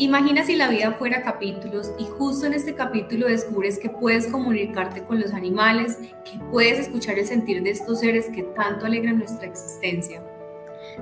Imagina 0.00 0.42
si 0.44 0.56
la 0.56 0.68
vida 0.68 0.92
fuera 0.92 1.20
capítulos 1.20 1.92
y 1.98 2.06
justo 2.06 2.46
en 2.46 2.54
este 2.54 2.74
capítulo 2.74 3.26
descubres 3.26 3.78
que 3.78 3.90
puedes 3.90 4.28
comunicarte 4.28 5.02
con 5.02 5.20
los 5.20 5.34
animales, 5.34 5.98
que 6.24 6.38
puedes 6.50 6.78
escuchar 6.78 7.18
el 7.18 7.26
sentir 7.26 7.62
de 7.62 7.72
estos 7.72 8.00
seres 8.00 8.30
que 8.34 8.44
tanto 8.44 8.86
alegran 8.86 9.18
nuestra 9.18 9.46
existencia. 9.46 10.22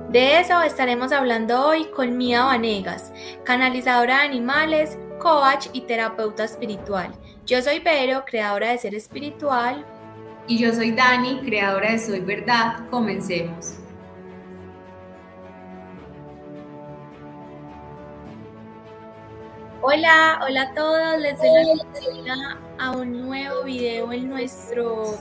De 0.09 0.41
eso 0.41 0.61
estaremos 0.61 1.13
hablando 1.13 1.65
hoy 1.65 1.85
con 1.95 2.17
Mía 2.17 2.43
Vanegas, 2.43 3.13
canalizadora 3.45 4.17
de 4.17 4.25
animales, 4.25 4.97
coach 5.17 5.67
y 5.71 5.79
terapeuta 5.79 6.43
espiritual. 6.43 7.13
Yo 7.45 7.61
soy 7.61 7.79
Vero, 7.79 8.25
creadora 8.25 8.71
de 8.71 8.79
Ser 8.79 8.95
Espiritual. 8.95 9.85
Y 10.45 10.57
yo 10.57 10.73
soy 10.73 10.91
Dani, 10.91 11.39
creadora 11.39 11.93
de 11.93 11.99
Soy 11.99 12.19
Verdad. 12.19 12.89
Comencemos. 12.89 13.78
Hola, 19.81 20.41
hola 20.45 20.63
a 20.63 20.73
todos, 20.73 21.21
les 21.21 21.37
doy 21.37 21.47
la 21.47 21.73
bienvenida 21.73 22.59
a 22.79 22.91
un 22.91 23.21
nuevo 23.21 23.63
video 23.63 24.11
en 24.11 24.27
nuestro, 24.27 25.17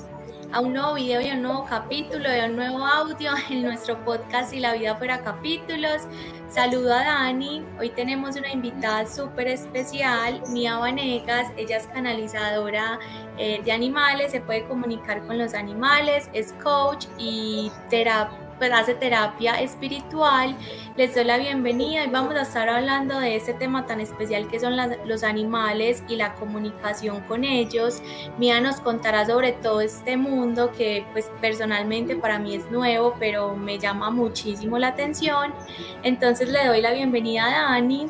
a 0.52 0.58
un 0.58 0.72
nuevo 0.72 0.94
video 0.94 1.20
y 1.20 1.30
un 1.30 1.42
nuevo 1.42 1.64
capítulo, 1.64 2.28
de 2.28 2.46
un 2.46 2.56
nuevo 2.56 2.84
audio 2.84 3.30
en 3.50 3.62
nuestro 3.62 4.04
podcast 4.04 4.50
Si 4.50 4.58
la 4.58 4.72
vida 4.72 4.96
fuera 4.96 5.22
capítulos. 5.22 6.02
Saludo 6.48 6.92
a 6.92 7.04
Dani, 7.04 7.64
hoy 7.78 7.90
tenemos 7.90 8.34
una 8.34 8.50
invitada 8.50 9.06
súper 9.06 9.46
especial, 9.46 10.42
Mía 10.48 10.76
Vanegas, 10.76 11.52
ella 11.56 11.76
es 11.76 11.86
canalizadora 11.86 12.98
eh, 13.36 13.60
de 13.64 13.70
animales, 13.70 14.32
se 14.32 14.40
puede 14.40 14.66
comunicar 14.66 15.24
con 15.28 15.38
los 15.38 15.54
animales, 15.54 16.28
es 16.32 16.52
coach 16.64 17.06
y 17.16 17.70
terapeuta 17.90 18.47
pues 18.58 18.72
hace 18.72 18.94
terapia 18.94 19.60
espiritual. 19.60 20.56
Les 20.96 21.14
doy 21.14 21.24
la 21.24 21.38
bienvenida 21.38 22.04
y 22.04 22.10
vamos 22.10 22.34
a 22.34 22.42
estar 22.42 22.68
hablando 22.68 23.20
de 23.20 23.36
este 23.36 23.54
tema 23.54 23.86
tan 23.86 24.00
especial 24.00 24.48
que 24.48 24.58
son 24.58 24.76
los 25.06 25.22
animales 25.22 26.02
y 26.08 26.16
la 26.16 26.34
comunicación 26.34 27.20
con 27.22 27.44
ellos. 27.44 28.02
Mía 28.38 28.60
nos 28.60 28.80
contará 28.80 29.24
sobre 29.26 29.52
todo 29.52 29.80
este 29.80 30.16
mundo 30.16 30.72
que 30.76 31.06
pues 31.12 31.30
personalmente 31.40 32.16
para 32.16 32.38
mí 32.38 32.56
es 32.56 32.70
nuevo, 32.70 33.14
pero 33.18 33.56
me 33.56 33.78
llama 33.78 34.10
muchísimo 34.10 34.78
la 34.78 34.88
atención. 34.88 35.54
Entonces 36.02 36.48
le 36.48 36.66
doy 36.66 36.80
la 36.80 36.92
bienvenida 36.92 37.46
a 37.46 37.72
Dani. 37.72 38.08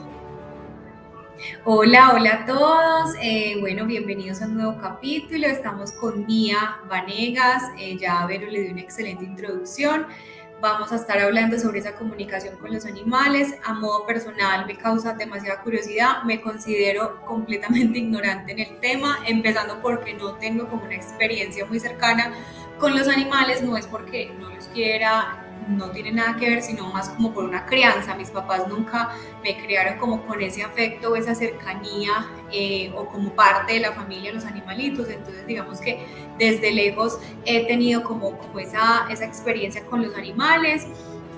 Hola, 1.65 2.15
hola 2.15 2.35
a 2.35 2.47
todos. 2.47 3.15
Eh, 3.23 3.57
bueno, 3.61 3.87
bienvenidos 3.87 4.43
a 4.43 4.47
un 4.47 4.57
nuevo 4.57 4.79
capítulo. 4.81 5.47
Estamos 5.47 5.93
con 5.93 6.27
Mía 6.27 6.79
Vanegas. 6.89 7.63
Eh, 7.79 7.97
ya 7.97 8.27
Vero 8.27 8.49
le 8.49 8.63
dio 8.63 8.73
una 8.73 8.81
excelente 8.81 9.25
introducción. 9.25 10.07
Vamos 10.61 10.91
a 10.91 10.97
estar 10.97 11.17
hablando 11.21 11.57
sobre 11.57 11.79
esa 11.79 11.95
comunicación 11.95 12.57
con 12.57 12.73
los 12.73 12.85
animales. 12.85 13.55
A 13.65 13.75
modo 13.75 14.05
personal 14.07 14.67
me 14.67 14.77
causa 14.77 15.13
demasiada 15.13 15.63
curiosidad, 15.63 16.25
me 16.25 16.41
considero 16.41 17.25
completamente 17.25 17.99
ignorante 18.01 18.53
en 18.53 18.59
el 18.59 18.81
tema, 18.81 19.21
empezando 19.27 19.81
porque 19.81 20.15
no 20.15 20.35
tengo 20.35 20.69
como 20.69 20.85
una 20.85 20.97
experiencia 20.97 21.65
muy 21.65 21.79
cercana 21.79 22.33
con 22.81 22.97
los 22.97 23.07
animales, 23.07 23.63
no 23.63 23.77
es 23.77 23.87
porque 23.87 24.33
no 24.37 24.51
los 24.51 24.67
quiera 24.69 25.48
no 25.69 25.91
tiene 25.91 26.13
nada 26.13 26.37
que 26.37 26.49
ver, 26.49 26.63
sino 26.63 26.93
más 26.93 27.11
como 27.11 27.33
por 27.33 27.45
una 27.45 27.67
crianza. 27.67 28.15
Mis 28.15 28.31
papás 28.31 28.67
nunca 28.69 29.11
me 29.43 29.57
criaron 29.57 29.99
como 29.99 30.23
con 30.27 30.41
ese 30.41 30.63
afecto, 30.63 31.15
esa 31.15 31.35
cercanía 31.35 32.27
eh, 32.51 32.93
o 32.97 33.07
como 33.07 33.31
parte 33.31 33.75
de 33.75 33.81
la 33.81 33.93
familia 33.93 34.33
los 34.33 34.45
animalitos. 34.45 35.09
Entonces, 35.09 35.47
digamos 35.47 35.81
que 35.81 36.07
desde 36.39 36.73
lejos 36.73 37.19
he 37.45 37.67
tenido 37.67 38.03
como, 38.03 38.37
como 38.39 38.59
esa, 38.59 39.07
esa 39.11 39.25
experiencia 39.25 39.85
con 39.85 40.03
los 40.03 40.15
animales 40.15 40.87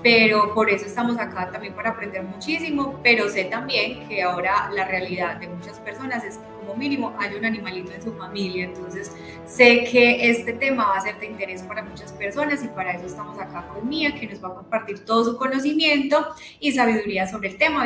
pero 0.03 0.55
por 0.55 0.71
eso 0.71 0.87
estamos 0.87 1.19
acá 1.19 1.51
también 1.51 1.75
para 1.75 1.91
aprender 1.91 2.23
muchísimo, 2.23 2.99
pero 3.03 3.29
sé 3.29 3.45
también 3.45 4.09
que 4.09 4.23
ahora 4.23 4.71
la 4.73 4.87
realidad 4.87 5.37
de 5.37 5.49
muchas 5.49 5.79
personas 5.81 6.25
es 6.25 6.39
mínimo 6.77 7.15
hay 7.19 7.35
un 7.35 7.45
animalito 7.45 7.93
en 7.93 8.03
su 8.03 8.13
familia, 8.13 8.65
entonces 8.65 9.15
sé 9.47 9.85
que 9.85 10.31
este 10.31 10.53
tema 10.55 10.89
va 10.89 10.97
a 10.97 11.01
ser 11.01 11.19
de 11.19 11.27
interés 11.27 11.63
para 11.63 11.83
muchas 11.83 12.13
personas 12.13 12.65
y 12.65 12.69
para 12.69 12.93
eso 12.93 13.07
estamos 13.07 13.39
acá 13.39 13.69
con 13.69 13.89
Mía, 13.89 14.15
que 14.15 14.27
nos 14.27 14.43
va 14.43 14.49
a 14.49 14.55
compartir 14.55 15.05
todo 15.05 15.25
su 15.25 15.37
conocimiento 15.37 16.27
y 16.59 16.73
sabiduría 16.73 17.27
sobre 17.27 17.51
el 17.51 17.59
tema. 17.59 17.85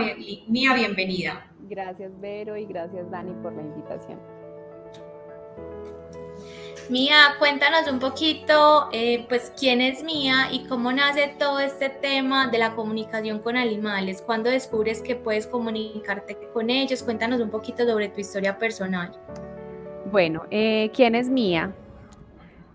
Mía, 0.48 0.74
bienvenida. 0.74 1.50
Gracias 1.68 2.12
Vero 2.20 2.56
y 2.56 2.66
gracias 2.66 3.10
Dani 3.10 3.32
por 3.42 3.52
la 3.52 3.62
invitación. 3.62 4.18
Mía, 6.90 7.36
cuéntanos 7.38 7.90
un 7.90 7.98
poquito, 7.98 8.88
eh, 8.92 9.24
pues, 9.28 9.50
quién 9.58 9.80
es 9.80 10.04
Mía 10.04 10.48
y 10.52 10.66
cómo 10.66 10.92
nace 10.92 11.34
todo 11.38 11.58
este 11.58 11.88
tema 11.88 12.48
de 12.48 12.58
la 12.58 12.74
comunicación 12.74 13.38
con 13.38 13.56
animales. 13.56 14.20
¿Cuándo 14.20 14.50
descubres 14.50 15.00
que 15.00 15.16
puedes 15.16 15.46
comunicarte 15.46 16.36
con 16.52 16.68
ellos? 16.68 17.02
Cuéntanos 17.02 17.40
un 17.40 17.50
poquito 17.50 17.86
sobre 17.86 18.08
tu 18.08 18.20
historia 18.20 18.58
personal. 18.58 19.12
Bueno, 20.12 20.44
eh, 20.50 20.90
¿quién 20.94 21.14
es 21.14 21.30
Mía? 21.30 21.72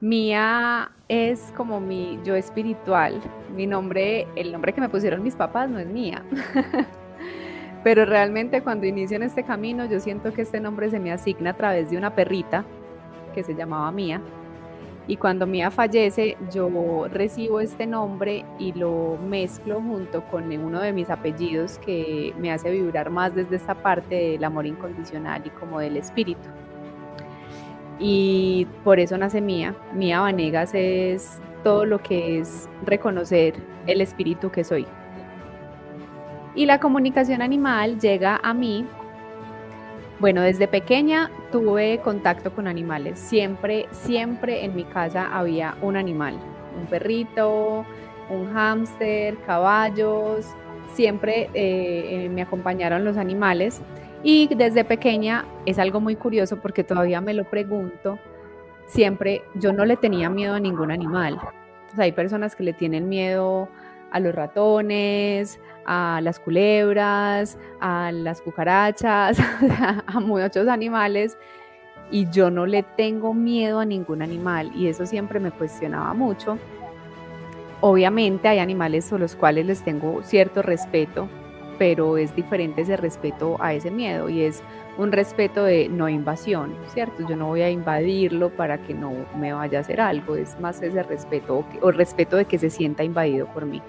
Mía 0.01 0.91
es 1.07 1.53
como 1.55 1.79
mi 1.79 2.19
yo 2.23 2.35
espiritual. 2.35 3.21
Mi 3.55 3.67
nombre, 3.67 4.27
el 4.35 4.51
nombre 4.51 4.73
que 4.73 4.81
me 4.81 4.89
pusieron 4.89 5.21
mis 5.21 5.35
papás 5.35 5.69
no 5.69 5.77
es 5.77 5.87
Mía. 5.87 6.23
Pero 7.83 8.05
realmente 8.05 8.63
cuando 8.63 8.87
inicio 8.87 9.17
en 9.17 9.23
este 9.23 9.43
camino, 9.43 9.85
yo 9.85 9.99
siento 9.99 10.33
que 10.33 10.41
este 10.41 10.59
nombre 10.59 10.89
se 10.89 10.99
me 10.99 11.11
asigna 11.11 11.51
a 11.51 11.57
través 11.57 11.91
de 11.91 11.97
una 11.97 12.15
perrita 12.15 12.65
que 13.29 13.43
se 13.43 13.55
llamaba 13.55 13.91
Mía. 13.91 14.21
Y 15.07 15.17
cuando 15.17 15.47
Mía 15.47 15.71
fallece, 15.71 16.37
yo 16.53 17.07
recibo 17.07 17.59
este 17.61 17.87
nombre 17.87 18.45
y 18.59 18.73
lo 18.73 19.17
mezclo 19.17 19.81
junto 19.81 20.23
con 20.25 20.51
uno 20.55 20.81
de 20.81 20.93
mis 20.93 21.09
apellidos 21.09 21.79
que 21.79 22.31
me 22.37 22.51
hace 22.51 22.69
vibrar 22.69 23.09
más 23.09 23.33
desde 23.33 23.55
esta 23.55 23.73
parte 23.73 24.13
del 24.13 24.43
amor 24.43 24.67
incondicional 24.67 25.41
y 25.45 25.49
como 25.49 25.79
del 25.79 25.97
espíritu. 25.97 26.47
Y 27.97 28.67
por 28.83 28.99
eso 28.99 29.17
nace 29.17 29.41
Mía. 29.41 29.75
Mía 29.95 30.21
Vanegas 30.21 30.75
es 30.75 31.41
todo 31.63 31.85
lo 31.85 31.99
que 32.03 32.39
es 32.39 32.69
reconocer 32.85 33.55
el 33.87 34.01
espíritu 34.01 34.51
que 34.51 34.63
soy. 34.63 34.85
Y 36.55 36.65
la 36.65 36.79
comunicación 36.79 37.41
animal 37.41 37.99
llega 37.99 38.39
a 38.43 38.53
mí 38.53 38.85
bueno, 40.19 40.41
desde 40.41 40.67
pequeña 40.67 41.31
tuve 41.49 41.99
contacto 42.03 42.53
con 42.53 42.67
animales. 42.67 43.17
Siempre, 43.19 43.87
siempre 43.91 44.65
en 44.65 44.75
mi 44.75 44.83
casa 44.83 45.29
había 45.31 45.77
un 45.81 45.95
animal, 45.95 46.37
un 46.77 46.87
perrito, 46.87 47.85
un 48.29 48.53
hámster, 48.53 49.37
caballos. 49.45 50.45
Siempre 50.93 51.49
eh, 51.53 52.25
eh, 52.25 52.29
me 52.29 52.41
acompañaron 52.41 53.05
los 53.05 53.15
animales. 53.15 53.81
Y 54.21 54.53
desde 54.53 54.83
pequeña 54.83 55.45
es 55.65 55.79
algo 55.79 56.01
muy 56.01 56.17
curioso 56.17 56.57
porque 56.57 56.83
todavía 56.83 57.21
me 57.21 57.33
lo 57.33 57.45
pregunto. 57.45 58.19
Siempre 58.87 59.43
yo 59.55 59.71
no 59.71 59.85
le 59.85 59.95
tenía 59.95 60.29
miedo 60.29 60.55
a 60.55 60.59
ningún 60.59 60.91
animal. 60.91 61.39
hay 61.97 62.11
personas 62.11 62.57
que 62.57 62.63
le 62.63 62.73
tienen 62.73 63.07
miedo 63.07 63.69
a 64.11 64.19
los 64.19 64.33
ratones, 64.33 65.59
a 65.85 66.19
las 66.21 66.39
culebras, 66.39 67.57
a 67.79 68.11
las 68.11 68.41
cucarachas, 68.41 69.39
a 70.05 70.19
muchos 70.19 70.67
animales 70.67 71.37
y 72.11 72.29
yo 72.29 72.49
no 72.49 72.65
le 72.65 72.83
tengo 72.83 73.33
miedo 73.33 73.79
a 73.79 73.85
ningún 73.85 74.21
animal 74.21 74.71
y 74.75 74.87
eso 74.87 75.05
siempre 75.05 75.39
me 75.39 75.51
cuestionaba 75.51 76.13
mucho. 76.13 76.57
Obviamente 77.81 78.47
hay 78.47 78.59
animales 78.59 79.11
a 79.13 79.17
los 79.17 79.35
cuales 79.35 79.65
les 79.65 79.83
tengo 79.83 80.21
cierto 80.23 80.61
respeto, 80.61 81.29
pero 81.77 82.17
es 82.17 82.35
diferente 82.35 82.81
ese 82.81 82.97
respeto 82.97 83.55
a 83.59 83.73
ese 83.73 83.89
miedo 83.89 84.27
y 84.27 84.41
es 84.41 84.61
un 84.97 85.13
respeto 85.13 85.63
de 85.63 85.87
no 85.87 86.09
invasión, 86.09 86.75
¿cierto? 86.93 87.25
Yo 87.27 87.37
no 87.37 87.47
voy 87.47 87.61
a 87.61 87.69
invadirlo 87.69 88.49
para 88.49 88.79
que 88.79 88.93
no 88.93 89.13
me 89.37 89.53
vaya 89.53 89.77
a 89.77 89.81
hacer 89.81 90.01
algo, 90.01 90.35
es 90.35 90.59
más 90.59 90.81
ese 90.81 91.03
respeto 91.03 91.63
o 91.81 91.91
respeto 91.91 92.35
de 92.35 92.45
que 92.45 92.59
se 92.59 92.69
sienta 92.69 93.03
invadido 93.03 93.47
por 93.53 93.65
mí 93.65 93.81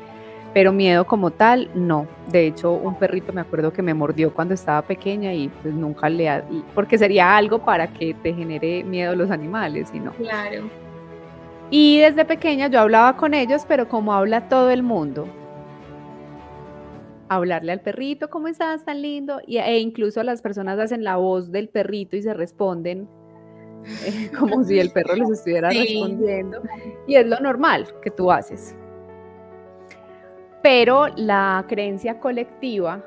pero 0.52 0.72
miedo 0.72 1.06
como 1.06 1.30
tal, 1.30 1.70
no. 1.74 2.06
De 2.30 2.46
hecho, 2.46 2.72
un 2.72 2.96
perrito 2.96 3.32
me 3.32 3.40
acuerdo 3.40 3.72
que 3.72 3.82
me 3.82 3.94
mordió 3.94 4.34
cuando 4.34 4.54
estaba 4.54 4.82
pequeña 4.82 5.32
y 5.32 5.48
pues 5.48 5.74
nunca 5.74 6.08
le... 6.08 6.42
porque 6.74 6.98
sería 6.98 7.36
algo 7.36 7.64
para 7.64 7.86
que 7.92 8.14
te 8.14 8.34
genere 8.34 8.82
miedo 8.82 9.14
los 9.14 9.30
animales, 9.30 9.90
y 9.94 10.00
no. 10.00 10.12
Claro. 10.12 10.68
Y 11.70 11.98
desde 11.98 12.24
pequeña 12.24 12.66
yo 12.66 12.80
hablaba 12.80 13.16
con 13.16 13.32
ellos, 13.32 13.64
pero 13.68 13.88
como 13.88 14.12
habla 14.12 14.48
todo 14.48 14.70
el 14.70 14.82
mundo. 14.82 15.28
Hablarle 17.28 17.70
al 17.70 17.80
perrito, 17.80 18.28
¿cómo 18.28 18.48
estás? 18.48 18.84
Tan 18.84 19.02
lindo. 19.02 19.40
Y, 19.46 19.58
e 19.58 19.78
incluso 19.78 20.20
las 20.24 20.42
personas 20.42 20.80
hacen 20.80 21.04
la 21.04 21.16
voz 21.16 21.52
del 21.52 21.68
perrito 21.68 22.16
y 22.16 22.22
se 22.22 22.34
responden 22.34 23.08
eh, 24.04 24.32
como 24.38 24.64
si 24.64 24.80
el 24.80 24.90
perro 24.90 25.14
les 25.14 25.30
estuviera 25.30 25.70
respondiendo. 25.70 26.60
Y 27.06 27.14
es 27.14 27.26
lo 27.28 27.38
normal 27.38 27.86
que 28.02 28.10
tú 28.10 28.32
haces 28.32 28.74
pero 30.62 31.08
la 31.16 31.64
creencia 31.68 32.18
colectiva 32.20 33.04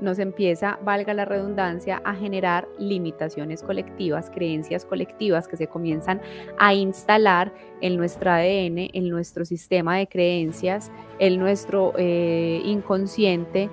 nos 0.00 0.18
empieza, 0.18 0.78
valga 0.82 1.14
la 1.14 1.24
redundancia, 1.24 2.02
a 2.04 2.14
generar 2.14 2.68
limitaciones 2.78 3.62
colectivas, 3.62 4.30
creencias 4.30 4.84
colectivas 4.84 5.48
que 5.48 5.56
se 5.56 5.68
comienzan 5.68 6.20
a 6.58 6.74
instalar 6.74 7.52
en 7.80 7.96
nuestro 7.96 8.30
ADN, 8.30 8.90
en 8.92 9.08
nuestro 9.08 9.44
sistema 9.44 9.96
de 9.96 10.06
creencias, 10.06 10.90
en 11.18 11.38
nuestro 11.38 11.94
eh, 11.96 12.60
inconsciente 12.64 13.70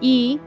y 0.00 0.40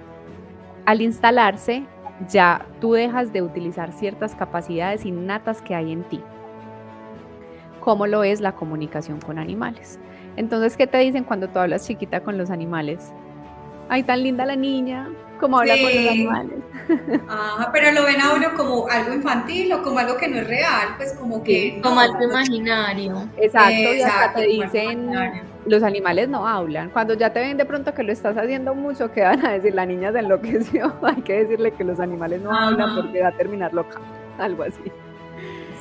al 0.86 1.02
instalarse, 1.02 1.84
ya 2.28 2.66
tú 2.81 2.94
dejas 2.94 3.31
de 3.31 3.42
utilizar 3.42 3.92
ciertas 3.94 4.36
capacidades 4.36 5.06
innatas 5.06 5.62
que 5.62 5.76
hay 5.76 5.92
en 5.92 6.04
ti, 6.04 6.22
como 7.80 8.08
lo 8.08 8.24
es 8.24 8.42
la 8.42 8.56
comunicación 8.56 9.20
con 9.20 9.38
animales. 9.38 10.00
Entonces, 10.39 10.77
¿qué 10.77 10.88
te 10.88 10.97
dicen 11.00 11.25
cuando 11.25 11.50
tú 11.50 11.59
hablas 11.59 11.86
chiquita 11.86 12.21
con 12.21 12.38
los 12.38 12.50
animales? 12.50 13.12
Ay, 13.89 14.03
tan 14.03 14.24
linda 14.24 14.45
la 14.45 14.56
niña, 14.56 15.09
como 15.38 15.59
habla 15.59 15.74
con 15.74 15.94
los 15.94 16.12
animales. 16.12 16.59
Ajá, 17.27 17.69
pero 17.74 17.91
lo 17.91 18.06
ven 18.06 18.21
a 18.21 18.33
uno 18.33 18.47
como 18.56 18.88
algo 18.88 19.13
infantil 19.13 19.74
o 19.74 19.81
como 19.81 20.00
algo 20.00 20.15
que 20.15 20.30
no 20.30 20.38
es 20.38 20.47
real, 20.47 20.95
pues 20.95 21.12
como 21.12 21.44
que... 21.44 21.81
como 21.83 22.00
algo 22.00 22.24
imaginario. 22.24 23.27
Exacto, 23.36 23.94
y 23.94 24.01
hasta 24.01 24.33
te 24.33 24.44
dicen, 24.44 25.12
los 25.65 25.83
animales 25.83 26.30
no 26.30 26.47
hablan. 26.47 26.89
Cuando 26.92 27.15
ya 27.15 27.33
te 27.33 27.42
ven 27.42 27.57
de 27.57 27.65
pronto 27.65 27.94
que 27.94 28.03
lo 28.03 28.13
estás 28.13 28.38
haciendo 28.38 28.74
mucho, 28.74 29.12
¿qué 29.12 29.24
van 29.24 29.45
a 29.45 29.51
decir? 29.51 29.75
La 29.75 29.85
niña 29.85 30.13
se 30.13 30.19
enloqueció, 30.19 30.95
hay 31.03 31.21
que 31.21 31.39
decirle 31.39 31.71
que 31.71 31.83
los 31.83 32.00
animales 32.00 32.42
no 32.42 32.57
hablan 32.57 32.95
porque 32.95 33.21
va 33.21 33.27
a 33.27 33.33
terminar 33.33 33.74
loca, 33.74 34.00
algo 34.38 34.63
así. 34.63 34.89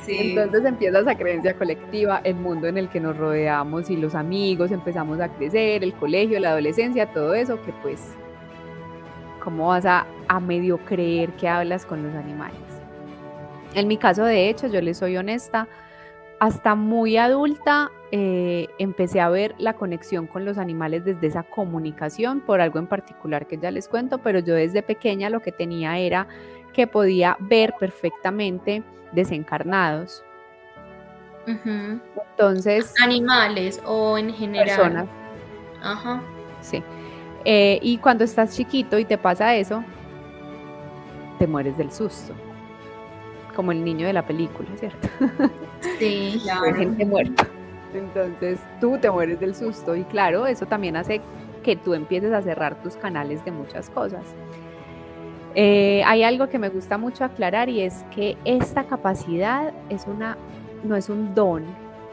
Entonces 0.09 0.65
empieza 0.65 0.99
esa 0.99 1.15
creencia 1.15 1.53
colectiva, 1.55 2.21
el 2.23 2.35
mundo 2.35 2.67
en 2.67 2.77
el 2.77 2.89
que 2.89 2.99
nos 2.99 3.17
rodeamos 3.17 3.89
y 3.89 3.97
los 3.97 4.15
amigos, 4.15 4.71
empezamos 4.71 5.19
a 5.19 5.29
crecer, 5.29 5.83
el 5.83 5.93
colegio, 5.93 6.39
la 6.39 6.51
adolescencia, 6.51 7.11
todo 7.13 7.33
eso 7.33 7.61
que 7.63 7.71
pues, 7.81 8.13
¿cómo 9.43 9.67
vas 9.67 9.85
a, 9.85 10.05
a 10.27 10.39
medio 10.39 10.77
creer 10.79 11.31
que 11.33 11.47
hablas 11.47 11.85
con 11.85 12.03
los 12.03 12.15
animales? 12.15 12.57
En 13.75 13.87
mi 13.87 13.97
caso, 13.97 14.23
de 14.23 14.49
hecho, 14.49 14.67
yo 14.67 14.81
les 14.81 14.97
soy 14.97 15.17
honesta, 15.17 15.67
hasta 16.39 16.73
muy 16.73 17.17
adulta 17.17 17.91
eh, 18.11 18.67
empecé 18.79 19.19
a 19.19 19.29
ver 19.29 19.53
la 19.59 19.73
conexión 19.73 20.25
con 20.25 20.43
los 20.43 20.57
animales 20.57 21.05
desde 21.05 21.27
esa 21.27 21.43
comunicación, 21.43 22.41
por 22.41 22.61
algo 22.61 22.79
en 22.79 22.87
particular 22.87 23.45
que 23.45 23.57
ya 23.57 23.69
les 23.69 23.87
cuento, 23.87 24.17
pero 24.19 24.39
yo 24.39 24.55
desde 24.55 24.81
pequeña 24.81 25.29
lo 25.29 25.41
que 25.41 25.51
tenía 25.51 25.99
era 25.99 26.27
que 26.73 26.87
podía 26.87 27.37
ver 27.39 27.73
perfectamente 27.79 28.83
desencarnados. 29.11 30.23
Entonces. 31.45 32.93
Animales 33.01 33.81
o 33.85 34.17
en 34.17 34.33
general. 34.33 34.67
Personas. 34.67 35.07
Ajá. 35.81 36.21
Sí. 36.61 36.83
Eh, 37.45 37.79
y 37.81 37.97
cuando 37.97 38.23
estás 38.23 38.55
chiquito 38.55 38.99
y 38.99 39.05
te 39.05 39.17
pasa 39.17 39.55
eso, 39.55 39.83
te 41.39 41.47
mueres 41.47 41.77
del 41.77 41.91
susto. 41.91 42.33
Como 43.55 43.71
el 43.71 43.83
niño 43.83 44.05
de 44.05 44.13
la 44.13 44.25
película, 44.25 44.69
¿cierto? 44.75 45.07
Sí, 45.97 46.39
claro. 46.43 46.75
gente 46.75 47.05
muerta. 47.05 47.47
Entonces 47.93 48.59
tú 48.79 48.97
te 48.99 49.09
mueres 49.09 49.39
del 49.39 49.55
susto 49.55 49.95
y 49.95 50.03
claro, 50.03 50.45
eso 50.45 50.65
también 50.65 50.95
hace 50.95 51.21
que 51.63 51.75
tú 51.75 51.93
empieces 51.93 52.31
a 52.33 52.41
cerrar 52.41 52.81
tus 52.83 52.95
canales 52.95 53.43
de 53.45 53.51
muchas 53.51 53.89
cosas. 53.89 54.23
Eh, 55.55 56.03
hay 56.05 56.23
algo 56.23 56.47
que 56.47 56.59
me 56.59 56.69
gusta 56.69 56.97
mucho 56.97 57.23
aclarar 57.23 57.69
y 57.69 57.81
es 57.81 58.05
que 58.15 58.37
esta 58.45 58.83
capacidad 58.83 59.73
es 59.89 60.05
una, 60.05 60.37
no 60.83 60.95
es 60.95 61.09
un 61.09 61.33
don. 61.33 61.63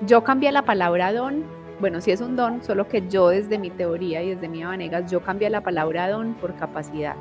Yo 0.06 0.25
cambié 0.25 0.53
la 0.53 0.62
palabra 0.62 1.12
don, 1.12 1.44
bueno, 1.81 2.00
sí 2.00 2.11
es 2.11 2.21
un 2.21 2.37
don, 2.37 2.62
solo 2.62 2.88
que 2.88 3.06
yo 3.09 3.29
desde 3.29 3.59
mi 3.59 3.71
teoría 3.71 4.23
y 4.23 4.31
desde 4.31 4.49
mi 4.49 4.65
Vanegas, 4.65 5.11
yo 5.11 5.21
cambié 5.21 5.50
la 5.50 5.62
palabra 5.62 6.09
don 6.09 6.35
por 6.35 6.55
capacidad. 6.56 7.17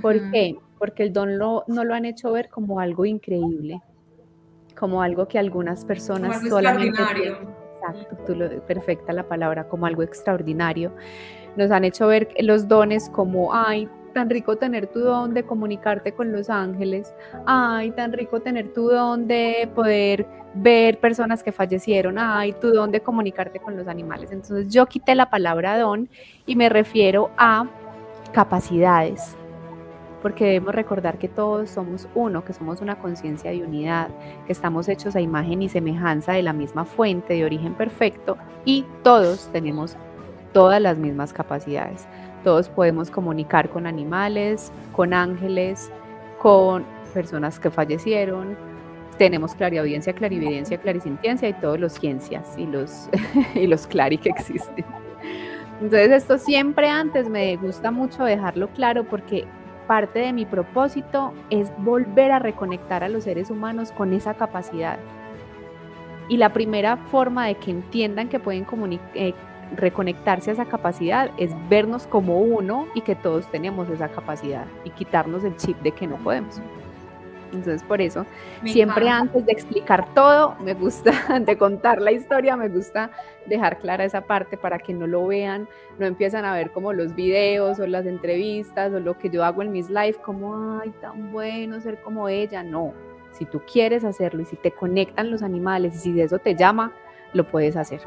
¿Por 0.00 0.30
qué? 0.30 0.56
Porque 0.78 1.02
el 1.02 1.12
don 1.12 1.36
no 1.38 1.64
lo 1.66 1.94
han 1.94 2.04
hecho 2.04 2.32
ver 2.32 2.48
como 2.48 2.80
algo 2.80 3.04
increíble, 3.04 3.82
como 4.78 5.02
algo 5.02 5.28
que 5.28 5.38
algunas 5.38 5.84
personas 5.84 6.40
solamente... 6.48 7.02
Exacto, 7.82 8.16
tú 8.24 8.36
lo, 8.36 8.48
perfecta 8.62 9.12
la 9.12 9.24
palabra, 9.24 9.66
como 9.68 9.86
algo 9.86 10.04
extraordinario. 10.04 10.92
Nos 11.56 11.72
han 11.72 11.84
hecho 11.84 12.06
ver 12.06 12.28
los 12.38 12.68
dones 12.68 13.10
como, 13.10 13.52
ay, 13.52 13.88
tan 14.12 14.30
rico 14.30 14.56
tener 14.56 14.86
tu 14.86 15.00
don 15.00 15.34
de 15.34 15.42
comunicarte 15.42 16.12
con 16.12 16.32
los 16.32 16.50
ángeles, 16.50 17.14
ay, 17.46 17.90
tan 17.92 18.12
rico 18.12 18.40
tener 18.40 18.72
tu 18.72 18.88
don 18.88 19.26
de 19.26 19.68
poder 19.74 20.26
ver 20.54 20.98
personas 20.98 21.42
que 21.42 21.52
fallecieron, 21.52 22.18
ay, 22.18 22.52
tu 22.52 22.70
don 22.70 22.90
de 22.90 23.00
comunicarte 23.00 23.58
con 23.58 23.76
los 23.76 23.88
animales. 23.88 24.30
Entonces 24.32 24.68
yo 24.72 24.86
quité 24.86 25.14
la 25.14 25.30
palabra 25.30 25.78
don 25.78 26.08
y 26.46 26.56
me 26.56 26.68
refiero 26.68 27.30
a 27.36 27.66
capacidades, 28.32 29.36
porque 30.22 30.44
debemos 30.44 30.74
recordar 30.74 31.18
que 31.18 31.28
todos 31.28 31.70
somos 31.70 32.08
uno, 32.14 32.44
que 32.44 32.52
somos 32.52 32.80
una 32.80 32.98
conciencia 32.98 33.50
de 33.50 33.62
unidad, 33.62 34.08
que 34.46 34.52
estamos 34.52 34.88
hechos 34.88 35.16
a 35.16 35.20
imagen 35.20 35.62
y 35.62 35.68
semejanza 35.68 36.32
de 36.32 36.42
la 36.42 36.52
misma 36.52 36.84
fuente 36.84 37.34
de 37.34 37.44
origen 37.44 37.74
perfecto 37.74 38.36
y 38.64 38.86
todos 39.02 39.50
tenemos 39.52 39.96
todas 40.52 40.80
las 40.80 40.96
mismas 40.98 41.32
capacidades. 41.32 42.06
Todos 42.44 42.68
podemos 42.68 43.10
comunicar 43.10 43.68
con 43.68 43.86
animales, 43.86 44.72
con 44.92 45.14
ángeles, 45.14 45.90
con 46.38 46.84
personas 47.14 47.60
que 47.60 47.70
fallecieron. 47.70 48.56
Tenemos 49.18 49.54
clariaudiencia, 49.54 50.12
clarividencia, 50.12 50.78
clarisintiencia 50.78 51.48
y 51.48 51.52
todos 51.54 51.78
los 51.78 51.92
ciencias 51.92 52.56
y 52.56 52.66
los, 52.66 53.08
y 53.54 53.66
los 53.66 53.86
clari 53.86 54.18
que 54.18 54.30
existen. 54.30 54.84
Entonces 55.80 56.10
esto 56.10 56.38
siempre 56.38 56.88
antes 56.88 57.28
me 57.28 57.56
gusta 57.56 57.90
mucho 57.90 58.24
dejarlo 58.24 58.68
claro 58.68 59.04
porque 59.04 59.44
parte 59.86 60.20
de 60.20 60.32
mi 60.32 60.46
propósito 60.46 61.32
es 61.50 61.72
volver 61.78 62.30
a 62.32 62.38
reconectar 62.38 63.02
a 63.04 63.08
los 63.08 63.24
seres 63.24 63.50
humanos 63.50 63.92
con 63.92 64.12
esa 64.12 64.34
capacidad. 64.34 64.98
Y 66.28 66.36
la 66.36 66.52
primera 66.52 66.96
forma 66.96 67.46
de 67.46 67.56
que 67.56 67.72
entiendan 67.72 68.28
que 68.28 68.38
pueden 68.38 68.64
comunicar, 68.64 69.10
eh, 69.14 69.34
reconectarse 69.76 70.50
a 70.50 70.52
esa 70.54 70.64
capacidad 70.66 71.30
es 71.38 71.50
vernos 71.68 72.06
como 72.06 72.40
uno 72.40 72.86
y 72.94 73.00
que 73.02 73.14
todos 73.14 73.50
tenemos 73.50 73.88
esa 73.88 74.08
capacidad 74.08 74.66
y 74.84 74.90
quitarnos 74.90 75.44
el 75.44 75.56
chip 75.56 75.78
de 75.82 75.92
que 75.92 76.06
no 76.06 76.16
podemos. 76.16 76.60
Entonces, 77.52 77.82
por 77.82 78.00
eso, 78.00 78.24
siempre 78.64 79.10
antes 79.10 79.44
de 79.44 79.52
explicar 79.52 80.14
todo, 80.14 80.56
me 80.60 80.72
gusta, 80.72 81.12
de 81.40 81.58
contar 81.58 82.00
la 82.00 82.10
historia, 82.10 82.56
me 82.56 82.68
gusta 82.68 83.10
dejar 83.44 83.78
clara 83.78 84.04
esa 84.04 84.22
parte 84.22 84.56
para 84.56 84.78
que 84.78 84.94
no 84.94 85.06
lo 85.06 85.26
vean, 85.26 85.68
no 85.98 86.06
empiezan 86.06 86.46
a 86.46 86.54
ver 86.54 86.70
como 86.70 86.94
los 86.94 87.14
videos 87.14 87.78
o 87.78 87.86
las 87.86 88.06
entrevistas 88.06 88.92
o 88.94 89.00
lo 89.00 89.18
que 89.18 89.28
yo 89.28 89.44
hago 89.44 89.60
en 89.60 89.70
mis 89.70 89.90
live, 89.90 90.16
como, 90.24 90.80
ay, 90.80 90.92
tan 91.02 91.30
bueno 91.30 91.78
ser 91.80 92.00
como 92.00 92.28
ella. 92.28 92.62
No, 92.62 92.94
si 93.32 93.44
tú 93.44 93.60
quieres 93.70 94.02
hacerlo 94.04 94.40
y 94.42 94.46
si 94.46 94.56
te 94.56 94.70
conectan 94.70 95.30
los 95.30 95.42
animales 95.42 95.94
y 95.96 95.98
si 95.98 96.12
de 96.12 96.22
eso 96.22 96.38
te 96.38 96.54
llama, 96.54 96.92
lo 97.34 97.44
puedes 97.44 97.76
hacer. 97.76 98.00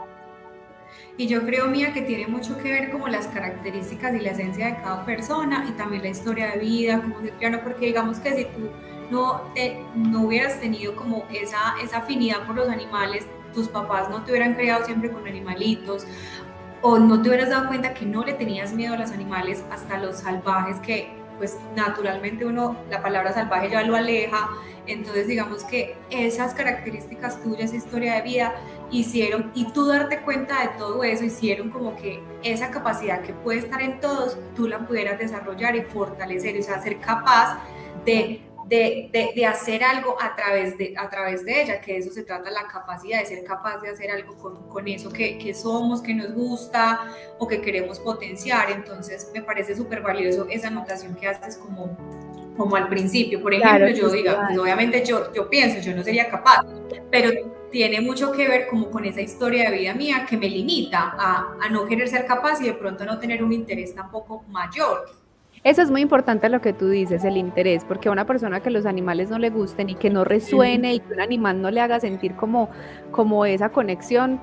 Y 1.17 1.27
yo 1.27 1.45
creo, 1.45 1.67
Mía, 1.67 1.93
que 1.93 2.01
tiene 2.01 2.27
mucho 2.27 2.57
que 2.57 2.69
ver 2.69 2.91
como 2.91 3.07
las 3.07 3.27
características 3.27 4.13
y 4.15 4.19
la 4.19 4.31
esencia 4.31 4.65
de 4.65 4.75
cada 4.77 5.05
persona 5.05 5.65
y 5.69 5.71
también 5.71 6.03
la 6.03 6.09
historia 6.09 6.51
de 6.51 6.59
vida, 6.59 7.01
como 7.01 7.15
piano, 7.39 7.59
porque 7.63 7.85
digamos 7.85 8.19
que 8.19 8.33
si 8.35 8.43
tú 8.45 8.69
no, 9.09 9.41
te, 9.53 9.79
no 9.95 10.23
hubieras 10.23 10.59
tenido 10.59 10.95
como 10.95 11.25
esa, 11.31 11.75
esa 11.81 11.99
afinidad 11.99 12.45
por 12.45 12.55
los 12.57 12.67
animales, 12.67 13.25
tus 13.53 13.69
papás 13.69 14.09
no 14.09 14.23
te 14.23 14.31
hubieran 14.31 14.55
criado 14.55 14.83
siempre 14.85 15.09
con 15.09 15.25
animalitos, 15.25 16.05
o 16.81 16.99
no 16.99 17.21
te 17.21 17.29
hubieras 17.29 17.49
dado 17.49 17.67
cuenta 17.67 17.93
que 17.93 18.05
no 18.05 18.25
le 18.25 18.33
tenías 18.33 18.73
miedo 18.73 18.93
a 18.93 18.97
los 18.97 19.11
animales, 19.11 19.63
hasta 19.71 19.97
los 19.97 20.17
salvajes, 20.17 20.77
que 20.79 21.09
pues 21.37 21.57
naturalmente 21.75 22.45
uno, 22.45 22.77
la 22.89 23.01
palabra 23.01 23.33
salvaje 23.33 23.69
ya 23.69 23.83
lo 23.83 23.95
aleja, 23.95 24.49
entonces 24.87 25.27
digamos 25.27 25.63
que 25.63 25.95
esas 26.09 26.53
características 26.53 27.41
tuyas, 27.41 27.73
historia 27.73 28.15
de 28.15 28.21
vida, 28.21 28.55
hicieron, 28.91 29.51
y 29.55 29.65
tú 29.71 29.87
darte 29.87 30.21
cuenta 30.21 30.61
de 30.61 30.69
todo 30.77 31.03
eso, 31.03 31.23
hicieron 31.23 31.69
como 31.69 31.95
que 31.95 32.21
esa 32.43 32.71
capacidad 32.71 33.21
que 33.21 33.33
puede 33.33 33.59
estar 33.59 33.81
en 33.81 33.99
todos, 33.99 34.37
tú 34.55 34.67
la 34.67 34.85
pudieras 34.87 35.19
desarrollar 35.19 35.75
y 35.75 35.81
fortalecer, 35.81 36.59
o 36.59 36.63
sea, 36.63 36.81
ser 36.81 36.99
capaz 36.99 37.59
de, 38.05 38.41
de, 38.67 39.31
de, 39.35 39.45
hacer 39.45 39.83
algo 39.83 40.15
a 40.21 40.35
través 40.35 40.77
de, 40.77 40.93
a 40.97 41.09
través 41.09 41.45
de 41.45 41.61
ella, 41.61 41.81
que 41.81 41.93
de 41.93 41.99
eso 41.99 42.11
se 42.11 42.23
trata 42.23 42.49
la 42.49 42.67
capacidad 42.67 43.19
de 43.19 43.25
ser 43.25 43.43
capaz 43.43 43.81
de 43.81 43.89
hacer 43.89 44.11
algo 44.11 44.35
con, 44.37 44.67
con 44.67 44.87
eso 44.87 45.11
que, 45.11 45.37
que, 45.37 45.53
somos, 45.53 46.01
que 46.01 46.13
nos 46.13 46.33
gusta 46.33 47.11
o 47.37 47.47
que 47.47 47.61
queremos 47.61 47.99
potenciar. 47.99 48.71
Entonces, 48.71 49.29
me 49.33 49.41
parece 49.41 49.75
súper 49.75 50.01
valioso 50.01 50.47
esa 50.49 50.67
anotación 50.67 51.15
que 51.15 51.27
haces 51.27 51.57
como 51.57 51.95
como 52.55 52.75
al 52.75 52.87
principio. 52.87 53.41
Por 53.41 53.53
ejemplo, 53.53 53.89
yo 53.89 54.09
diga, 54.09 54.45
pues, 54.47 54.57
obviamente 54.57 55.03
yo, 55.05 55.33
yo 55.33 55.49
pienso, 55.49 55.79
yo 55.79 55.95
no 55.95 56.03
sería 56.03 56.29
capaz, 56.29 56.61
pero 57.11 57.53
tiene 57.71 58.01
mucho 58.01 58.31
que 58.31 58.47
ver 58.47 58.67
como 58.67 58.89
con 58.89 59.05
esa 59.05 59.21
historia 59.21 59.69
de 59.69 59.77
vida 59.77 59.93
mía 59.93 60.25
que 60.29 60.37
me 60.37 60.49
limita 60.49 61.15
a, 61.17 61.55
a 61.61 61.69
no 61.69 61.85
querer 61.85 62.07
ser 62.07 62.25
capaz 62.25 62.61
y 62.61 62.65
de 62.65 62.73
pronto 62.73 63.05
no 63.05 63.19
tener 63.19 63.43
un 63.43 63.51
interés 63.51 63.93
tampoco 63.93 64.43
mayor. 64.49 65.05
Eso 65.65 65.81
es 65.81 65.89
muy 65.89 66.01
importante 66.01 66.47
lo 66.47 66.61
que 66.61 66.73
tú 66.73 66.89
dices, 66.89 67.23
el 67.23 67.37
interés, 67.37 67.83
porque 67.85 68.07
a 68.07 68.11
una 68.11 68.27
persona 68.27 68.59
que 68.59 68.69
los 68.69 68.85
animales 68.85 69.31
no 69.31 69.39
le 69.39 69.49
gusten 69.49 69.89
y 69.89 69.95
que 69.95 70.11
no 70.11 70.23
resuene 70.23 70.93
y 70.93 70.99
que 70.99 71.13
un 71.13 71.21
animal 71.21 71.59
no 71.59 71.71
le 71.71 71.81
haga 71.81 71.99
sentir 71.99 72.35
como, 72.35 72.69
como 73.09 73.47
esa 73.47 73.69
conexión, 73.69 74.39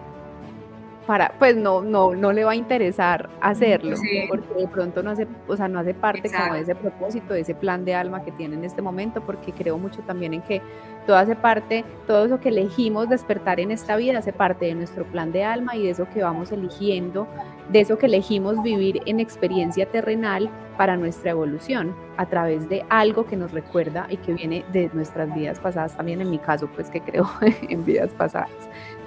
para, 1.06 1.32
pues 1.38 1.56
no, 1.56 1.82
no, 1.82 2.14
no 2.14 2.32
le 2.32 2.44
va 2.44 2.52
a 2.52 2.54
interesar 2.54 3.28
hacerlo, 3.40 3.96
porque 4.28 4.54
de 4.54 4.68
pronto 4.68 5.02
no 5.02 5.10
hace, 5.10 5.26
o 5.48 5.56
sea, 5.56 5.68
no 5.68 5.80
hace 5.80 5.94
parte 5.94 6.30
como 6.30 6.54
de 6.54 6.60
ese 6.60 6.74
propósito, 6.74 7.34
de 7.34 7.40
ese 7.40 7.54
plan 7.54 7.84
de 7.84 7.94
alma 7.94 8.24
que 8.24 8.30
tiene 8.32 8.54
en 8.54 8.64
este 8.64 8.82
momento, 8.82 9.20
porque 9.20 9.52
creo 9.52 9.78
mucho 9.78 10.00
también 10.02 10.34
en 10.34 10.42
que 10.42 10.62
todo 11.06 11.16
hace 11.16 11.34
parte, 11.34 11.84
todo 12.06 12.26
eso 12.26 12.38
que 12.38 12.50
elegimos 12.50 13.08
despertar 13.08 13.58
en 13.58 13.72
esta 13.72 13.96
vida 13.96 14.18
hace 14.18 14.32
parte 14.32 14.66
de 14.66 14.74
nuestro 14.74 15.04
plan 15.04 15.32
de 15.32 15.42
alma 15.42 15.74
y 15.74 15.82
de 15.82 15.90
eso 15.90 16.06
que 16.12 16.22
vamos 16.22 16.52
eligiendo, 16.52 17.26
de 17.70 17.80
eso 17.80 17.98
que 17.98 18.06
elegimos 18.06 18.62
vivir 18.62 19.02
en 19.06 19.18
experiencia 19.18 19.86
terrenal 19.86 20.50
para 20.76 20.96
nuestra 20.96 21.32
evolución, 21.32 21.94
a 22.16 22.26
través 22.26 22.68
de 22.68 22.84
algo 22.88 23.26
que 23.26 23.36
nos 23.36 23.52
recuerda 23.52 24.06
y 24.08 24.16
que 24.18 24.34
viene 24.34 24.64
de 24.72 24.90
nuestras 24.92 25.34
vidas 25.34 25.58
pasadas, 25.58 25.96
también 25.96 26.20
en 26.20 26.30
mi 26.30 26.38
caso, 26.38 26.68
pues 26.74 26.88
que 26.90 27.00
creo 27.00 27.28
en 27.68 27.84
vidas 27.84 28.10
pasadas. 28.12 28.50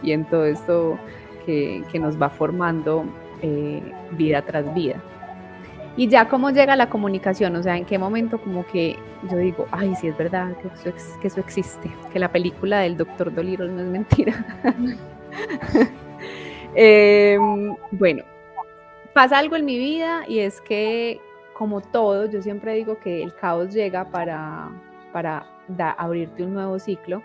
Y 0.03 0.11
en 0.11 0.25
todo 0.25 0.45
esto 0.45 0.99
que, 1.45 1.83
nos 1.99 2.21
va 2.21 2.29
formando 2.29 3.05
eh, 3.41 3.81
vida 4.11 4.41
tras 4.41 4.73
vida. 4.73 5.01
Y 5.97 6.09
ya 6.09 6.27
cómo 6.27 6.49
llega 6.49 6.75
la 6.75 6.89
comunicación, 6.89 7.55
o 7.55 7.63
sea, 7.63 7.77
en 7.77 7.85
qué 7.85 7.97
momento 7.97 8.37
como 8.39 8.65
que 8.65 8.97
yo 9.31 9.37
digo, 9.37 9.65
ay, 9.71 9.95
sí 9.95 10.07
es 10.07 10.17
verdad 10.17 10.55
que 10.57 11.27
eso, 11.27 11.39
existe, 11.39 11.89
que 12.11 12.19
la 12.19 12.29
película 12.29 12.79
del 12.79 12.97
doctor 12.97 13.33
Dolittle 13.33 13.69
no 13.69 13.81
es 13.81 13.87
mentira. 13.87 14.45
Em, 16.77 17.73
bueno, 17.91 18.23
pasa 19.13 19.37
algo 19.37 19.55
en 19.55 19.63
mi 19.63 19.77
vida 19.77 20.25
y 20.27 20.39
es 20.39 20.59
que 20.59 21.21
como 21.53 21.79
todo, 21.79 22.29
yo 22.29 22.41
siempre 22.41 22.73
digo 22.73 22.99
que 22.99 23.23
el 23.23 23.33
caos 23.33 23.73
llega 23.73 24.03
para, 24.11 24.69
para 25.13 25.45
abrirte 25.97 26.43
un 26.43 26.53
nuevo 26.53 26.77
ciclo 26.79 27.23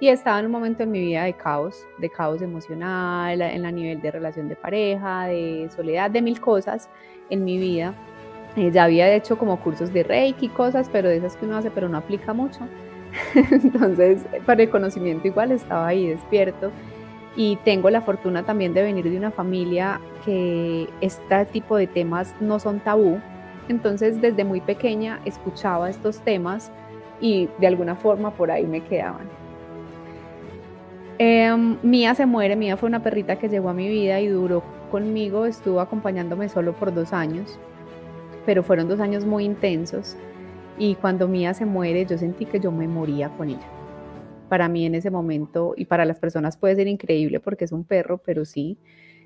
y 0.00 0.08
estaba 0.08 0.38
en 0.38 0.46
un 0.46 0.52
momento 0.52 0.84
en 0.84 0.90
mi 0.90 1.00
vida 1.00 1.24
de 1.24 1.32
caos, 1.32 1.86
de 1.98 2.08
caos 2.08 2.40
emocional, 2.40 3.40
en 3.40 3.62
la 3.62 3.70
nivel 3.72 4.00
de 4.00 4.10
relación 4.10 4.48
de 4.48 4.54
pareja, 4.54 5.26
de 5.26 5.68
soledad, 5.74 6.10
de 6.10 6.22
mil 6.22 6.40
cosas 6.40 6.88
en 7.30 7.44
mi 7.44 7.58
vida. 7.58 7.94
Eh, 8.56 8.70
ya 8.72 8.84
había 8.84 9.12
hecho 9.12 9.38
como 9.38 9.60
cursos 9.60 9.92
de 9.92 10.04
Reiki, 10.04 10.48
cosas, 10.48 10.88
pero 10.90 11.08
de 11.08 11.16
esas 11.16 11.36
que 11.36 11.46
uno 11.46 11.56
hace, 11.56 11.70
pero 11.70 11.88
no 11.88 11.98
aplica 11.98 12.32
mucho. 12.32 12.60
Entonces, 13.34 14.24
para 14.46 14.62
el 14.62 14.70
conocimiento 14.70 15.26
igual 15.26 15.50
estaba 15.50 15.88
ahí 15.88 16.08
despierto. 16.08 16.70
Y 17.36 17.56
tengo 17.64 17.90
la 17.90 18.00
fortuna 18.00 18.44
también 18.44 18.74
de 18.74 18.82
venir 18.82 19.08
de 19.08 19.16
una 19.16 19.30
familia 19.30 20.00
que 20.24 20.88
este 21.00 21.44
tipo 21.46 21.76
de 21.76 21.86
temas 21.86 22.34
no 22.40 22.58
son 22.58 22.80
tabú. 22.80 23.20
Entonces, 23.68 24.20
desde 24.20 24.44
muy 24.44 24.60
pequeña 24.60 25.20
escuchaba 25.24 25.90
estos 25.90 26.20
temas 26.20 26.72
y 27.20 27.48
de 27.58 27.66
alguna 27.66 27.96
forma 27.96 28.32
por 28.32 28.50
ahí 28.50 28.66
me 28.66 28.80
quedaban. 28.80 29.47
Em, 31.20 31.78
Mía 31.82 32.14
se 32.14 32.26
muere, 32.26 32.54
Mía 32.54 32.76
fue 32.76 32.88
una 32.88 33.02
perrita 33.02 33.40
que 33.40 33.48
llegó 33.48 33.70
a 33.70 33.74
mi 33.74 33.88
vida 33.88 34.20
y 34.20 34.28
duró 34.28 34.62
conmigo, 34.92 35.46
estuvo 35.46 35.80
acompañándome 35.80 36.48
solo 36.48 36.74
por 36.74 36.94
dos 36.94 37.12
años, 37.12 37.58
pero 38.46 38.62
fueron 38.62 38.88
dos 38.88 39.00
años 39.00 39.24
muy 39.26 39.44
intensos 39.44 40.16
y 40.78 40.94
cuando 40.94 41.26
Mía 41.26 41.54
se 41.54 41.66
muere 41.66 42.06
yo 42.06 42.16
sentí 42.18 42.44
que 42.44 42.60
yo 42.60 42.70
me 42.70 42.86
moría 42.86 43.30
con 43.30 43.48
ella. 43.48 43.68
Para 44.48 44.68
mí 44.68 44.86
en 44.86 44.94
ese 44.94 45.10
momento 45.10 45.74
y 45.76 45.86
para 45.86 46.04
las 46.04 46.20
personas 46.20 46.56
puede 46.56 46.76
ser 46.76 46.86
increíble 46.86 47.40
porque 47.40 47.64
es 47.64 47.72
un 47.72 47.82
perro, 47.82 48.18
pero 48.18 48.44
sí, 48.44 48.78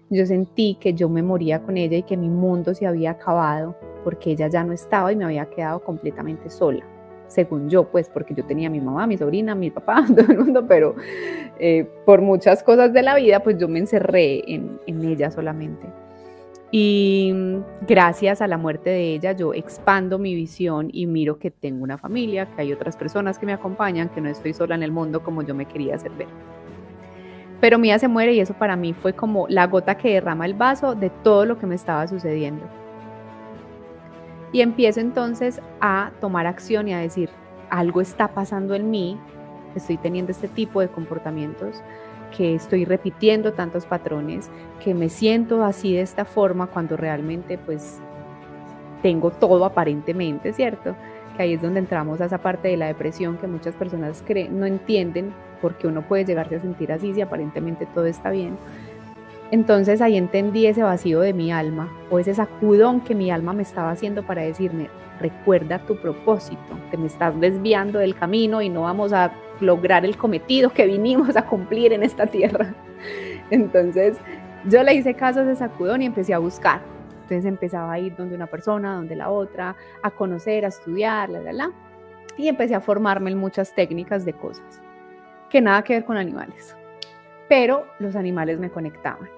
yo 0.09 0.25
sentí 0.25 0.79
que 0.81 0.95
yo 0.95 1.11
me 1.11 1.23
moría 1.23 1.61
con 1.61 1.77
ella 1.77 1.99
y 1.99 2.05
que 2.05 2.17
mi 2.17 2.31
mundo 2.31 2.75
se 2.75 2.87
había 2.87 3.11
acabado 3.11 3.77
porque 4.03 4.31
ella 4.31 4.49
ya 4.49 4.65
no 4.65 4.73
estaba 4.73 5.13
y 5.13 5.17
me 5.17 5.27
había 5.27 5.45
quedado 5.51 5.85
completamente 5.85 6.49
sola 6.49 6.87
según 7.33 7.69
yo, 7.69 7.85
pues 7.85 8.09
porque 8.09 8.35
yo 8.35 8.45
tenía 8.45 8.69
a 8.69 8.71
mi 8.71 8.81
mamá, 8.81 9.07
mi 9.07 9.17
sobrina, 9.17 9.55
mi 9.55 9.71
papá, 9.71 10.05
todo 10.17 10.33
el 10.33 10.39
mundo, 10.39 10.67
pero 10.67 10.95
eh, 11.59 11.89
por 12.05 12.21
muchas 12.21 12.63
cosas 12.63 12.93
de 12.93 13.03
la 13.03 13.15
vida, 13.15 13.41
pues 13.41 13.59
yo 13.59 13.69
me 13.69 13.79
encerré 13.79 14.43
en, 14.53 14.79
en 14.87 15.05
ella 15.05 15.31
solamente. 15.31 15.87
Y 16.75 17.35
gracias 17.87 18.41
a 18.41 18.47
la 18.47 18.57
muerte 18.57 18.89
de 18.89 19.15
ella, 19.15 19.33
yo 19.33 19.53
expando 19.53 20.19
mi 20.19 20.35
visión 20.35 20.89
y 20.91 21.07
miro 21.07 21.39
que 21.39 21.51
tengo 21.51 21.85
una 21.85 21.99
familia, 21.99 22.47
que 22.47 22.63
hay 22.63 22.73
otras 22.73 22.97
personas 22.97 23.39
que 23.39 23.45
me 23.45 23.53
acompañan, 23.53 24.09
que 24.09 24.23
no 24.23 24.31
estoy 24.31 24.55
sola 24.55 24.75
en 24.75 24.83
el 24.83 24.91
mundo 24.91 25.23
como 25.23 25.43
yo 25.43 25.55
me 25.55 25.67
quería 25.67 25.97
hacer 25.97 26.13
ver. 26.13 26.29
Pero 27.61 27.79
Mía 27.79 27.99
se 27.99 28.09
muere 28.09 28.33
y 28.33 28.41
eso 28.41 28.55
para 28.55 28.75
mí 28.75 28.95
fue 28.95 29.13
como 29.13 29.47
la 29.49 29.67
gota 29.67 29.97
que 29.97 30.15
derrama 30.15 30.47
el 30.47 30.55
vaso 30.55 30.95
de 30.95 31.11
todo 31.11 31.45
lo 31.45 31.59
que 31.59 31.67
me 31.67 31.75
estaba 31.75 32.09
sucediendo. 32.09 32.82
Y 34.53 34.61
empiezo 34.61 35.01
entonces 35.01 35.61
a 35.81 36.13
tomar 36.21 36.47
acción 36.47 36.89
y 36.89 36.95
a 36.95 36.99
decir, 36.99 37.31
algo 37.71 38.03
está 38.03 38.29
pasando 38.29 38.75
en 38.75 38.91
mí, 38.91 39.19
estoy 39.75 39.97
teniendo 39.97 40.31
este 40.31 40.47
tipo 40.47 40.81
de 40.81 40.89
comportamientos, 40.89 41.83
que 42.37 42.55
estoy 42.55 42.85
repitiendo 42.85 43.53
tantos 43.53 43.87
patrones, 43.87 44.51
que 44.83 44.95
me 44.95 45.09
siento 45.09 45.65
así 45.65 45.95
de 45.95 46.03
esta 46.03 46.25
forma 46.25 46.67
cuando 46.67 46.97
realmente 46.97 47.59
pues 47.59 48.01
tengo 49.03 49.31
todo 49.31 49.65
aparentemente, 49.65 50.53
¿cierto? 50.53 50.95
Que 51.37 51.43
ahí 51.43 51.55
es 51.55 51.63
donde 51.63 51.81
entramos 51.81 52.21
a 52.21 52.27
esa 52.27 52.39
parte 52.39 52.69
de 52.69 52.77
la 52.77 52.87
depresión 52.87 53.39
que 53.39 53.47
muchas 53.47 53.75
personas 53.75 54.23
creen, 54.27 54.59
no 54.59 54.67
entienden 54.67 55.35
por 55.61 55.77
qué 55.77 55.87
uno 55.87 56.03
puede 56.03 56.25
llegarse 56.25 56.57
a 56.57 56.61
sentir 56.61 56.93
así 56.93 57.15
si 57.15 57.21
aparentemente 57.21 57.87
todo 57.87 58.07
está 58.07 58.31
bien. 58.31 58.57
Entonces 59.53 60.01
ahí 60.01 60.17
entendí 60.17 60.67
ese 60.67 60.83
vacío 60.83 61.21
de 61.21 61.35
mi 61.35 61.53
alma 61.53 61.93
o 62.11 62.19
ese 62.19 62.35
sacudón 62.35 63.03
que 63.03 63.15
mi 63.15 63.31
alma 63.31 63.53
me 63.53 63.63
estaba 63.63 63.91
haciendo 63.91 64.27
para 64.27 64.41
decirme, 64.41 64.89
recuerda 65.21 65.79
tu 65.85 66.01
propósito, 66.01 66.79
te 66.91 66.97
me 66.97 67.07
estás 67.07 67.39
desviando 67.39 67.99
del 67.99 68.15
camino 68.15 68.63
y 68.63 68.71
no 68.71 68.83
vamos 68.83 69.13
a 69.13 69.31
lograr 69.61 70.07
el 70.07 70.17
cometido 70.17 70.71
que 70.71 70.87
vinimos 70.87 71.37
a 71.37 71.45
cumplir 71.45 71.93
en 71.93 72.03
esta 72.03 72.27
tierra. 72.27 72.75
Entonces 73.51 74.17
yo 74.65 74.83
le 74.83 74.95
hice 74.95 75.13
caso 75.13 75.41
a 75.41 75.43
ese 75.43 75.57
sacudón 75.57 76.01
y 76.01 76.07
empecé 76.07 76.33
a 76.33 76.39
buscar. 76.39 76.81
Entonces 77.11 77.45
empezaba 77.45 77.93
a 77.93 77.99
ir 77.99 78.17
donde 78.17 78.35
una 78.35 78.47
persona, 78.47 78.95
donde 78.95 79.17
la 79.17 79.29
otra, 79.29 79.77
a 80.03 80.11
conocer, 80.11 80.65
a 80.65 80.69
estudiar, 80.69 81.29
la, 81.29 81.41
la, 81.41 81.53
la. 81.53 81.71
Y 82.39 82.49
empecé 82.49 82.75
a 82.75 82.81
formarme 82.81 83.31
en 83.31 83.37
muchas 83.37 83.75
técnicas 83.75 84.25
de 84.25 84.33
cosas 84.33 84.81
que 85.51 85.61
nada 85.61 85.85
que 85.85 85.93
ver 85.93 86.07
con 86.07 86.17
animales. 86.17 86.75
Pero 87.51 87.85
los 87.99 88.17
animales 88.17 88.59
me 88.59 88.71
conectaban. 88.71 89.29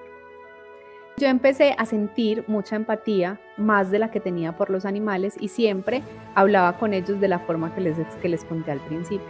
Yo 1.16 1.28
empecé 1.28 1.76
a 1.78 1.86
sentir 1.86 2.44
mucha 2.48 2.74
empatía, 2.74 3.38
más 3.56 3.92
de 3.92 4.00
la 4.00 4.10
que 4.10 4.18
tenía 4.18 4.56
por 4.56 4.68
los 4.68 4.84
animales, 4.84 5.36
y 5.38 5.46
siempre 5.46 6.02
hablaba 6.34 6.76
con 6.76 6.92
ellos 6.92 7.20
de 7.20 7.28
la 7.28 7.38
forma 7.38 7.72
que 7.72 7.80
les, 7.82 7.96
que 8.20 8.28
les 8.28 8.44
conté 8.44 8.72
al 8.72 8.80
principio. 8.80 9.26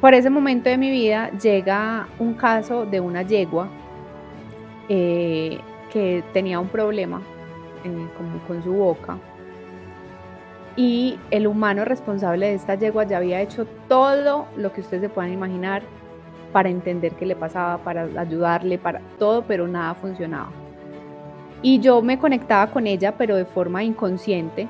Por 0.00 0.14
ese 0.14 0.30
momento 0.30 0.70
de 0.70 0.78
mi 0.78 0.90
vida 0.90 1.30
llega 1.30 2.06
un 2.20 2.34
caso 2.34 2.86
de 2.86 3.00
una 3.00 3.22
yegua 3.22 3.68
eh, 4.88 5.58
que 5.92 6.22
tenía 6.32 6.60
un 6.60 6.68
problema 6.68 7.22
con 8.46 8.62
su 8.62 8.72
boca 8.72 9.16
y 10.76 11.18
el 11.30 11.46
humano 11.46 11.84
responsable 11.84 12.48
de 12.48 12.54
esta 12.54 12.74
yegua 12.74 13.04
ya 13.04 13.16
había 13.16 13.40
hecho 13.40 13.66
todo 13.88 14.46
lo 14.56 14.72
que 14.72 14.80
ustedes 14.82 15.02
se 15.02 15.08
puedan 15.08 15.32
imaginar 15.32 15.82
para 16.56 16.70
entender 16.70 17.12
qué 17.16 17.26
le 17.26 17.36
pasaba, 17.36 17.76
para 17.84 18.04
ayudarle, 18.18 18.78
para 18.78 19.02
todo, 19.18 19.42
pero 19.42 19.68
nada 19.68 19.92
funcionaba. 19.92 20.48
Y 21.60 21.80
yo 21.80 22.00
me 22.00 22.18
conectaba 22.18 22.72
con 22.72 22.86
ella, 22.86 23.14
pero 23.18 23.36
de 23.36 23.44
forma 23.44 23.84
inconsciente. 23.84 24.66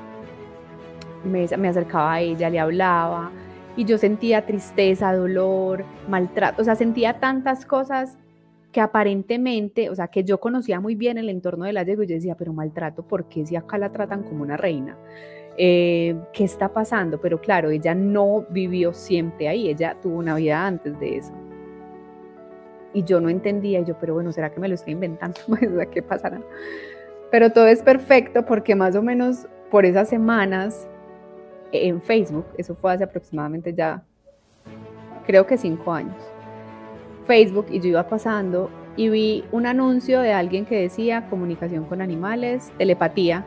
Me, 1.23 1.47
me 1.57 1.67
acercaba 1.69 2.15
a 2.15 2.19
ella, 2.19 2.49
le 2.49 2.59
hablaba, 2.59 3.31
y 3.77 3.85
yo 3.85 3.97
sentía 3.97 4.45
tristeza, 4.45 5.15
dolor, 5.15 5.85
maltrato, 6.09 6.61
o 6.61 6.65
sea, 6.65 6.75
sentía 6.75 7.21
tantas 7.21 7.65
cosas 7.65 8.17
que 8.73 8.81
aparentemente, 8.81 9.89
o 9.89 9.95
sea, 9.95 10.09
que 10.09 10.25
yo 10.25 10.41
conocía 10.41 10.81
muy 10.81 10.95
bien 10.95 11.17
el 11.17 11.29
entorno 11.29 11.63
de 11.63 11.71
la 11.71 11.83
yegua 11.83 12.03
y 12.03 12.07
yo 12.09 12.15
decía, 12.15 12.35
pero 12.35 12.51
maltrato, 12.51 13.03
¿por 13.03 13.29
qué 13.29 13.45
si 13.45 13.55
acá 13.55 13.77
la 13.77 13.93
tratan 13.93 14.23
como 14.23 14.43
una 14.43 14.57
reina? 14.57 14.97
Eh, 15.55 16.17
¿Qué 16.33 16.43
está 16.43 16.67
pasando? 16.67 17.21
Pero 17.21 17.39
claro, 17.39 17.69
ella 17.69 17.95
no 17.95 18.45
vivió 18.49 18.91
siempre 18.91 19.47
ahí, 19.47 19.69
ella 19.69 19.95
tuvo 20.01 20.17
una 20.17 20.35
vida 20.35 20.67
antes 20.67 20.99
de 20.99 21.15
eso 21.19 21.31
y 22.97 23.03
yo 23.03 23.21
no 23.21 23.29
entendía, 23.29 23.79
y 23.79 23.85
yo, 23.85 23.95
pero 23.99 24.15
bueno, 24.15 24.31
¿será 24.31 24.49
que 24.49 24.59
me 24.59 24.67
lo 24.67 24.73
estoy 24.73 24.93
inventando? 24.93 25.39
Pues, 25.47 25.87
¿Qué 25.91 26.01
pasará? 26.01 26.41
Pero 27.29 27.51
todo 27.51 27.67
es 27.67 27.83
perfecto 27.83 28.43
porque 28.43 28.73
más 28.73 28.95
o 28.95 29.03
menos 29.03 29.47
por 29.69 29.85
esas 29.85 30.09
semanas 30.09 30.87
en 31.71 32.01
Facebook, 32.01 32.45
eso 32.57 32.73
fue 32.73 32.93
hace 32.93 33.03
aproximadamente 33.03 33.71
ya, 33.71 34.03
creo 35.27 35.45
que 35.45 35.57
cinco 35.57 35.93
años, 35.93 36.15
Facebook 37.27 37.67
y 37.69 37.79
yo 37.81 37.89
iba 37.89 38.07
pasando 38.07 38.71
y 38.95 39.09
vi 39.09 39.45
un 39.51 39.67
anuncio 39.67 40.21
de 40.21 40.33
alguien 40.33 40.65
que 40.65 40.81
decía 40.81 41.27
comunicación 41.29 41.85
con 41.85 42.01
animales, 42.01 42.71
telepatía, 42.79 43.45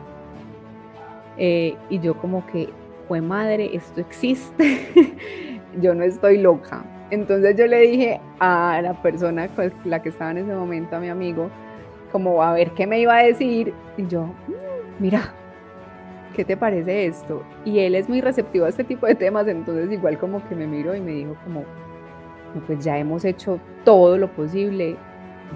eh, 1.37 1.75
y 1.89 1.99
yo 1.99 2.17
como 2.17 2.45
que, 2.47 2.69
fue 3.09 3.19
madre, 3.19 3.75
esto 3.75 3.99
existe, 3.99 5.17
yo 5.81 5.93
no 5.93 6.05
estoy 6.05 6.37
loca. 6.37 6.85
Entonces 7.11 7.57
yo 7.57 7.67
le 7.67 7.81
dije 7.81 8.21
a 8.39 8.79
la 8.81 8.93
persona 9.01 9.49
con 9.49 9.71
la 9.83 10.01
que 10.01 10.09
estaba 10.09 10.31
en 10.31 10.37
ese 10.39 10.53
momento, 10.53 10.95
a 10.95 10.99
mi 10.99 11.09
amigo, 11.09 11.49
como 12.11 12.41
a 12.41 12.53
ver 12.53 12.71
qué 12.71 12.87
me 12.87 12.99
iba 12.99 13.17
a 13.17 13.23
decir. 13.23 13.73
Y 13.97 14.07
yo, 14.07 14.23
mm, 14.23 14.33
mira, 14.99 15.33
¿qué 16.33 16.45
te 16.45 16.55
parece 16.55 17.05
esto? 17.05 17.43
Y 17.65 17.79
él 17.79 17.95
es 17.95 18.07
muy 18.07 18.21
receptivo 18.21 18.65
a 18.65 18.69
este 18.69 18.85
tipo 18.85 19.05
de 19.05 19.15
temas, 19.15 19.47
entonces 19.47 19.91
igual 19.91 20.17
como 20.17 20.47
que 20.47 20.55
me 20.55 20.65
miró 20.67 20.95
y 20.95 21.01
me 21.01 21.11
dijo 21.11 21.35
como, 21.43 21.65
pues 22.65 22.83
ya 22.83 22.97
hemos 22.97 23.25
hecho 23.25 23.59
todo 23.83 24.17
lo 24.17 24.29
posible, 24.31 24.95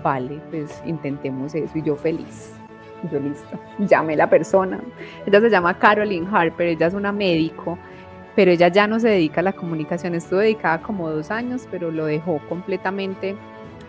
vale, 0.03 0.41
pues 0.49 0.81
intentemos 0.85 1.55
eso 1.55 1.77
y 1.77 1.81
yo 1.81 1.95
feliz. 1.95 2.53
Yo 3.11 3.19
listo, 3.19 3.59
llamé 3.79 4.13
a 4.13 4.17
la 4.17 4.29
persona. 4.29 4.79
Ella 5.25 5.39
se 5.39 5.49
llama 5.49 5.77
Caroline 5.77 6.27
Harper, 6.31 6.67
ella 6.67 6.87
es 6.87 6.93
una 6.93 7.11
médico, 7.11 7.77
pero 8.35 8.51
ella 8.51 8.67
ya 8.67 8.87
no 8.87 8.99
se 8.99 9.09
dedica 9.09 9.39
a 9.39 9.43
la 9.43 9.53
comunicación, 9.53 10.13
estuvo 10.13 10.39
dedicada 10.39 10.81
como 10.81 11.09
dos 11.09 11.31
años, 11.31 11.67
pero 11.71 11.91
lo 11.91 12.05
dejó 12.05 12.39
completamente. 12.49 13.35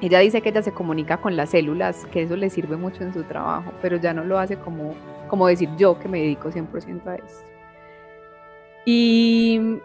Ella 0.00 0.20
dice 0.20 0.40
que 0.40 0.50
ella 0.50 0.62
se 0.62 0.72
comunica 0.72 1.16
con 1.16 1.36
las 1.36 1.50
células, 1.50 2.06
que 2.12 2.22
eso 2.22 2.36
le 2.36 2.50
sirve 2.50 2.76
mucho 2.76 3.02
en 3.02 3.12
su 3.12 3.24
trabajo, 3.24 3.72
pero 3.82 3.96
ya 3.96 4.14
no 4.14 4.24
lo 4.24 4.38
hace 4.38 4.56
como, 4.56 4.94
como 5.28 5.46
decir 5.48 5.68
yo 5.76 5.98
que 5.98 6.08
me 6.08 6.20
dedico 6.20 6.50
100% 6.50 7.06
a 7.06 7.16
eso. 7.16 7.44
Y 8.84 9.80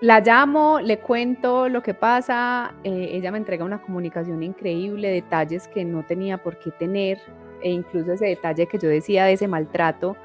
la 0.00 0.20
llamo, 0.20 0.80
le 0.80 0.98
cuento 0.98 1.68
lo 1.68 1.82
que 1.82 1.94
pasa, 1.94 2.74
eh, 2.82 3.10
ella 3.12 3.30
me 3.30 3.38
entrega 3.38 3.64
una 3.64 3.82
comunicación 3.82 4.42
increíble, 4.42 5.10
detalles 5.10 5.68
que 5.68 5.84
no 5.84 6.04
tenía 6.04 6.38
por 6.38 6.58
qué 6.58 6.70
tener, 6.72 7.18
e 7.62 7.70
incluso 7.70 8.12
ese 8.12 8.26
detalle 8.26 8.66
que 8.66 8.78
yo 8.78 8.88
decía 8.88 9.26
de 9.26 9.34
ese 9.34 9.46
maltrato, 9.46 10.16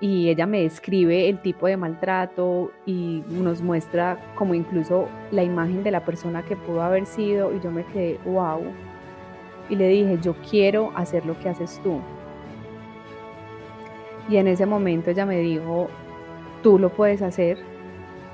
y 0.00 0.28
ella 0.28 0.46
me 0.46 0.62
describe 0.62 1.28
el 1.28 1.40
tipo 1.40 1.66
de 1.66 1.76
maltrato 1.76 2.70
y 2.86 3.22
nos 3.28 3.62
muestra 3.62 4.18
como 4.36 4.54
incluso 4.54 5.08
la 5.32 5.42
imagen 5.42 5.82
de 5.82 5.90
la 5.90 6.04
persona 6.04 6.44
que 6.44 6.56
pudo 6.56 6.82
haber 6.82 7.04
sido, 7.06 7.54
y 7.54 7.60
yo 7.60 7.70
me 7.70 7.84
quedé, 7.86 8.18
wow, 8.24 8.60
y 9.68 9.76
le 9.76 9.88
dije, 9.88 10.18
yo 10.22 10.34
quiero 10.48 10.92
hacer 10.94 11.26
lo 11.26 11.38
que 11.40 11.48
haces 11.48 11.80
tú. 11.82 12.00
Y 14.28 14.36
en 14.36 14.46
ese 14.46 14.66
momento 14.66 15.10
ella 15.10 15.26
me 15.26 15.38
dijo, 15.38 15.88
tú 16.62 16.78
lo 16.78 16.90
puedes 16.90 17.22
hacer, 17.22 17.58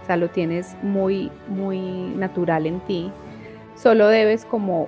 o 0.02 0.06
sea, 0.06 0.16
lo 0.16 0.28
tienes 0.28 0.76
muy, 0.82 1.30
muy 1.48 1.78
natural 2.16 2.66
en 2.66 2.80
ti. 2.80 3.10
Solo 3.74 4.08
debes 4.08 4.44
como 4.44 4.86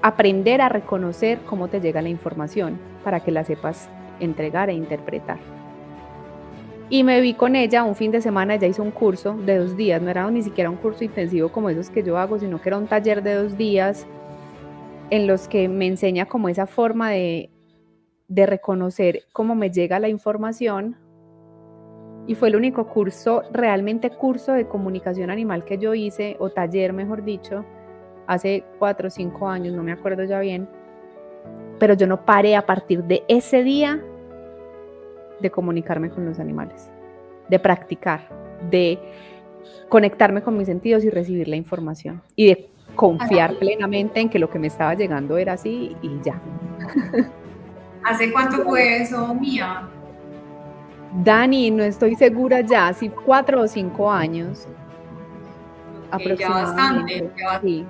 aprender 0.00 0.62
a 0.62 0.68
reconocer 0.68 1.40
cómo 1.40 1.68
te 1.68 1.80
llega 1.80 2.00
la 2.00 2.08
información 2.08 2.78
para 3.04 3.20
que 3.20 3.30
la 3.30 3.44
sepas 3.44 3.90
entregar 4.20 4.70
e 4.70 4.74
interpretar. 4.74 5.38
Y 6.88 7.02
me 7.02 7.20
vi 7.20 7.34
con 7.34 7.56
ella 7.56 7.82
un 7.82 7.96
fin 7.96 8.12
de 8.12 8.20
semana, 8.20 8.54
ella 8.54 8.68
hizo 8.68 8.82
un 8.82 8.92
curso 8.92 9.34
de 9.34 9.58
dos 9.58 9.76
días, 9.76 10.00
no 10.00 10.08
era 10.08 10.30
ni 10.30 10.42
siquiera 10.42 10.70
un 10.70 10.76
curso 10.76 11.02
intensivo 11.02 11.50
como 11.50 11.68
esos 11.68 11.90
que 11.90 12.04
yo 12.04 12.16
hago, 12.16 12.38
sino 12.38 12.62
que 12.62 12.68
era 12.68 12.78
un 12.78 12.86
taller 12.86 13.24
de 13.24 13.34
dos 13.34 13.56
días 13.56 14.06
en 15.10 15.26
los 15.26 15.48
que 15.48 15.68
me 15.68 15.86
enseña 15.86 16.26
como 16.26 16.48
esa 16.48 16.66
forma 16.66 17.10
de, 17.10 17.50
de 18.28 18.46
reconocer 18.46 19.24
cómo 19.32 19.56
me 19.56 19.70
llega 19.70 19.98
la 19.98 20.08
información. 20.08 20.96
Y 22.28 22.36
fue 22.36 22.48
el 22.48 22.56
único 22.56 22.86
curso, 22.86 23.42
realmente 23.52 24.10
curso 24.10 24.52
de 24.52 24.68
comunicación 24.68 25.30
animal 25.30 25.64
que 25.64 25.78
yo 25.78 25.92
hice, 25.94 26.36
o 26.38 26.50
taller 26.50 26.92
mejor 26.92 27.24
dicho, 27.24 27.64
hace 28.28 28.64
cuatro 28.78 29.08
o 29.08 29.10
cinco 29.10 29.48
años, 29.48 29.74
no 29.74 29.82
me 29.82 29.92
acuerdo 29.92 30.22
ya 30.22 30.38
bien, 30.38 30.68
pero 31.80 31.94
yo 31.94 32.06
no 32.06 32.24
paré 32.24 32.54
a 32.54 32.64
partir 32.64 33.02
de 33.04 33.24
ese 33.28 33.64
día 33.64 34.02
de 35.40 35.50
comunicarme 35.50 36.10
con 36.10 36.24
los 36.24 36.38
animales, 36.38 36.90
de 37.48 37.58
practicar, 37.58 38.28
de 38.70 38.98
conectarme 39.88 40.42
con 40.42 40.56
mis 40.56 40.66
sentidos 40.66 41.04
y 41.04 41.10
recibir 41.10 41.48
la 41.48 41.56
información 41.56 42.22
y 42.34 42.46
de 42.46 42.70
confiar 42.94 43.58
plenamente 43.58 44.20
en 44.20 44.28
que 44.28 44.38
lo 44.38 44.48
que 44.48 44.58
me 44.58 44.68
estaba 44.68 44.94
llegando 44.94 45.36
era 45.36 45.54
así 45.54 45.96
y 46.02 46.20
ya. 46.24 46.40
¿Hace 48.04 48.32
cuánto 48.32 48.62
fue 48.62 49.02
eso, 49.02 49.34
Mía? 49.34 49.88
Dani, 51.24 51.70
no 51.70 51.82
estoy 51.82 52.14
segura 52.14 52.60
ya, 52.60 52.92
si 52.92 53.08
cuatro 53.08 53.62
o 53.62 53.68
cinco 53.68 54.10
años. 54.10 54.66
aproximadamente. 56.10 57.32
Ya 57.36 57.46
bastante. 57.46 57.66
Sí, 57.66 57.86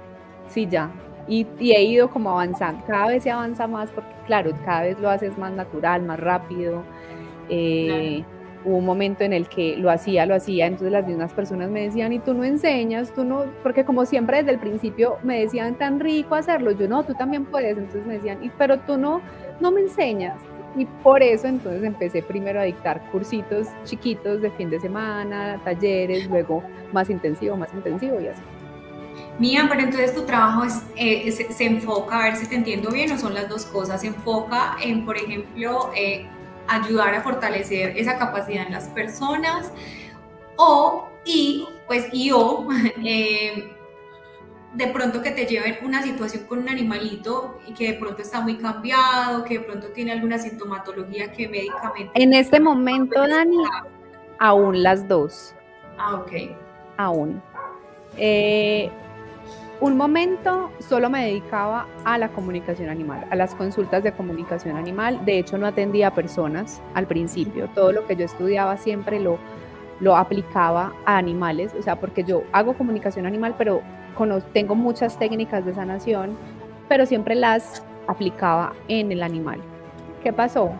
sí, 0.48 0.66
ya. 0.68 0.90
Y, 1.28 1.46
he 1.60 1.82
ido 1.82 2.08
como 2.08 2.30
avanzando. 2.30 2.84
Cada 2.86 3.08
vez 3.08 3.24
se 3.24 3.30
avanza 3.30 3.66
más 3.66 3.90
porque, 3.90 4.10
claro, 4.26 4.52
cada 4.64 4.82
vez 4.82 4.98
lo 5.00 5.10
haces 5.10 5.36
más 5.36 5.52
natural, 5.52 6.02
más 6.02 6.20
rápido. 6.20 6.82
Eh, 7.48 8.24
hubo 8.66 8.78
un 8.78 8.84
momento 8.84 9.22
en 9.24 9.32
el 9.32 9.48
que 9.48 9.76
lo 9.76 9.90
hacía, 9.90 10.26
lo 10.26 10.34
hacía, 10.34 10.66
entonces 10.66 10.90
las 10.90 11.06
mismas 11.06 11.32
personas 11.32 11.70
me 11.70 11.82
decían, 11.82 12.12
y 12.12 12.18
tú 12.18 12.34
no 12.34 12.44
enseñas, 12.44 13.14
tú 13.14 13.24
no, 13.24 13.44
porque 13.62 13.84
como 13.84 14.04
siempre 14.04 14.38
desde 14.38 14.50
el 14.50 14.58
principio 14.58 15.18
me 15.22 15.40
decían 15.40 15.76
tan 15.76 16.00
rico 16.00 16.34
hacerlo, 16.34 16.72
yo 16.72 16.88
no, 16.88 17.04
tú 17.04 17.14
también 17.14 17.44
puedes, 17.44 17.78
entonces 17.78 18.04
me 18.04 18.14
decían, 18.14 18.42
y, 18.42 18.50
pero 18.58 18.80
tú 18.80 18.96
no, 18.96 19.20
no 19.60 19.70
me 19.70 19.82
enseñas. 19.82 20.40
Y 20.76 20.84
por 20.84 21.22
eso 21.22 21.46
entonces 21.46 21.82
empecé 21.84 22.22
primero 22.22 22.60
a 22.60 22.64
dictar 22.64 23.10
cursitos 23.10 23.68
chiquitos 23.84 24.42
de 24.42 24.50
fin 24.50 24.68
de 24.68 24.78
semana, 24.78 25.58
talleres, 25.64 26.28
luego 26.28 26.62
más 26.92 27.08
intensivo, 27.08 27.56
más 27.56 27.72
intensivo 27.72 28.20
y 28.20 28.26
así. 28.26 28.42
Mía, 29.38 29.66
pero 29.68 29.82
entonces 29.82 30.14
tu 30.14 30.22
trabajo 30.22 30.64
eh, 30.96 31.30
se, 31.30 31.64
enfoca, 31.64 32.20
a 32.20 32.22
ver 32.24 32.36
si 32.36 32.46
te 32.46 32.56
entiendo 32.56 32.90
bien, 32.90 33.12
o 33.12 33.18
son 33.18 33.32
las 33.32 33.48
dos 33.48 33.64
cosas, 33.66 34.00
se 34.00 34.08
enfoca 34.08 34.76
en, 34.82 35.04
por 35.04 35.16
ejemplo, 35.16 35.90
eh, 35.96 36.26
ayudar 36.68 37.14
a 37.14 37.22
fortalecer 37.22 37.96
esa 37.96 38.18
capacidad 38.18 38.66
en 38.66 38.72
las 38.72 38.88
personas, 38.88 39.72
o, 40.56 41.08
y, 41.24 41.66
pues, 41.86 42.08
y 42.12 42.30
o, 42.32 42.68
eh, 43.04 43.72
de 44.74 44.86
pronto 44.88 45.22
que 45.22 45.30
te 45.30 45.46
lleven 45.46 45.78
una 45.82 46.02
situación 46.02 46.44
con 46.44 46.58
un 46.58 46.68
animalito 46.68 47.58
y 47.66 47.72
que 47.72 47.92
de 47.92 47.98
pronto 47.98 48.22
está 48.22 48.40
muy 48.40 48.56
cambiado, 48.56 49.44
que 49.44 49.58
de 49.58 49.64
pronto 49.64 49.88
tiene 49.88 50.12
alguna 50.12 50.38
sintomatología 50.38 51.32
que 51.32 51.48
médicamente... 51.48 52.10
En 52.14 52.34
este 52.34 52.60
momento, 52.60 53.26
Dani, 53.26 53.64
aún 54.38 54.82
las 54.82 55.08
dos. 55.08 55.54
Ah, 55.98 56.16
ok. 56.16 56.32
Aún. 56.98 57.42
Eh, 58.18 58.90
un 59.80 59.96
momento 59.96 60.70
solo 60.78 61.10
me 61.10 61.26
dedicaba 61.26 61.86
a 62.04 62.16
la 62.16 62.28
comunicación 62.30 62.88
animal, 62.88 63.26
a 63.30 63.36
las 63.36 63.54
consultas 63.54 64.02
de 64.02 64.12
comunicación 64.12 64.76
animal. 64.76 65.24
De 65.26 65.38
hecho, 65.38 65.58
no 65.58 65.66
atendía 65.66 66.08
a 66.08 66.14
personas 66.14 66.80
al 66.94 67.06
principio. 67.06 67.68
Todo 67.74 67.92
lo 67.92 68.06
que 68.06 68.16
yo 68.16 68.24
estudiaba 68.24 68.78
siempre 68.78 69.20
lo, 69.20 69.38
lo 70.00 70.16
aplicaba 70.16 70.94
a 71.04 71.18
animales, 71.18 71.74
o 71.78 71.82
sea, 71.82 72.00
porque 72.00 72.24
yo 72.24 72.44
hago 72.52 72.74
comunicación 72.74 73.26
animal, 73.26 73.54
pero 73.58 73.82
tengo 74.54 74.74
muchas 74.74 75.18
técnicas 75.18 75.66
de 75.66 75.74
sanación, 75.74 76.38
pero 76.88 77.04
siempre 77.04 77.34
las 77.34 77.84
aplicaba 78.06 78.72
en 78.88 79.12
el 79.12 79.22
animal. 79.22 79.60
¿Qué 80.22 80.32
pasó? 80.32 80.70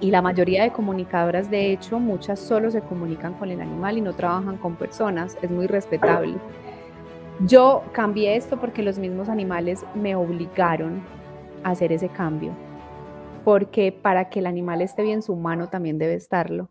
Y 0.00 0.10
la 0.10 0.22
mayoría 0.22 0.62
de 0.62 0.70
comunicadoras, 0.70 1.50
de 1.50 1.72
hecho, 1.72 1.98
muchas 1.98 2.40
solo 2.40 2.70
se 2.70 2.80
comunican 2.80 3.34
con 3.34 3.50
el 3.50 3.60
animal 3.60 3.98
y 3.98 4.00
no 4.00 4.14
trabajan 4.14 4.56
con 4.56 4.76
personas, 4.76 5.36
es 5.42 5.50
muy 5.50 5.66
respetable. 5.66 6.36
Yo 7.46 7.84
cambié 7.92 8.36
esto 8.36 8.60
porque 8.60 8.82
los 8.82 8.98
mismos 8.98 9.30
animales 9.30 9.84
me 9.94 10.14
obligaron 10.14 11.02
a 11.64 11.70
hacer 11.70 11.90
ese 11.90 12.10
cambio, 12.10 12.52
porque 13.44 13.92
para 13.92 14.28
que 14.28 14.40
el 14.40 14.46
animal 14.46 14.82
esté 14.82 15.02
bien, 15.02 15.22
su 15.22 15.32
humano 15.32 15.70
también 15.70 15.96
debe 15.96 16.14
estarlo. 16.14 16.68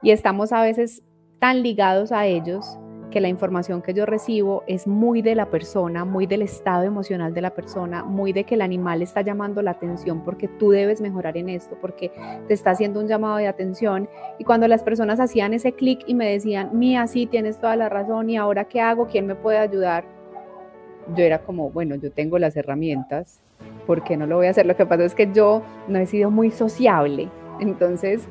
Y 0.00 0.10
estamos 0.12 0.52
a 0.52 0.62
veces 0.62 1.02
tan 1.38 1.62
ligados 1.62 2.10
a 2.10 2.24
ellos 2.24 2.78
que 3.10 3.20
la 3.20 3.28
información 3.28 3.82
que 3.82 3.94
yo 3.94 4.06
recibo 4.06 4.62
es 4.66 4.86
muy 4.86 5.22
de 5.22 5.34
la 5.34 5.46
persona, 5.46 6.04
muy 6.04 6.26
del 6.26 6.42
estado 6.42 6.84
emocional 6.84 7.32
de 7.32 7.40
la 7.40 7.50
persona, 7.50 8.04
muy 8.04 8.32
de 8.32 8.44
que 8.44 8.54
el 8.54 8.62
animal 8.62 9.02
está 9.02 9.22
llamando 9.22 9.62
la 9.62 9.72
atención 9.72 10.22
porque 10.24 10.48
tú 10.48 10.70
debes 10.70 11.00
mejorar 11.00 11.36
en 11.36 11.48
esto, 11.48 11.76
porque 11.80 12.12
te 12.46 12.54
está 12.54 12.70
haciendo 12.70 13.00
un 13.00 13.08
llamado 13.08 13.38
de 13.38 13.46
atención. 13.46 14.08
Y 14.38 14.44
cuando 14.44 14.68
las 14.68 14.82
personas 14.82 15.20
hacían 15.20 15.54
ese 15.54 15.72
clic 15.72 16.00
y 16.06 16.14
me 16.14 16.30
decían, 16.30 16.78
Mía, 16.78 17.06
sí, 17.06 17.26
tienes 17.26 17.58
toda 17.58 17.76
la 17.76 17.88
razón, 17.88 18.28
¿y 18.30 18.36
ahora 18.36 18.64
qué 18.64 18.80
hago? 18.80 19.06
¿Quién 19.06 19.26
me 19.26 19.34
puede 19.34 19.58
ayudar? 19.58 20.04
Yo 21.16 21.24
era 21.24 21.38
como, 21.38 21.70
bueno, 21.70 21.94
yo 21.94 22.12
tengo 22.12 22.38
las 22.38 22.56
herramientas, 22.56 23.40
¿por 23.86 24.04
qué 24.04 24.16
no 24.16 24.26
lo 24.26 24.36
voy 24.36 24.46
a 24.46 24.50
hacer? 24.50 24.66
Lo 24.66 24.76
que 24.76 24.84
pasa 24.84 25.04
es 25.04 25.14
que 25.14 25.30
yo 25.32 25.62
no 25.88 25.98
he 25.98 26.06
sido 26.06 26.30
muy 26.30 26.50
sociable, 26.50 27.28
entonces 27.60 28.28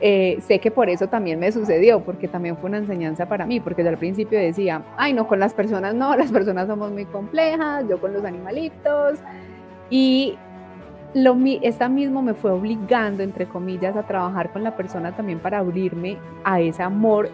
eh, 0.00 0.38
sé 0.40 0.58
que 0.60 0.70
por 0.70 0.88
eso 0.88 1.08
también 1.08 1.38
me 1.38 1.50
sucedió, 1.52 2.00
porque 2.00 2.28
también 2.28 2.56
fue 2.56 2.68
una 2.68 2.78
enseñanza 2.78 3.26
para 3.26 3.46
mí, 3.46 3.60
porque 3.60 3.82
yo 3.82 3.88
al 3.88 3.98
principio 3.98 4.38
decía, 4.38 4.82
ay, 4.96 5.12
no, 5.12 5.26
con 5.26 5.38
las 5.38 5.54
personas 5.54 5.94
no, 5.94 6.16
las 6.16 6.30
personas 6.30 6.68
somos 6.68 6.90
muy 6.92 7.04
complejas, 7.04 7.84
yo 7.88 8.00
con 8.00 8.12
los 8.12 8.24
animalitos. 8.24 9.18
Y 9.90 10.36
lo, 11.14 11.36
esta 11.62 11.88
mismo 11.88 12.22
me 12.22 12.34
fue 12.34 12.50
obligando, 12.50 13.22
entre 13.22 13.46
comillas, 13.46 13.96
a 13.96 14.02
trabajar 14.02 14.52
con 14.52 14.62
la 14.62 14.76
persona 14.76 15.16
también 15.16 15.38
para 15.38 15.58
abrirme 15.58 16.18
a 16.44 16.60
ese 16.60 16.82
amor 16.82 17.30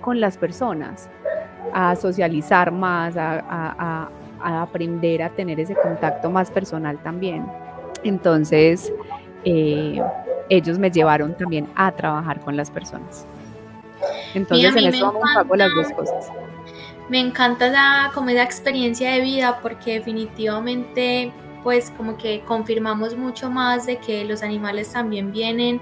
con 0.00 0.20
las 0.20 0.36
personas, 0.36 1.08
a 1.72 1.96
socializar 1.96 2.70
más, 2.72 3.16
a, 3.16 4.10
a 4.40 4.62
aprender 4.62 5.22
a 5.22 5.30
tener 5.30 5.58
ese 5.60 5.74
contacto 5.74 6.30
más 6.30 6.50
personal 6.50 6.98
también. 6.98 7.44
Entonces, 8.04 8.92
eh, 9.44 10.00
ellos 10.48 10.78
me 10.78 10.90
llevaron 10.90 11.36
también 11.36 11.68
a 11.74 11.92
trabajar 11.92 12.40
con 12.40 12.56
las 12.56 12.70
personas. 12.70 13.26
Entonces 14.34 14.74
en 14.76 14.94
eso 14.94 15.06
vamos 15.06 15.22
hago 15.36 15.56
las 15.56 15.70
dos 15.74 15.90
cosas. 15.92 16.30
Me 17.08 17.20
encanta 17.20 17.68
la, 17.68 18.10
como 18.14 18.30
esa 18.30 18.42
experiencia 18.42 19.12
de 19.12 19.20
vida 19.20 19.60
porque 19.62 19.94
definitivamente 19.94 21.32
pues 21.62 21.90
como 21.96 22.16
que 22.16 22.42
confirmamos 22.42 23.16
mucho 23.16 23.50
más 23.50 23.86
de 23.86 23.98
que 23.98 24.24
los 24.24 24.42
animales 24.42 24.92
también 24.92 25.32
vienen 25.32 25.80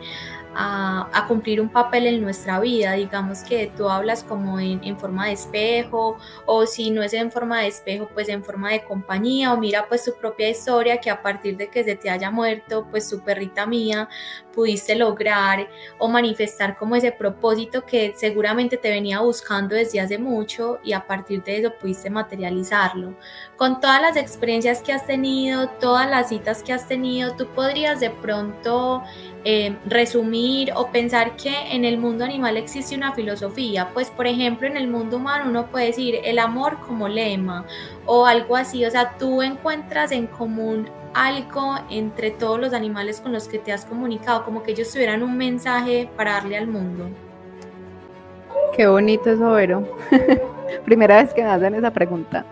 a, 0.54 1.24
cumplir 1.28 1.60
un 1.60 1.68
papel 1.68 2.06
en 2.06 2.22
nuestra 2.22 2.60
vida. 2.60 2.92
Digamos 2.92 3.42
que 3.42 3.72
tú 3.76 3.88
hablas 3.88 4.22
como 4.22 4.60
en, 4.60 4.82
en, 4.84 4.98
forma 4.98 5.26
de 5.26 5.32
espejo 5.32 6.16
o 6.46 6.66
si 6.66 6.90
no 6.90 7.02
es 7.02 7.12
en 7.12 7.30
forma 7.30 7.60
de 7.60 7.68
espejo, 7.68 8.08
pues 8.14 8.28
en 8.28 8.44
forma 8.44 8.70
de 8.70 8.84
compañía 8.84 9.52
o 9.52 9.58
mira 9.58 9.86
pues 9.88 10.04
tu 10.04 10.14
propia 10.14 10.48
historia 10.48 10.98
que 10.98 11.10
a 11.10 11.22
partir 11.22 11.56
de 11.56 11.68
que 11.68 11.84
se 11.84 11.96
te 11.96 12.10
haya 12.10 12.30
muerto 12.30 12.86
pues 12.90 13.08
su 13.08 13.20
perrita 13.20 13.66
mía 13.66 14.08
pudiste 14.54 14.94
lograr 14.94 15.68
o 15.98 16.08
manifestar 16.08 16.76
como 16.76 16.96
ese 16.96 17.12
propósito 17.12 17.84
que 17.84 18.14
seguramente 18.16 18.76
te 18.76 18.90
venía 18.90 19.20
buscando 19.20 19.74
desde 19.74 20.00
hace 20.00 20.18
mucho 20.18 20.78
y 20.84 20.92
a 20.92 21.06
partir 21.06 21.42
de 21.42 21.58
eso 21.58 21.72
pudiste 21.80 22.10
materializarlo. 22.10 23.14
Con 23.56 23.80
todas 23.80 24.00
las 24.00 24.16
experiencias 24.16 24.80
que 24.80 24.92
has 24.92 25.06
tenido, 25.06 25.68
todas 25.80 26.08
las 26.08 26.28
citas 26.28 26.62
que 26.62 26.72
has 26.72 26.86
tenido, 26.86 27.34
tú 27.36 27.46
podrías 27.48 28.00
de 28.00 28.10
pronto 28.10 29.02
eh, 29.44 29.76
resumir 29.86 30.72
o 30.74 30.90
pensar 30.90 31.36
que 31.36 31.54
en 31.72 31.84
el 31.84 31.98
mundo 31.98 32.24
animal 32.24 32.56
existe 32.56 32.94
una 32.94 33.12
filosofía, 33.12 33.90
pues 33.92 34.10
por 34.10 34.26
ejemplo 34.26 34.66
en 34.66 34.76
el 34.76 34.88
mundo 34.88 35.16
humano 35.16 35.50
uno 35.50 35.70
puede 35.70 35.86
decir 35.86 36.20
el 36.24 36.38
amor 36.38 36.80
como 36.80 37.08
lema 37.08 37.66
o 38.06 38.26
algo 38.26 38.56
así, 38.56 38.84
o 38.84 38.90
sea, 38.90 39.16
tú 39.18 39.42
encuentras 39.42 40.12
en 40.12 40.26
común 40.26 40.88
algo 41.14 41.76
entre 41.90 42.30
todos 42.30 42.60
los 42.60 42.72
animales 42.72 43.20
con 43.20 43.32
los 43.32 43.48
que 43.48 43.58
te 43.58 43.72
has 43.72 43.84
comunicado, 43.84 44.44
como 44.44 44.62
que 44.62 44.72
ellos 44.72 44.92
tuvieran 44.92 45.22
un 45.22 45.36
mensaje 45.36 46.10
para 46.16 46.32
darle 46.34 46.58
al 46.58 46.66
mundo. 46.66 47.08
Qué 48.76 48.86
bonito 48.86 49.30
eso, 49.30 49.52
Vero. 49.52 49.88
Primera 50.84 51.22
vez 51.22 51.32
que 51.32 51.42
me 51.42 51.48
hacen 51.48 51.74
esa 51.74 51.92
pregunta. 51.92 52.44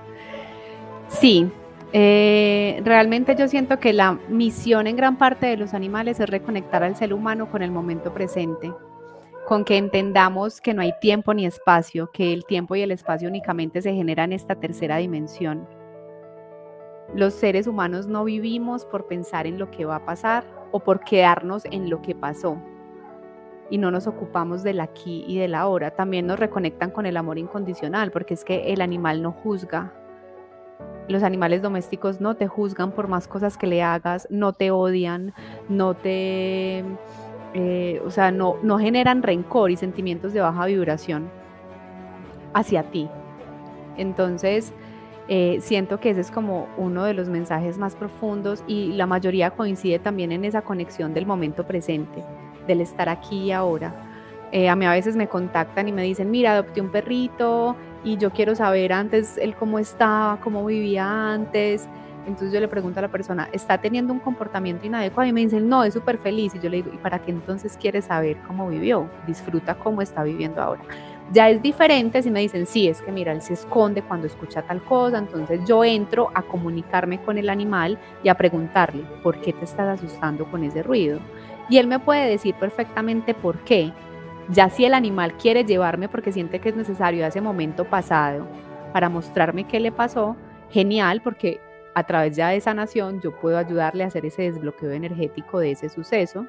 Sí, 1.08 1.50
eh, 1.92 2.80
realmente 2.84 3.34
yo 3.36 3.48
siento 3.48 3.78
que 3.78 3.92
la 3.92 4.18
misión 4.28 4.86
en 4.86 4.96
gran 4.96 5.18
parte 5.18 5.46
de 5.46 5.56
los 5.56 5.74
animales 5.74 6.20
es 6.20 6.28
reconectar 6.28 6.82
al 6.82 6.96
ser 6.96 7.12
humano 7.12 7.50
con 7.50 7.62
el 7.62 7.70
momento 7.70 8.14
presente, 8.14 8.72
con 9.46 9.64
que 9.64 9.76
entendamos 9.76 10.60
que 10.60 10.72
no 10.72 10.80
hay 10.80 10.92
tiempo 11.00 11.34
ni 11.34 11.44
espacio, 11.44 12.10
que 12.12 12.32
el 12.32 12.46
tiempo 12.46 12.76
y 12.76 12.82
el 12.82 12.92
espacio 12.92 13.28
únicamente 13.28 13.82
se 13.82 13.92
generan 13.92 14.32
en 14.32 14.36
esta 14.36 14.54
tercera 14.54 14.96
dimensión. 14.98 15.66
Los 17.14 17.34
seres 17.34 17.66
humanos 17.66 18.06
no 18.06 18.24
vivimos 18.24 18.84
por 18.84 19.06
pensar 19.06 19.46
en 19.46 19.58
lo 19.58 19.70
que 19.70 19.84
va 19.84 19.96
a 19.96 20.04
pasar 20.04 20.44
o 20.70 20.80
por 20.80 21.00
quedarnos 21.00 21.64
en 21.66 21.90
lo 21.90 22.00
que 22.00 22.14
pasó 22.14 22.56
y 23.72 23.78
no 23.78 23.90
nos 23.90 24.06
ocupamos 24.06 24.62
del 24.62 24.80
aquí 24.80 25.24
y 25.26 25.38
del 25.38 25.54
ahora. 25.54 25.92
También 25.92 26.26
nos 26.26 26.38
reconectan 26.38 26.90
con 26.90 27.06
el 27.06 27.16
amor 27.16 27.38
incondicional, 27.38 28.10
porque 28.10 28.34
es 28.34 28.44
que 28.44 28.72
el 28.72 28.82
animal 28.82 29.22
no 29.22 29.32
juzga, 29.32 29.94
los 31.08 31.22
animales 31.22 31.62
domésticos 31.62 32.20
no 32.20 32.36
te 32.36 32.46
juzgan 32.46 32.92
por 32.92 33.08
más 33.08 33.26
cosas 33.28 33.56
que 33.56 33.66
le 33.66 33.82
hagas, 33.82 34.28
no 34.30 34.52
te 34.52 34.70
odian, 34.70 35.32
no 35.68 35.94
te, 35.94 36.84
eh, 37.54 38.02
o 38.04 38.10
sea, 38.10 38.30
no, 38.30 38.56
no 38.62 38.78
generan 38.78 39.22
rencor 39.22 39.70
y 39.70 39.76
sentimientos 39.76 40.32
de 40.32 40.40
baja 40.40 40.66
vibración 40.66 41.30
hacia 42.54 42.84
ti. 42.90 43.08
Entonces, 43.96 44.72
eh, 45.28 45.58
siento 45.60 46.00
que 46.00 46.10
ese 46.10 46.20
es 46.20 46.30
como 46.30 46.68
uno 46.76 47.04
de 47.04 47.14
los 47.14 47.28
mensajes 47.28 47.78
más 47.78 47.94
profundos 47.94 48.64
y 48.66 48.92
la 48.92 49.06
mayoría 49.06 49.50
coincide 49.50 49.98
también 49.98 50.32
en 50.32 50.44
esa 50.44 50.62
conexión 50.62 51.14
del 51.14 51.26
momento 51.26 51.66
presente, 51.66 52.24
del 52.66 52.80
estar 52.80 53.08
aquí 53.08 53.44
y 53.44 53.52
ahora. 53.52 53.94
Eh, 54.50 54.68
a 54.68 54.76
mí 54.76 54.84
a 54.84 54.90
veces 54.90 55.16
me 55.16 55.28
contactan 55.28 55.88
y 55.88 55.92
me 55.92 56.02
dicen, 56.02 56.30
mira, 56.30 56.52
adopté 56.52 56.80
un 56.80 56.90
perrito, 56.90 57.76
y 58.04 58.16
yo 58.16 58.30
quiero 58.30 58.54
saber 58.54 58.92
antes 58.92 59.38
él 59.38 59.54
cómo 59.54 59.78
estaba, 59.78 60.40
cómo 60.40 60.64
vivía 60.64 61.32
antes. 61.32 61.88
Entonces 62.26 62.52
yo 62.52 62.60
le 62.60 62.68
pregunto 62.68 63.00
a 63.00 63.02
la 63.02 63.08
persona, 63.08 63.48
¿está 63.52 63.78
teniendo 63.78 64.12
un 64.12 64.20
comportamiento 64.20 64.86
inadecuado? 64.86 65.28
Y 65.28 65.32
me 65.32 65.40
dicen, 65.40 65.68
no, 65.68 65.82
es 65.82 65.94
súper 65.94 66.18
feliz. 66.18 66.54
Y 66.54 66.60
yo 66.60 66.70
le 66.70 66.78
digo, 66.78 66.90
¿y 66.92 66.96
para 66.98 67.20
qué 67.20 67.30
entonces 67.30 67.76
quieres 67.80 68.06
saber 68.06 68.36
cómo 68.46 68.68
vivió? 68.68 69.08
Disfruta 69.26 69.74
cómo 69.74 70.02
está 70.02 70.22
viviendo 70.22 70.62
ahora. 70.62 70.82
Ya 71.32 71.48
es 71.48 71.62
diferente 71.62 72.22
si 72.22 72.30
me 72.30 72.40
dicen, 72.40 72.66
sí, 72.66 72.88
es 72.88 73.00
que 73.00 73.10
mira, 73.10 73.32
él 73.32 73.40
se 73.40 73.54
esconde 73.54 74.02
cuando 74.02 74.26
escucha 74.26 74.60
tal 74.62 74.82
cosa. 74.82 75.16
Entonces 75.16 75.60
yo 75.66 75.82
entro 75.82 76.30
a 76.34 76.42
comunicarme 76.42 77.22
con 77.22 77.38
el 77.38 77.48
animal 77.48 77.98
y 78.22 78.28
a 78.28 78.34
preguntarle, 78.34 79.04
¿por 79.22 79.40
qué 79.40 79.54
te 79.54 79.64
estás 79.64 79.98
asustando 79.98 80.44
con 80.50 80.62
ese 80.62 80.82
ruido? 80.82 81.20
Y 81.70 81.78
él 81.78 81.86
me 81.86 81.98
puede 81.98 82.28
decir 82.28 82.54
perfectamente 82.56 83.32
por 83.32 83.58
qué, 83.60 83.92
ya 84.50 84.68
si 84.68 84.84
el 84.84 84.92
animal 84.92 85.34
quiere 85.38 85.64
llevarme 85.64 86.08
porque 86.08 86.32
siente 86.32 86.58
que 86.58 86.68
es 86.68 86.76
necesario 86.76 87.24
a 87.24 87.28
ese 87.28 87.40
momento 87.40 87.86
pasado 87.86 88.46
para 88.92 89.08
mostrarme 89.08 89.64
qué 89.64 89.80
le 89.80 89.90
pasó, 89.90 90.36
genial, 90.70 91.22
porque 91.22 91.60
a 91.94 92.04
través 92.04 92.36
ya 92.36 92.48
de 92.48 92.60
sanación 92.60 93.22
yo 93.22 93.38
puedo 93.40 93.56
ayudarle 93.56 94.04
a 94.04 94.08
hacer 94.08 94.26
ese 94.26 94.42
desbloqueo 94.42 94.90
energético 94.90 95.60
de 95.60 95.70
ese 95.70 95.88
suceso 95.88 96.46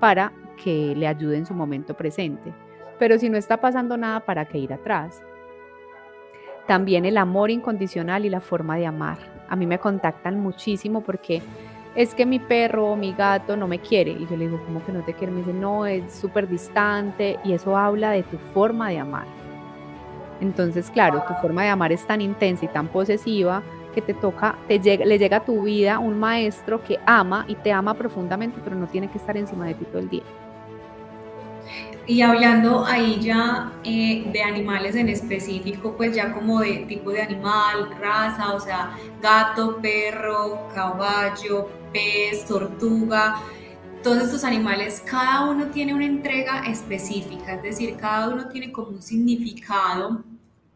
para 0.00 0.32
que 0.62 0.94
le 0.96 1.06
ayude 1.06 1.36
en 1.36 1.44
su 1.44 1.52
momento 1.52 1.94
presente. 1.94 2.54
Pero 2.98 3.18
si 3.18 3.28
no 3.28 3.36
está 3.36 3.58
pasando 3.58 3.96
nada, 3.96 4.20
¿para 4.20 4.44
qué 4.46 4.58
ir 4.58 4.72
atrás? 4.72 5.22
También 6.66 7.04
el 7.04 7.16
amor 7.16 7.50
incondicional 7.50 8.24
y 8.24 8.30
la 8.30 8.40
forma 8.40 8.76
de 8.76 8.86
amar. 8.86 9.18
A 9.48 9.56
mí 9.56 9.66
me 9.66 9.78
contactan 9.78 10.40
muchísimo 10.40 11.02
porque 11.02 11.42
es 11.94 12.14
que 12.14 12.26
mi 12.26 12.38
perro 12.38 12.88
o 12.88 12.96
mi 12.96 13.12
gato 13.12 13.56
no 13.56 13.68
me 13.68 13.78
quiere. 13.78 14.12
Y 14.12 14.26
yo 14.26 14.36
le 14.36 14.46
digo, 14.46 14.60
¿cómo 14.64 14.84
que 14.84 14.92
no 14.92 15.02
te 15.02 15.14
quiere? 15.14 15.32
Me 15.32 15.40
dice, 15.40 15.52
no, 15.52 15.86
es 15.86 16.12
súper 16.12 16.48
distante 16.48 17.38
y 17.44 17.52
eso 17.52 17.76
habla 17.76 18.10
de 18.10 18.22
tu 18.22 18.38
forma 18.52 18.90
de 18.90 18.98
amar. 18.98 19.26
Entonces, 20.40 20.90
claro, 20.90 21.22
tu 21.26 21.34
forma 21.34 21.62
de 21.62 21.70
amar 21.70 21.92
es 21.92 22.06
tan 22.06 22.20
intensa 22.20 22.64
y 22.64 22.68
tan 22.68 22.88
posesiva 22.88 23.62
que 23.94 24.02
te 24.02 24.12
toca, 24.12 24.58
te 24.68 24.78
llega, 24.78 25.06
le 25.06 25.18
llega 25.18 25.38
a 25.38 25.44
tu 25.44 25.62
vida 25.62 25.98
un 25.98 26.18
maestro 26.18 26.82
que 26.82 26.98
ama 27.06 27.46
y 27.48 27.54
te 27.54 27.72
ama 27.72 27.94
profundamente, 27.94 28.60
pero 28.62 28.76
no 28.76 28.86
tiene 28.86 29.08
que 29.08 29.16
estar 29.16 29.36
encima 29.38 29.66
de 29.66 29.74
ti 29.74 29.86
todo 29.86 30.00
el 30.00 30.10
día. 30.10 30.22
Y 32.08 32.22
hablando 32.22 32.84
ahí 32.86 33.18
ya 33.20 33.72
eh, 33.82 34.24
de 34.32 34.42
animales 34.42 34.94
en 34.94 35.08
específico, 35.08 35.96
pues 35.96 36.14
ya 36.14 36.32
como 36.32 36.60
de 36.60 36.84
tipo 36.88 37.10
de 37.10 37.22
animal, 37.22 37.90
raza, 38.00 38.54
o 38.54 38.60
sea, 38.60 38.96
gato, 39.20 39.78
perro, 39.82 40.68
caballo, 40.72 41.68
pez, 41.92 42.44
tortuga, 42.46 43.42
todos 44.04 44.22
estos 44.22 44.44
animales, 44.44 45.02
cada 45.04 45.50
uno 45.50 45.66
tiene 45.66 45.92
una 45.92 46.04
entrega 46.04 46.60
específica, 46.68 47.54
es 47.56 47.62
decir, 47.64 47.96
cada 47.96 48.28
uno 48.28 48.48
tiene 48.50 48.70
como 48.70 48.90
un 48.90 49.02
significado 49.02 50.22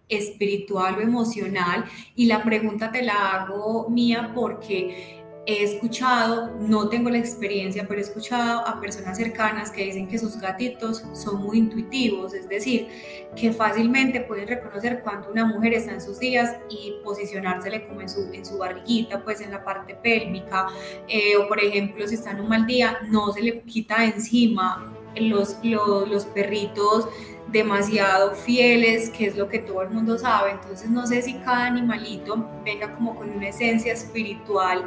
espiritual 0.08 0.96
o 0.98 1.00
emocional 1.00 1.84
y 2.16 2.26
la 2.26 2.42
pregunta 2.42 2.90
te 2.90 3.02
la 3.02 3.30
hago 3.30 3.88
mía 3.88 4.32
porque 4.34 5.19
he 5.46 5.64
escuchado, 5.64 6.50
no 6.60 6.88
tengo 6.88 7.08
la 7.10 7.18
experiencia, 7.18 7.86
pero 7.88 8.00
he 8.00 8.04
escuchado 8.04 8.66
a 8.66 8.80
personas 8.80 9.16
cercanas 9.16 9.70
que 9.70 9.84
dicen 9.84 10.06
que 10.06 10.18
sus 10.18 10.38
gatitos 10.38 11.02
son 11.14 11.42
muy 11.42 11.58
intuitivos, 11.58 12.34
es 12.34 12.48
decir, 12.48 12.88
que 13.34 13.52
fácilmente 13.52 14.20
pueden 14.20 14.46
reconocer 14.46 15.00
cuando 15.02 15.30
una 15.30 15.46
mujer 15.46 15.74
está 15.74 15.92
en 15.92 16.00
sus 16.00 16.18
días 16.18 16.56
y 16.68 16.94
posicionársele 17.02 17.86
como 17.86 18.02
en 18.02 18.08
su, 18.08 18.30
en 18.32 18.44
su 18.44 18.58
barriguita, 18.58 19.24
pues 19.24 19.40
en 19.40 19.50
la 19.50 19.64
parte 19.64 19.94
pélvica, 19.94 20.66
eh, 21.08 21.36
o 21.36 21.48
por 21.48 21.58
ejemplo, 21.58 22.06
si 22.06 22.16
está 22.16 22.32
en 22.32 22.40
un 22.40 22.48
mal 22.48 22.66
día, 22.66 22.98
no 23.08 23.32
se 23.32 23.42
le 23.42 23.60
quita 23.62 24.04
encima 24.04 24.92
los, 25.16 25.56
los, 25.62 26.08
los 26.08 26.26
perritos 26.26 27.08
demasiado 27.50 28.32
fieles, 28.32 29.10
que 29.10 29.26
es 29.26 29.36
lo 29.36 29.48
que 29.48 29.58
todo 29.58 29.82
el 29.82 29.90
mundo 29.90 30.18
sabe. 30.18 30.52
Entonces 30.52 30.88
no 30.88 31.06
sé 31.06 31.22
si 31.22 31.34
cada 31.34 31.66
animalito 31.66 32.46
venga 32.64 32.92
como 32.92 33.16
con 33.16 33.30
una 33.30 33.48
esencia 33.48 33.92
espiritual 33.92 34.84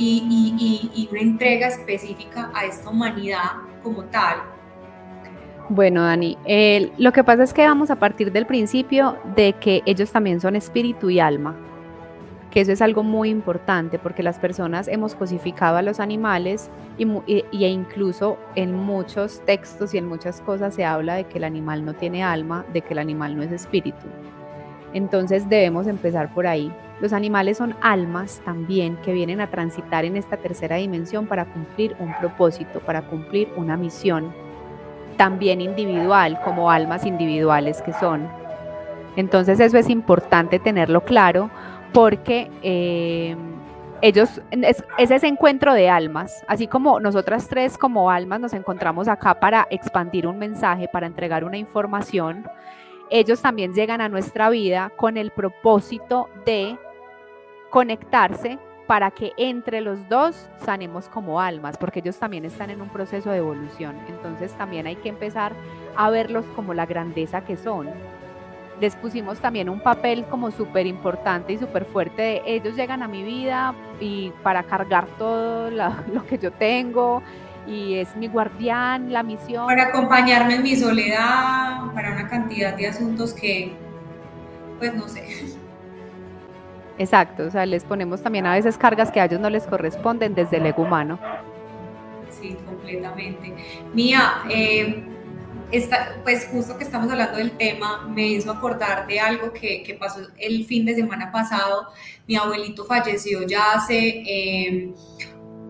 y, 0.00 1.08
una 1.10 1.20
entrega 1.20 1.68
específica 1.68 2.50
a 2.54 2.64
esta 2.64 2.88
humanidad 2.88 3.52
como 3.82 4.04
tal. 4.04 4.38
Bueno, 5.68 6.02
Dani, 6.02 6.36
lo 6.98 7.12
que 7.12 7.22
pasa 7.22 7.44
es 7.44 7.52
que 7.52 7.64
vamos 7.64 7.90
a 7.90 7.96
partir 7.96 8.32
del 8.32 8.46
principio 8.46 9.16
de 9.36 9.52
que 9.54 9.82
ellos 9.86 10.10
también 10.10 10.40
son 10.40 10.56
espíritu 10.56 11.10
y 11.10 11.20
alma, 11.20 11.54
que 12.50 12.60
eso 12.60 12.72
es 12.72 12.82
algo 12.82 13.04
muy 13.04 13.28
importante 13.28 13.98
porque 13.98 14.24
las 14.24 14.40
personas 14.40 14.88
hemos 14.88 15.14
cosificado 15.14 15.76
a 15.76 15.82
los 15.82 16.00
animales 16.00 16.70
y, 16.98 17.06
e 17.52 17.68
incluso 17.68 18.36
en 18.56 18.74
muchos 18.74 19.40
textos 19.46 19.94
y 19.94 19.98
en 19.98 20.06
muchas 20.06 20.40
cosas 20.40 20.74
se 20.74 20.84
habla 20.84 21.14
de 21.14 21.24
que 21.24 21.38
el 21.38 21.44
animal 21.44 21.84
no 21.84 21.94
tiene 21.94 22.24
alma, 22.24 22.64
de 22.72 22.80
que 22.80 22.94
el 22.94 22.98
animal 22.98 23.36
no 23.36 23.44
es 23.44 23.52
espíritu. 23.52 24.08
Entonces 24.92 25.48
debemos 25.48 25.86
empezar 25.86 26.32
por 26.34 26.46
ahí. 26.46 26.72
Los 27.00 27.12
animales 27.12 27.58
son 27.58 27.74
almas 27.80 28.42
también 28.44 28.96
que 28.96 29.12
vienen 29.12 29.40
a 29.40 29.48
transitar 29.48 30.04
en 30.04 30.16
esta 30.16 30.36
tercera 30.36 30.76
dimensión 30.76 31.26
para 31.26 31.46
cumplir 31.46 31.96
un 31.98 32.14
propósito, 32.18 32.80
para 32.80 33.02
cumplir 33.02 33.48
una 33.56 33.76
misión, 33.76 34.34
también 35.16 35.60
individual, 35.60 36.40
como 36.44 36.70
almas 36.70 37.06
individuales 37.06 37.80
que 37.82 37.92
son. 37.92 38.28
Entonces 39.16 39.60
eso 39.60 39.78
es 39.78 39.88
importante 39.88 40.58
tenerlo 40.58 41.02
claro 41.04 41.50
porque 41.92 42.50
eh, 42.62 43.36
ellos, 44.02 44.40
es, 44.50 44.84
es, 44.98 45.10
ese 45.10 45.26
encuentro 45.26 45.74
de 45.74 45.88
almas, 45.88 46.44
así 46.48 46.66
como 46.66 47.00
nosotras 47.00 47.48
tres 47.48 47.76
como 47.76 48.10
almas 48.10 48.40
nos 48.40 48.52
encontramos 48.52 49.08
acá 49.08 49.38
para 49.40 49.66
expandir 49.70 50.26
un 50.26 50.38
mensaje, 50.38 50.88
para 50.88 51.06
entregar 51.06 51.44
una 51.44 51.58
información, 51.58 52.44
ellos 53.10 53.42
también 53.42 53.74
llegan 53.74 54.00
a 54.00 54.08
nuestra 54.08 54.48
vida 54.50 54.92
con 54.96 55.16
el 55.16 55.30
propósito 55.32 56.28
de 56.46 56.78
conectarse 57.68 58.58
para 58.86 59.10
que 59.10 59.32
entre 59.36 59.80
los 59.80 60.08
dos 60.08 60.48
sanemos 60.64 61.08
como 61.08 61.40
almas, 61.40 61.76
porque 61.76 62.00
ellos 62.00 62.18
también 62.18 62.44
están 62.44 62.70
en 62.70 62.80
un 62.80 62.88
proceso 62.88 63.30
de 63.30 63.38
evolución. 63.38 63.96
Entonces 64.08 64.52
también 64.54 64.86
hay 64.86 64.96
que 64.96 65.08
empezar 65.08 65.52
a 65.96 66.10
verlos 66.10 66.44
como 66.56 66.74
la 66.74 66.86
grandeza 66.86 67.44
que 67.44 67.56
son. 67.56 67.88
Les 68.80 68.96
pusimos 68.96 69.38
también 69.38 69.68
un 69.68 69.80
papel 69.80 70.24
como 70.24 70.50
súper 70.50 70.86
importante 70.86 71.52
y 71.52 71.58
súper 71.58 71.84
fuerte 71.84 72.42
ellos 72.46 72.74
llegan 72.74 73.02
a 73.02 73.08
mi 73.08 73.22
vida 73.22 73.74
y 74.00 74.32
para 74.42 74.62
cargar 74.64 75.06
todo 75.18 75.70
lo 75.70 76.26
que 76.26 76.38
yo 76.38 76.50
tengo 76.50 77.22
y 77.66 77.96
es 77.96 78.14
mi 78.16 78.28
guardián, 78.28 79.12
la 79.12 79.22
misión. 79.22 79.66
Para 79.66 79.84
acompañarme 79.84 80.56
en 80.56 80.62
mi 80.62 80.76
soledad, 80.76 81.92
para 81.94 82.12
una 82.12 82.28
cantidad 82.28 82.74
de 82.74 82.88
asuntos 82.88 83.32
que, 83.32 83.72
pues 84.78 84.94
no 84.94 85.08
sé, 85.08 85.24
Exacto, 87.00 87.44
o 87.44 87.50
sea, 87.50 87.64
les 87.64 87.82
ponemos 87.82 88.22
también 88.22 88.44
a 88.44 88.52
veces 88.52 88.76
cargas 88.76 89.10
que 89.10 89.20
a 89.20 89.24
ellos 89.24 89.40
no 89.40 89.48
les 89.48 89.66
corresponden 89.66 90.34
desde 90.34 90.58
el 90.58 90.66
ego 90.66 90.82
humano. 90.82 91.18
Sí, 92.28 92.54
completamente. 92.66 93.54
Mía, 93.94 94.42
eh, 94.50 95.02
pues 96.22 96.48
justo 96.52 96.76
que 96.76 96.84
estamos 96.84 97.10
hablando 97.10 97.38
del 97.38 97.52
tema, 97.52 98.06
me 98.06 98.26
hizo 98.28 98.52
acordar 98.52 99.06
de 99.06 99.18
algo 99.18 99.50
que, 99.50 99.96
pasó 99.98 100.20
el 100.36 100.66
fin 100.66 100.84
de 100.84 100.94
semana 100.94 101.32
pasado. 101.32 101.86
Mi 102.26 102.36
abuelito 102.36 102.84
falleció 102.84 103.46
ya 103.46 103.72
hace 103.72 103.96
eh, 103.96 104.92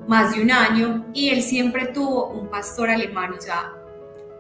más 0.07 0.35
de 0.35 0.43
un 0.43 0.51
año 0.51 1.07
y 1.13 1.31
él 1.31 1.43
siempre 1.43 1.87
tuvo 1.87 2.29
un 2.29 2.49
pastor 2.49 2.91
alemán, 2.91 3.33
o 3.33 3.41
sea, 3.41 3.73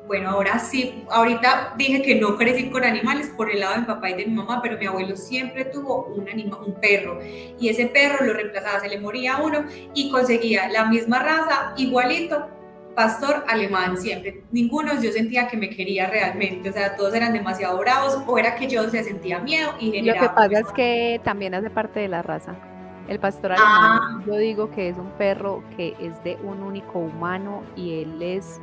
bueno, 0.06 0.30
ahora 0.30 0.58
sí, 0.58 1.04
ahorita 1.08 1.74
dije 1.76 2.02
que 2.02 2.16
no 2.16 2.36
crecí 2.36 2.68
con 2.68 2.82
animales 2.82 3.28
por 3.36 3.48
el 3.48 3.60
lado 3.60 3.74
de 3.74 3.80
mi 3.82 3.86
papá 3.86 4.10
y 4.10 4.14
de 4.14 4.26
mi 4.26 4.34
mamá, 4.34 4.60
pero 4.60 4.76
mi 4.76 4.86
abuelo 4.86 5.16
siempre 5.16 5.66
tuvo 5.66 6.06
un, 6.06 6.28
anima, 6.28 6.58
un 6.58 6.74
perro 6.80 7.20
y 7.22 7.68
ese 7.68 7.86
perro 7.86 8.24
lo 8.24 8.32
reemplazaba, 8.32 8.80
se 8.80 8.88
le 8.88 8.98
moría 8.98 9.36
uno 9.36 9.64
y 9.94 10.10
conseguía 10.10 10.68
la 10.68 10.86
misma 10.86 11.20
raza, 11.20 11.74
igualito, 11.76 12.48
pastor 12.96 13.44
alemán 13.46 13.96
siempre. 13.96 14.42
Ninguno 14.50 15.00
yo 15.00 15.12
sentía 15.12 15.46
que 15.46 15.56
me 15.56 15.70
quería 15.70 16.10
realmente, 16.10 16.70
o 16.70 16.72
sea, 16.72 16.96
todos 16.96 17.14
eran 17.14 17.32
demasiado 17.32 17.78
bravos 17.78 18.18
o 18.26 18.36
era 18.36 18.56
que 18.56 18.66
yo 18.66 18.90
se 18.90 19.04
sentía 19.04 19.38
miedo 19.38 19.74
y 19.78 19.92
generaba... 19.92 20.26
Lo 20.26 20.28
que 20.28 20.34
pasa 20.34 20.68
es 20.68 20.72
que 20.74 21.20
también 21.22 21.54
hace 21.54 21.70
parte 21.70 22.00
de 22.00 22.08
la 22.08 22.22
raza. 22.22 22.69
El 23.08 23.18
pastor 23.18 23.52
alemán, 23.52 24.00
ah. 24.02 24.22
yo 24.26 24.36
digo 24.36 24.70
que 24.70 24.88
es 24.88 24.96
un 24.96 25.10
perro 25.18 25.62
que 25.76 25.96
es 26.00 26.22
de 26.22 26.38
un 26.44 26.62
único 26.62 26.98
humano 26.98 27.62
y 27.76 28.02
él 28.02 28.22
es 28.22 28.60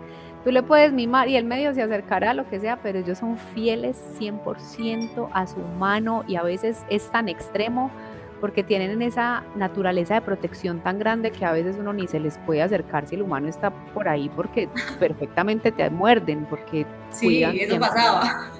Tú 0.47 0.53
le 0.53 0.63
puedes 0.63 0.93
mimar 0.93 1.27
y 1.27 1.35
el 1.35 1.43
medio 1.43 1.73
se 1.73 1.81
acercará 1.81 2.31
a 2.31 2.33
lo 2.33 2.47
que 2.49 2.57
sea, 2.57 2.77
pero 2.81 2.99
ellos 2.99 3.17
son 3.17 3.37
fieles 3.37 4.01
100% 4.17 5.29
a 5.33 5.45
su 5.45 5.59
humano 5.59 6.23
y 6.25 6.37
a 6.37 6.41
veces 6.41 6.85
es 6.89 7.11
tan 7.11 7.27
extremo 7.27 7.91
porque 8.39 8.63
tienen 8.63 9.01
esa 9.01 9.43
naturaleza 9.55 10.13
de 10.13 10.21
protección 10.21 10.79
tan 10.79 10.99
grande 10.99 11.31
que 11.31 11.43
a 11.43 11.51
veces 11.51 11.75
uno 11.77 11.91
ni 11.91 12.07
se 12.07 12.21
les 12.21 12.37
puede 12.37 12.61
acercar 12.61 13.05
si 13.07 13.15
el 13.15 13.23
humano 13.23 13.49
está 13.49 13.71
por 13.93 14.07
ahí 14.07 14.29
porque 14.29 14.69
perfectamente 14.99 15.69
te 15.73 15.89
muerden, 15.89 16.45
porque... 16.45 16.85
Sí, 17.09 17.43
eso 17.43 17.77
pasaba. 17.77 18.51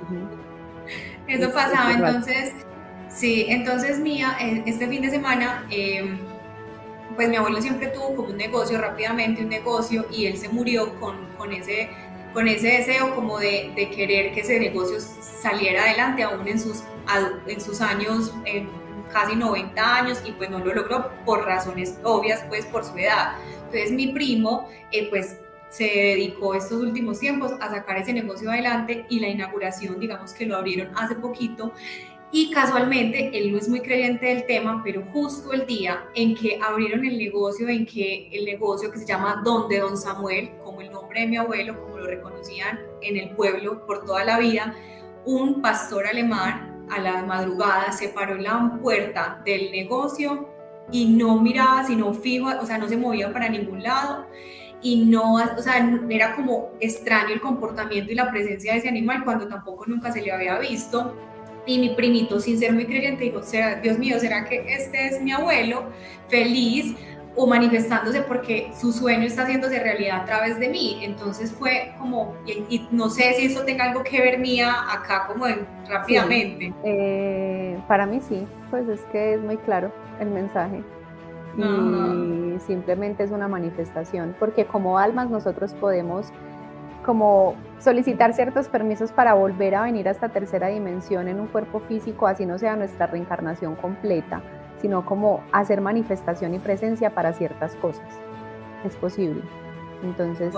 Eso 1.27 1.53
pasaba, 1.53 1.93
entonces, 1.93 2.53
sí, 3.17 3.45
entonces 3.49 3.99
Mía, 3.99 4.37
eh, 4.41 4.63
este 4.65 4.87
fin 4.87 5.01
de 5.01 5.09
semana... 5.09 5.65
Eh, 5.69 6.17
pues 7.17 7.29
mi 7.29 7.35
abuelo 7.35 7.59
siempre 7.61 7.87
tuvo 7.87 8.15
como 8.15 8.29
un 8.29 8.37
negocio 8.37 8.79
rápidamente, 8.79 9.41
un 9.41 9.49
negocio, 9.49 10.05
y 10.11 10.27
él 10.27 10.37
se 10.37 10.47
murió 10.49 10.97
con, 10.99 11.15
con 11.35 11.51
ese, 11.51 11.89
con 12.31 12.47
ese 12.47 12.67
deseo 12.67 13.13
como 13.15 13.39
de, 13.39 13.73
de, 13.75 13.89
querer 13.89 14.33
que 14.33 14.41
ese 14.41 14.59
negocio 14.59 14.99
saliera 14.99 15.83
adelante 15.83 16.23
aún 16.23 16.47
en 16.47 16.59
sus, 16.59 16.83
en 17.47 17.59
sus 17.59 17.81
años, 17.81 18.31
en 18.45 18.69
casi 19.11 19.35
90 19.35 19.95
años, 19.95 20.21
y 20.25 20.31
pues 20.33 20.51
no 20.51 20.59
lo 20.59 20.73
logró 20.75 21.09
por 21.25 21.43
razones 21.43 21.97
obvias, 22.03 22.45
pues 22.47 22.65
por 22.67 22.85
su 22.85 22.95
edad. 22.97 23.33
Entonces 23.65 23.91
mi 23.91 24.13
primo, 24.13 24.69
eh, 24.91 25.09
pues 25.09 25.37
se 25.69 25.85
dedicó 25.85 26.53
estos 26.53 26.81
últimos 26.81 27.19
tiempos 27.19 27.51
a 27.59 27.69
sacar 27.69 27.97
ese 27.97 28.13
negocio 28.13 28.49
adelante 28.49 29.05
y 29.09 29.19
la 29.19 29.27
inauguración, 29.27 29.99
digamos 29.99 30.33
que 30.33 30.45
lo 30.45 30.55
abrieron 30.55 30.95
hace 30.95 31.15
poquito 31.15 31.73
y 32.31 32.51
casualmente, 32.51 33.31
él 33.37 33.51
no 33.51 33.57
es 33.57 33.69
muy 33.69 33.79
creyente 33.79 34.25
del 34.25 34.45
tema, 34.45 34.81
pero 34.83 35.01
justo 35.13 35.53
el 35.53 35.65
día 35.65 36.03
en 36.13 36.35
que 36.35 36.59
abrieron 36.61 37.05
el 37.05 37.17
negocio, 37.17 37.69
en 37.69 37.85
que 37.85 38.29
el 38.33 38.45
negocio 38.45 38.91
que 38.91 38.99
se 38.99 39.05
llama 39.05 39.41
Don 39.45 39.69
de 39.69 39.79
Don 39.79 39.97
Samuel, 39.97 40.51
como 40.63 40.81
el 40.81 40.91
nombre 40.91 41.21
de 41.21 41.27
mi 41.27 41.37
abuelo, 41.37 41.79
como 41.81 41.97
lo 41.97 42.05
reconocían 42.05 42.79
en 43.01 43.15
el 43.15 43.29
pueblo 43.29 43.85
por 43.85 44.03
toda 44.03 44.25
la 44.25 44.39
vida, 44.39 44.75
un 45.25 45.61
pastor 45.61 46.05
alemán 46.05 46.85
a 46.89 46.99
la 46.99 47.23
madrugada 47.23 47.91
se 47.91 48.09
paró 48.09 48.35
en 48.35 48.43
la 48.43 48.77
puerta 48.81 49.41
del 49.45 49.71
negocio 49.71 50.49
y 50.91 51.05
no 51.05 51.39
miraba, 51.39 51.85
sino 51.85 52.13
fijo, 52.13 52.49
o 52.61 52.65
sea, 52.65 52.77
no 52.77 52.89
se 52.89 52.97
movía 52.97 53.31
para 53.31 53.47
ningún 53.47 53.83
lado 53.83 54.25
y 54.81 55.05
no, 55.05 55.35
o 55.35 55.61
sea, 55.61 55.89
era 56.09 56.35
como 56.35 56.71
extraño 56.81 57.33
el 57.33 57.41
comportamiento 57.41 58.11
y 58.11 58.15
la 58.15 58.29
presencia 58.31 58.73
de 58.73 58.79
ese 58.79 58.89
animal 58.89 59.23
cuando 59.23 59.47
tampoco 59.47 59.85
nunca 59.87 60.11
se 60.11 60.21
le 60.21 60.31
había 60.31 60.59
visto 60.59 61.13
y 61.67 61.77
mi 61.79 61.89
primito, 61.89 62.39
sin 62.39 62.57
ser 62.57 62.73
muy 62.73 62.85
creyente, 62.85 63.25
dijo, 63.25 63.41
Dios 63.83 63.99
mío, 63.99 64.19
¿será 64.19 64.45
que 64.45 64.63
este 64.73 65.07
es 65.07 65.21
mi 65.21 65.31
abuelo 65.31 65.83
feliz 66.29 66.95
o 67.35 67.45
manifestándose 67.45 68.21
porque 68.21 68.71
su 68.75 68.91
sueño 68.91 69.23
está 69.23 69.43
haciéndose 69.43 69.79
realidad 69.79 70.21
a 70.21 70.25
través 70.25 70.59
de 70.59 70.69
mí? 70.69 70.99
Entonces 71.03 71.51
fue 71.51 71.93
como, 71.99 72.35
y, 72.47 72.87
no 72.91 73.09
sé 73.09 73.33
si 73.35 73.45
eso 73.45 73.63
tenga 73.63 73.83
algo 73.83 74.01
que 74.01 74.19
ver 74.19 74.39
mía 74.39 74.73
acá 74.89 75.27
como 75.27 75.45
rápidamente. 75.87 76.73
Eh, 76.83 77.77
para 77.87 78.05
mí 78.05 78.21
sí, 78.27 78.47
pues 78.71 78.87
es 78.87 79.01
que 79.11 79.33
es 79.35 79.41
muy 79.41 79.57
claro 79.57 79.91
el 80.19 80.29
mensaje 80.29 80.81
y 81.57 82.59
simplemente 82.59 83.23
es 83.23 83.31
una 83.31 83.47
manifestación, 83.47 84.35
porque 84.39 84.65
como 84.65 84.99
almas 84.99 85.29
nosotros 85.29 85.73
podemos 85.73 86.31
como 87.07 87.55
solicitar 87.79 88.33
ciertos 88.33 88.67
permisos 88.67 89.13
para 89.13 89.33
volver 89.33 89.75
a 89.75 89.83
venir 89.83 90.09
a 90.09 90.11
esta 90.11 90.27
tercera 90.27 90.67
dimensión 90.67 91.29
en 91.29 91.39
un 91.39 91.47
cuerpo 91.47 91.79
físico, 91.79 92.27
así 92.27 92.45
no 92.45 92.59
sea 92.59 92.75
nuestra 92.75 93.07
reencarnación 93.07 93.75
completa, 93.75 94.41
sino 94.81 95.05
como 95.05 95.41
hacer 95.53 95.79
manifestación 95.79 96.53
y 96.53 96.59
presencia 96.59 97.11
para 97.11 97.31
ciertas 97.31 97.75
cosas. 97.77 98.05
Es 98.83 98.93
posible. 98.97 99.41
Entonces, 100.03 100.53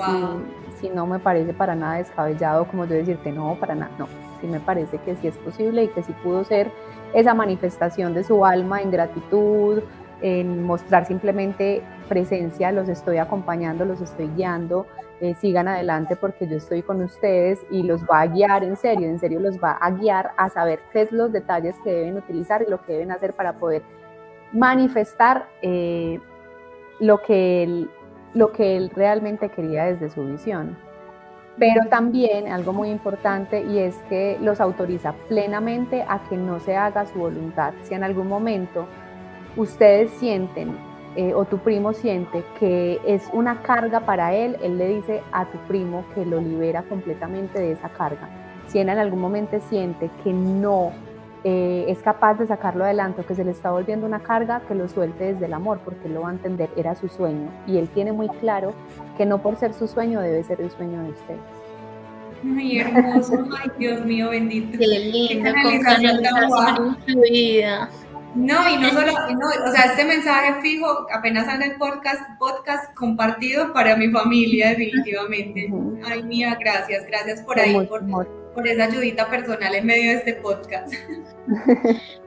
si, 0.80 0.90
no 0.90 1.06
me 1.06 1.20
parece 1.20 1.54
para 1.54 1.76
nada 1.76 1.98
descabellado 1.98 2.66
como 2.66 2.86
yo 2.86 2.96
decirte, 2.96 3.32
no, 3.32 3.56
para 3.60 3.76
nada, 3.76 3.92
no, 4.00 4.08
sí 4.42 4.48
me 4.48 4.60
parece 4.60 4.98
que 4.98 5.16
sí 5.18 5.28
es 5.28 5.38
posible 5.38 5.84
y 5.84 5.88
que 5.90 6.02
sí 6.02 6.14
pudo 6.24 6.44
ser 6.44 6.72
esa 7.14 7.36
manifestación 7.36 8.16
de 8.16 8.24
su 8.24 8.44
alma 8.44 8.82
en 8.82 8.90
gratitud, 8.90 9.84
en 10.22 10.64
mostrar 10.64 11.06
simplemente 11.06 11.84
presencia, 12.10 12.72
los 12.72 12.90
estoy 12.90 13.18
acompañando, 13.18 13.86
los 13.86 14.02
estoy 14.02 14.30
guiando, 14.36 14.88
eh, 15.22 15.36
sigan 15.36 15.68
adelante 15.68 16.16
porque 16.16 16.48
yo 16.48 16.58
estoy 16.58 16.82
con 16.82 17.02
ustedes 17.02 17.60
y 17.70 17.84
los 17.84 18.04
va 18.04 18.22
a 18.22 18.28
guiar 18.28 18.64
en 18.64 18.78
serio, 18.78 19.08
en 19.08 19.20
serio 19.20 19.40
los 19.40 19.58
va 19.58 19.72
a 19.74 19.92
guiar 19.92 20.32
a 20.38 20.50
saber 20.50 20.80
qué 20.94 21.02
es 21.02 21.12
los 21.12 21.32
detalles 21.32 21.76
que 21.84 21.92
deben 21.92 22.18
utilizar 22.18 22.62
y 22.62 22.70
lo 22.70 22.82
que 22.86 22.94
deben 22.94 23.12
hacer 23.12 23.34
para 23.34 23.54
poder 23.54 23.84
manifestar 24.54 25.48
eh, 25.62 26.20
lo, 27.00 27.22
que 27.22 27.64
él, 27.64 27.90
lo 28.34 28.52
que 28.52 28.78
él 28.78 28.92
realmente 28.96 29.50
quería 29.50 29.86
desde 29.86 30.10
su 30.10 30.26
visión. 30.26 30.78
Pero 31.58 31.90
también 31.90 32.48
algo 32.48 32.72
muy 32.72 32.90
importante 32.90 33.62
y 33.62 33.80
es 33.80 33.98
que 34.08 34.38
los 34.40 34.62
autoriza 34.62 35.14
plenamente 35.28 36.06
a 36.08 36.24
que 36.30 36.38
no 36.38 36.62
se 36.62 36.78
haga 36.78 37.06
su 37.06 37.20
voluntad. 37.20 37.74
Si 37.82 37.94
en 37.94 38.06
algún 38.06 38.30
momento 38.30 38.88
ustedes 39.58 40.12
sienten 40.12 40.78
eh, 41.16 41.34
o 41.34 41.46
tu 41.46 41.58
primo 41.58 41.94
siente 41.94 42.44
que 42.60 43.00
es 43.06 43.30
una 43.34 43.62
carga 43.62 44.02
para 44.02 44.34
él, 44.34 44.58
él 44.62 44.78
le 44.78 44.88
dice 44.88 45.22
a 45.32 45.46
tu 45.46 45.58
primo 45.68 46.06
que 46.14 46.26
lo 46.26 46.40
libera 46.40 46.84
completamente 46.84 47.60
de 47.60 47.72
esa 47.72 47.90
carga. 47.90 48.30
Si 48.68 48.80
él 48.80 48.90
en 48.90 49.00
algún 49.00 49.20
momento 49.20 49.60
siente 49.70 50.10
que 50.24 50.32
no 50.32 50.92
eh, 51.44 51.86
es 51.88 52.00
capaz 52.00 52.34
de 52.36 52.46
sacarlo 52.48 52.84
adelante 52.84 53.22
o 53.22 53.26
que 53.26 53.34
se 53.34 53.46
le 53.46 53.52
está 53.52 53.72
volviendo 53.72 54.06
una 54.06 54.20
carga, 54.20 54.62
que 54.68 54.76
lo 54.76 54.90
suelte 54.90 55.34
desde 55.34 55.46
el 55.46 55.54
amor, 55.54 55.80
porque 55.84 56.08
él 56.08 56.14
lo 56.14 56.22
va 56.22 56.30
a 56.30 56.34
entender, 56.34 56.70
era 56.76 56.96
su 56.96 57.08
sueño. 57.08 57.50
Y 57.66 57.78
él 57.78 57.88
tiene 57.90 58.12
muy 58.12 58.28
claro 58.28 58.74
que 59.18 59.26
no 59.26 59.42
por 59.42 59.56
ser 59.56 59.74
su 59.74 59.88
sueño 59.88 60.20
debe 60.20 60.44
ser 60.44 60.62
el 60.62 60.70
sueño 60.70 61.02
de 61.02 61.10
ustedes. 61.12 61.40
Ay, 62.58 62.80
hermoso, 62.80 63.46
ay, 63.58 63.72
Dios 63.78 64.06
mío, 64.06 64.30
bendito. 64.30 64.78
Qué 64.78 64.88
lindo, 64.88 65.50
con 65.64 66.98
vida. 67.22 67.90
No, 68.36 68.70
y 68.70 68.78
no 68.78 68.90
solo, 68.92 69.12
o 69.12 69.72
sea, 69.72 69.86
este 69.86 70.06
mensaje 70.06 70.62
fijo, 70.62 71.08
apenas 71.12 71.46
sale 71.46 71.66
el 71.66 71.76
podcast, 71.78 72.22
podcast 72.38 72.94
compartido 72.94 73.74
para 73.74 73.96
mi 73.96 74.10
familia, 74.10 74.70
definitivamente. 74.70 75.72
Ay, 76.06 76.24
mía, 76.24 76.56
gracias, 76.60 77.06
gracias 77.08 77.42
por 77.42 77.60
ahí, 77.60 77.74
por, 77.88 78.08
por, 78.54 78.68
esa 78.68 78.84
ayudita 78.86 79.28
personal 79.30 79.74
en 79.74 79.86
medio 79.86 80.12
de 80.12 80.18
este 80.18 80.34
podcast. 80.36 80.94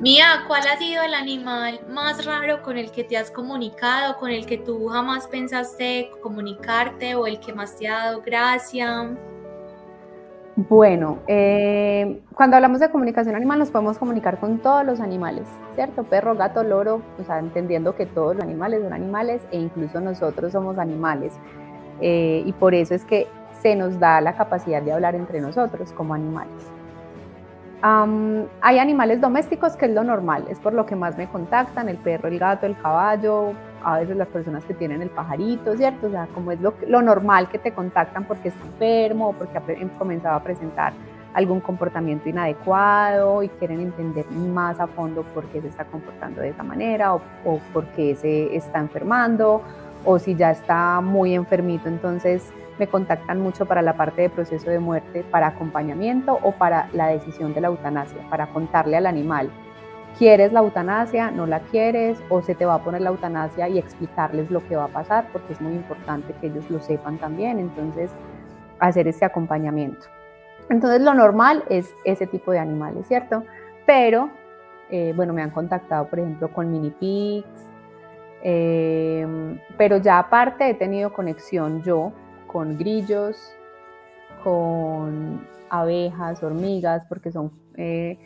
Mía, 0.00 0.44
¿cuál 0.46 0.66
ha 0.68 0.76
sido 0.76 1.02
el 1.02 1.14
animal 1.14 1.80
más 1.88 2.24
raro 2.26 2.62
con 2.62 2.76
el 2.76 2.90
que 2.90 3.02
te 3.02 3.16
has 3.16 3.30
comunicado, 3.30 4.16
con 4.18 4.30
el 4.30 4.44
que 4.44 4.58
tú 4.58 4.88
jamás 4.88 5.26
pensaste 5.26 6.10
comunicarte 6.22 7.14
o 7.14 7.26
el 7.26 7.40
que 7.40 7.54
más 7.54 7.76
te 7.76 7.88
ha 7.88 7.98
dado 7.98 8.20
gracia? 8.20 9.16
Bueno, 10.56 11.18
eh, 11.26 12.22
cuando 12.34 12.56
hablamos 12.56 12.80
de 12.80 12.88
comunicación 12.88 13.36
animal 13.36 13.58
nos 13.58 13.70
podemos 13.70 13.98
comunicar 13.98 14.40
con 14.40 14.58
todos 14.58 14.86
los 14.86 15.00
animales, 15.00 15.46
¿cierto? 15.74 16.04
Perro, 16.04 16.34
gato, 16.34 16.62
loro, 16.62 17.02
o 17.20 17.24
sea, 17.24 17.40
entendiendo 17.40 17.94
que 17.94 18.06
todos 18.06 18.36
los 18.36 18.42
animales 18.42 18.82
son 18.82 18.94
animales 18.94 19.42
e 19.50 19.58
incluso 19.58 20.00
nosotros 20.00 20.52
somos 20.52 20.78
animales. 20.78 21.34
Eh, 22.00 22.42
y 22.46 22.52
por 22.54 22.74
eso 22.74 22.94
es 22.94 23.04
que 23.04 23.26
se 23.60 23.76
nos 23.76 24.00
da 24.00 24.22
la 24.22 24.34
capacidad 24.34 24.80
de 24.80 24.92
hablar 24.92 25.14
entre 25.14 25.42
nosotros 25.42 25.92
como 25.92 26.14
animales. 26.14 26.72
hay 28.62 28.78
animales 28.78 29.20
domésticos 29.20 29.76
que 29.76 29.84
es 29.84 29.92
lo 29.92 30.04
normal, 30.04 30.46
es 30.48 30.58
por 30.58 30.72
lo 30.72 30.86
que 30.86 30.96
más 30.96 31.18
me 31.18 31.28
contactan, 31.28 31.90
el 31.90 31.98
perro, 31.98 32.28
el 32.28 32.38
gato, 32.38 32.64
el 32.64 32.76
caballo, 32.78 33.52
a 33.86 33.98
veces 34.00 34.16
las 34.16 34.26
personas 34.26 34.64
que 34.64 34.74
tienen 34.74 35.00
el 35.00 35.10
pajarito, 35.10 35.76
¿cierto? 35.76 36.08
O 36.08 36.10
sea, 36.10 36.26
como 36.34 36.50
es 36.50 36.60
lo, 36.60 36.74
lo 36.88 37.02
normal 37.02 37.48
que 37.48 37.58
te 37.58 37.72
contactan 37.72 38.24
porque 38.24 38.48
está 38.48 38.64
enfermo 38.66 39.28
o 39.28 39.32
porque 39.32 39.56
ha 39.58 39.62
comenzado 39.96 40.34
a 40.34 40.42
presentar 40.42 40.92
algún 41.34 41.60
comportamiento 41.60 42.28
inadecuado 42.28 43.44
y 43.44 43.48
quieren 43.48 43.80
entender 43.80 44.28
más 44.32 44.80
a 44.80 44.88
fondo 44.88 45.22
por 45.22 45.44
qué 45.46 45.60
se 45.60 45.68
está 45.68 45.84
comportando 45.84 46.40
de 46.40 46.48
esa 46.48 46.64
manera 46.64 47.14
o, 47.14 47.20
o 47.44 47.60
por 47.72 47.84
qué 47.88 48.16
se 48.16 48.56
está 48.56 48.80
enfermando 48.80 49.62
o 50.04 50.18
si 50.18 50.34
ya 50.34 50.50
está 50.50 51.00
muy 51.00 51.34
enfermito, 51.34 51.88
entonces 51.88 52.52
me 52.78 52.88
contactan 52.88 53.40
mucho 53.40 53.66
para 53.66 53.82
la 53.82 53.96
parte 53.96 54.22
de 54.22 54.30
proceso 54.30 54.68
de 54.68 54.80
muerte, 54.80 55.24
para 55.30 55.48
acompañamiento 55.48 56.38
o 56.42 56.52
para 56.52 56.88
la 56.92 57.06
decisión 57.06 57.54
de 57.54 57.60
la 57.60 57.68
eutanasia, 57.68 58.18
para 58.28 58.48
contarle 58.48 58.96
al 58.96 59.06
animal 59.06 59.50
¿Quieres 60.18 60.50
la 60.50 60.60
eutanasia? 60.60 61.30
¿No 61.30 61.46
la 61.46 61.60
quieres? 61.60 62.18
¿O 62.30 62.40
se 62.40 62.54
te 62.54 62.64
va 62.64 62.76
a 62.76 62.82
poner 62.82 63.02
la 63.02 63.10
eutanasia 63.10 63.68
y 63.68 63.78
explicarles 63.78 64.50
lo 64.50 64.66
que 64.66 64.74
va 64.74 64.84
a 64.84 64.88
pasar? 64.88 65.28
Porque 65.30 65.52
es 65.52 65.60
muy 65.60 65.74
importante 65.74 66.32
que 66.40 66.46
ellos 66.46 66.70
lo 66.70 66.80
sepan 66.80 67.18
también. 67.18 67.58
Entonces, 67.58 68.10
hacer 68.78 69.08
ese 69.08 69.26
acompañamiento. 69.26 70.06
Entonces, 70.70 71.02
lo 71.02 71.12
normal 71.12 71.64
es 71.68 71.92
ese 72.04 72.26
tipo 72.26 72.50
de 72.50 72.58
animales, 72.58 73.06
¿cierto? 73.06 73.44
Pero, 73.84 74.30
eh, 74.90 75.12
bueno, 75.14 75.34
me 75.34 75.42
han 75.42 75.50
contactado, 75.50 76.08
por 76.08 76.18
ejemplo, 76.18 76.48
con 76.48 76.70
mini 76.70 76.90
pigs. 76.90 77.70
Em, 78.42 79.60
pero 79.76 79.98
ya 79.98 80.18
aparte 80.18 80.70
he 80.70 80.74
tenido 80.74 81.12
conexión 81.12 81.82
yo 81.82 82.12
con 82.46 82.78
grillos, 82.78 83.54
con 84.42 85.46
abejas, 85.68 86.42
hormigas, 86.42 87.04
porque 87.06 87.30
son... 87.30 87.52
Eh, 87.76 88.18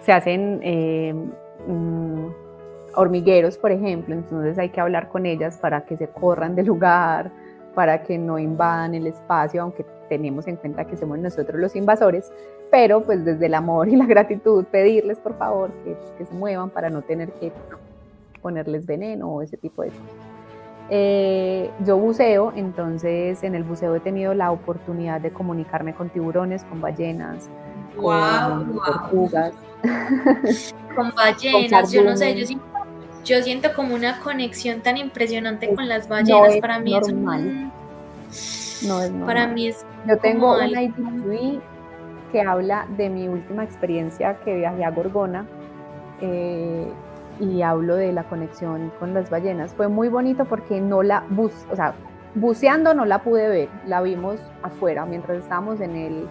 se 0.00 0.12
hacen 0.12 0.60
eh, 0.62 1.14
mm, 1.66 2.26
hormigueros, 2.94 3.58
por 3.58 3.72
ejemplo, 3.72 4.14
entonces 4.14 4.58
hay 4.58 4.70
que 4.70 4.80
hablar 4.80 5.08
con 5.08 5.26
ellas 5.26 5.58
para 5.58 5.84
que 5.84 5.96
se 5.96 6.08
corran 6.08 6.54
del 6.54 6.66
lugar, 6.66 7.30
para 7.74 8.02
que 8.02 8.16
no 8.16 8.38
invadan 8.38 8.94
el 8.94 9.06
espacio, 9.06 9.62
aunque 9.62 9.84
tenemos 10.08 10.46
en 10.46 10.56
cuenta 10.56 10.86
que 10.86 10.96
somos 10.96 11.18
nosotros 11.18 11.60
los 11.60 11.76
invasores, 11.76 12.32
pero 12.70 13.02
pues 13.02 13.24
desde 13.24 13.46
el 13.46 13.54
amor 13.54 13.88
y 13.88 13.96
la 13.96 14.06
gratitud 14.06 14.64
pedirles 14.64 15.18
por 15.18 15.36
favor 15.36 15.70
que, 15.84 16.24
se 16.24 16.34
muevan 16.34 16.70
para 16.70 16.88
no 16.88 17.02
tener 17.02 17.32
que 17.32 17.52
ponerles 18.40 18.86
veneno 18.86 19.28
o 19.28 19.42
ese 19.42 19.56
tipo 19.56 19.82
de 19.82 19.88
cosas. 19.88 20.04
Eh, 20.88 21.68
yo 21.84 21.98
buceo, 21.98 22.52
entonces 22.54 23.42
en 23.42 23.54
el 23.54 23.64
buceo 23.64 23.94
he 23.96 24.00
tenido 24.00 24.34
la 24.34 24.52
oportunidad 24.52 25.20
de 25.20 25.32
comunicarme 25.32 25.94
con 25.94 26.08
tiburones, 26.10 26.64
con 26.64 26.80
ballenas, 26.80 27.50
con 27.96 28.80
tortugas. 28.84 29.52
Con 30.96 31.14
ballenas, 31.14 31.92
yo 31.92 32.02
no 32.02 32.16
sé, 32.16 32.34
yo, 33.22 33.42
siento 33.42 33.68
como 33.76 33.94
una 33.94 34.18
conexión 34.20 34.80
tan 34.80 34.96
impresionante 34.96 35.74
con 35.74 35.86
las 35.88 36.08
ballenas. 36.08 36.56
para 36.58 36.78
mí 36.78 36.92
normal. 36.92 37.70
es 38.30 38.82
No 38.88 39.02
es 39.02 39.10
normal. 39.10 39.26
Para 39.26 39.46
mí 39.48 39.68
es. 39.68 39.84
Yo 40.08 40.16
tengo 40.16 40.54
una 40.54 40.82
ITV 40.82 41.60
que 42.32 42.40
habla 42.40 42.86
de 42.96 43.10
mi 43.10 43.28
última 43.28 43.62
experiencia 43.62 44.38
que 44.42 44.56
viajé 44.56 44.86
a 44.86 44.90
Gorgona. 44.90 45.44
Eh, 46.22 46.90
y 47.40 47.62
hablo 47.62 47.96
de 47.96 48.12
la 48.12 48.24
conexión 48.24 48.92
con 48.98 49.14
las 49.14 49.30
ballenas. 49.30 49.74
Fue 49.74 49.88
muy 49.88 50.08
bonito 50.08 50.44
porque 50.44 50.80
no 50.80 51.02
la 51.02 51.24
bus, 51.28 51.52
o 51.70 51.76
sea, 51.76 51.94
buceando 52.34 52.94
no 52.94 53.04
la 53.04 53.22
pude 53.22 53.48
ver, 53.48 53.68
la 53.86 54.02
vimos 54.02 54.40
afuera 54.62 55.06
mientras 55.06 55.38
estábamos 55.38 55.80
en 55.80 55.96
el 55.96 56.28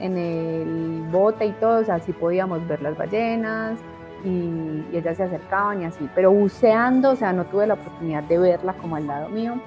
en 0.00 0.16
el 0.16 1.04
bote 1.10 1.46
y 1.46 1.52
todo, 1.52 1.80
o 1.80 1.84
sea, 1.84 2.00
sí 2.00 2.12
podíamos 2.12 2.66
ver 2.66 2.82
las 2.82 2.96
ballenas 2.96 3.78
y, 4.24 4.84
ellas 4.96 5.16
se 5.16 5.24
acercaban 5.24 5.82
y 5.82 5.84
así, 5.84 6.08
pero 6.14 6.30
buceando, 6.30 7.10
o 7.10 7.16
sea, 7.16 7.32
no 7.32 7.44
tuve 7.44 7.66
la 7.66 7.74
oportunidad 7.74 8.22
de 8.24 8.38
verla 8.38 8.74
como 8.74 8.96
al 8.96 9.06
lado 9.06 9.28
mío, 9.28 9.60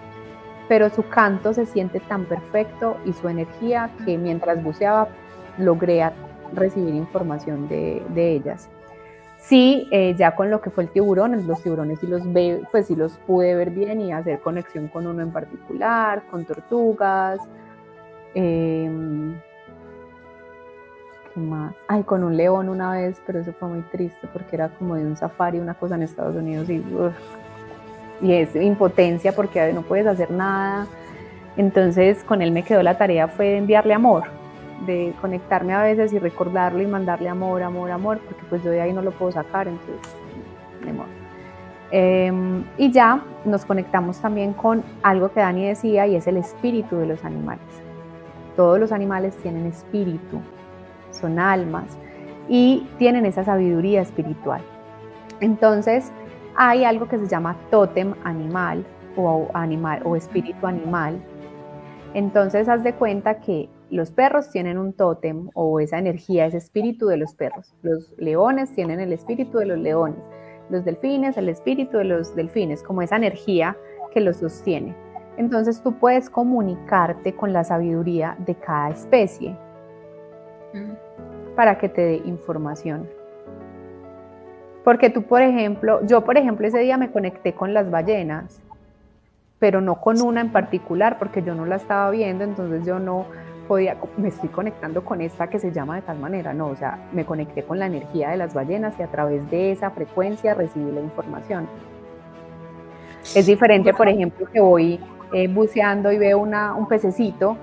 pero 0.68 0.90
su 0.90 1.08
canto 1.08 1.54
se 1.54 1.66
siente 1.66 2.00
tan 2.00 2.26
perfecto 2.26 2.98
y 3.06 3.14
su 3.14 3.30
energía 3.30 3.90
que 4.06 4.18
mientras 4.18 4.64
buceaba 4.64 5.10
logré 5.58 6.10
recibir 6.54 6.94
información 6.94 7.68
de, 7.68 8.04
ellas. 8.16 8.70
Sí, 9.40 9.88
eh, 9.92 10.16
ya 10.18 10.36
con 10.36 10.50
lo 10.50 10.62
que 10.62 10.70
fue 10.70 10.84
el 10.84 10.90
tiburón, 10.90 11.48
los 11.48 11.62
tiburones 11.62 12.00
sí 12.00 12.08
los 12.08 12.32
ve, 12.34 12.62
pues 12.72 12.88
sí 12.88 12.96
los 12.96 13.18
pude 13.20 13.56
ver 13.56 13.70
bien 13.70 14.02
y 14.02 14.12
hacer 14.12 14.40
conexión 14.40 14.88
con 14.88 15.08
uno 15.08 15.22
en 15.22 15.32
particular, 15.32 16.24
con 16.30 16.44
tortugas. 16.46 17.40
Eh, 18.34 18.90
más? 21.40 21.74
Ay, 21.88 22.04
con 22.04 22.24
un 22.24 22.36
león 22.36 22.70
una 22.70 22.92
vez, 22.92 23.22
pero 23.26 23.40
eso 23.40 23.54
fue 23.54 23.68
muy 23.70 23.82
triste 23.82 24.28
porque 24.32 24.56
era 24.56 24.70
como 24.70 24.96
de 24.96 25.06
un 25.06 25.16
safari, 25.16 25.60
una 25.60 25.74
cosa 25.74 25.96
en 25.96 26.04
Estados 26.04 26.36
Unidos 26.36 26.70
y, 26.70 26.84
y 28.22 28.34
es 28.34 28.56
impotencia 28.56 29.34
porque 29.34 29.72
no 29.74 29.82
puedes 29.82 30.08
hacer 30.08 30.32
nada. 30.32 30.88
Entonces 31.56 32.24
con 32.24 32.42
él 32.42 32.52
me 32.52 32.64
quedó 32.64 32.84
la 32.84 32.98
tarea 32.98 33.28
fue 33.28 33.48
de 33.48 33.58
enviarle 33.58 33.94
amor, 33.94 34.24
de 34.86 35.14
conectarme 35.22 35.74
a 35.74 35.82
veces 35.82 36.14
y 36.14 36.20
recordarlo 36.20 36.82
y 36.82 36.88
mandarle 36.88 37.30
amor, 37.30 37.64
amor, 37.64 37.92
amor, 37.92 38.20
porque 38.20 38.44
pues 38.50 38.64
yo 38.64 38.72
de 38.72 38.82
ahí 38.82 38.94
no 38.94 39.02
lo 39.02 39.12
puedo 39.12 39.32
sacar, 39.32 39.68
entonces, 39.68 40.14
amor. 40.88 41.08
Em, 41.90 42.66
y 42.78 42.92
ya 42.92 43.24
nos 43.46 43.64
conectamos 43.66 44.20
también 44.20 44.54
con 44.54 44.84
algo 45.04 45.32
que 45.32 45.40
Dani 45.40 45.68
decía 45.68 46.06
y 46.06 46.16
es 46.16 46.28
el 46.28 46.38
espíritu 46.38 46.98
de 46.98 47.08
los 47.08 47.24
animales. 47.24 47.64
Todos 48.56 48.80
los 48.80 48.92
animales 48.92 49.36
tienen 49.38 49.66
espíritu, 49.68 50.42
son 51.12 51.40
almas 51.40 51.98
y 52.50 52.88
tienen 52.98 53.26
esa 53.26 53.44
sabiduría 53.44 54.02
espiritual. 54.02 54.62
Entonces, 55.40 56.12
hay 56.56 56.84
algo 56.84 57.08
que 57.08 57.20
se 57.20 57.28
llama 57.28 57.58
tótem 57.70 58.14
animal 58.24 58.86
o 59.16 59.50
animal 59.54 60.02
o 60.06 60.16
espíritu 60.16 60.66
animal. 60.66 61.22
Entonces, 62.14 62.68
haz 62.70 62.84
de 62.84 62.94
cuenta 62.94 63.40
que 63.40 63.70
los 63.90 64.12
perros 64.12 64.50
tienen 64.50 64.78
un 64.78 64.94
tótem 64.94 65.50
o 65.54 65.80
esa 65.80 65.98
energía, 66.00 66.46
ese 66.46 66.58
espíritu 66.58 67.08
de 67.08 67.18
los 67.18 67.36
perros. 67.36 67.74
Los 67.84 68.14
leones 68.18 68.74
tienen 68.74 69.00
el 69.00 69.14
espíritu 69.14 69.60
de 69.60 69.66
los 69.68 69.78
leones. 69.78 70.24
Los 70.70 70.84
delfines, 70.84 71.38
el 71.38 71.48
espíritu 71.48 71.98
de 71.98 72.06
los 72.06 72.36
delfines, 72.36 72.84
como 72.84 73.02
esa 73.02 73.16
energía 73.16 73.78
que 74.12 74.20
los 74.20 74.38
sostiene. 74.38 74.96
Entonces 75.38 75.82
tú 75.82 75.94
puedes 76.00 76.30
comunicarte 76.30 77.36
con 77.36 77.54
la 77.54 77.64
sabiduría 77.64 78.36
de 78.40 78.56
cada 78.56 78.90
especie 78.90 79.56
para 81.58 81.80
que 81.80 81.90
te 81.90 82.02
dé 82.02 82.22
información. 82.26 83.10
Porque 84.84 85.10
tú, 85.10 85.24
por 85.24 85.42
ejemplo, 85.42 86.06
yo, 86.06 86.24
por 86.24 86.38
ejemplo, 86.38 86.68
ese 86.68 86.78
día 86.80 86.98
me 86.98 87.12
conecté 87.12 87.54
con 87.54 87.74
las 87.74 87.90
ballenas, 87.90 88.62
pero 89.58 89.82
no 89.82 90.00
con 90.00 90.22
una 90.22 90.40
en 90.40 90.52
particular, 90.52 91.18
porque 91.18 91.42
yo 91.42 91.56
no 91.56 91.66
la 91.66 91.78
estaba 91.78 92.12
viendo, 92.12 92.44
entonces 92.44 92.86
yo 92.86 93.00
no 93.00 93.26
podía, 93.68 93.98
me 94.18 94.28
estoy 94.28 94.50
conectando 94.50 95.04
con 95.04 95.20
esta 95.20 95.48
que 95.48 95.58
se 95.58 95.72
llama 95.72 95.96
de 95.96 96.04
tal 96.04 96.20
manera, 96.20 96.54
no, 96.54 96.68
o 96.68 96.76
sea, 96.76 97.00
me 97.12 97.26
conecté 97.26 97.64
con 97.64 97.80
la 97.80 97.88
energía 97.88 98.30
de 98.30 98.38
las 98.38 98.54
ballenas 98.54 98.94
y 99.00 99.02
a 99.02 99.08
través 99.08 99.50
de 99.50 99.72
esa 99.72 99.90
frecuencia 99.90 100.54
recibí 100.54 100.92
la 100.92 101.02
información. 101.02 101.68
Es 103.36 103.48
diferente, 103.48 103.96
por 103.96 104.08
ejemplo, 104.08 104.48
que 104.54 104.60
voy 104.60 105.00
eh, 105.34 105.48
buceando 105.48 106.12
y 106.12 106.20
veo 106.20 106.38
una, 106.38 106.76
un 106.76 106.88
pececito 106.88 107.58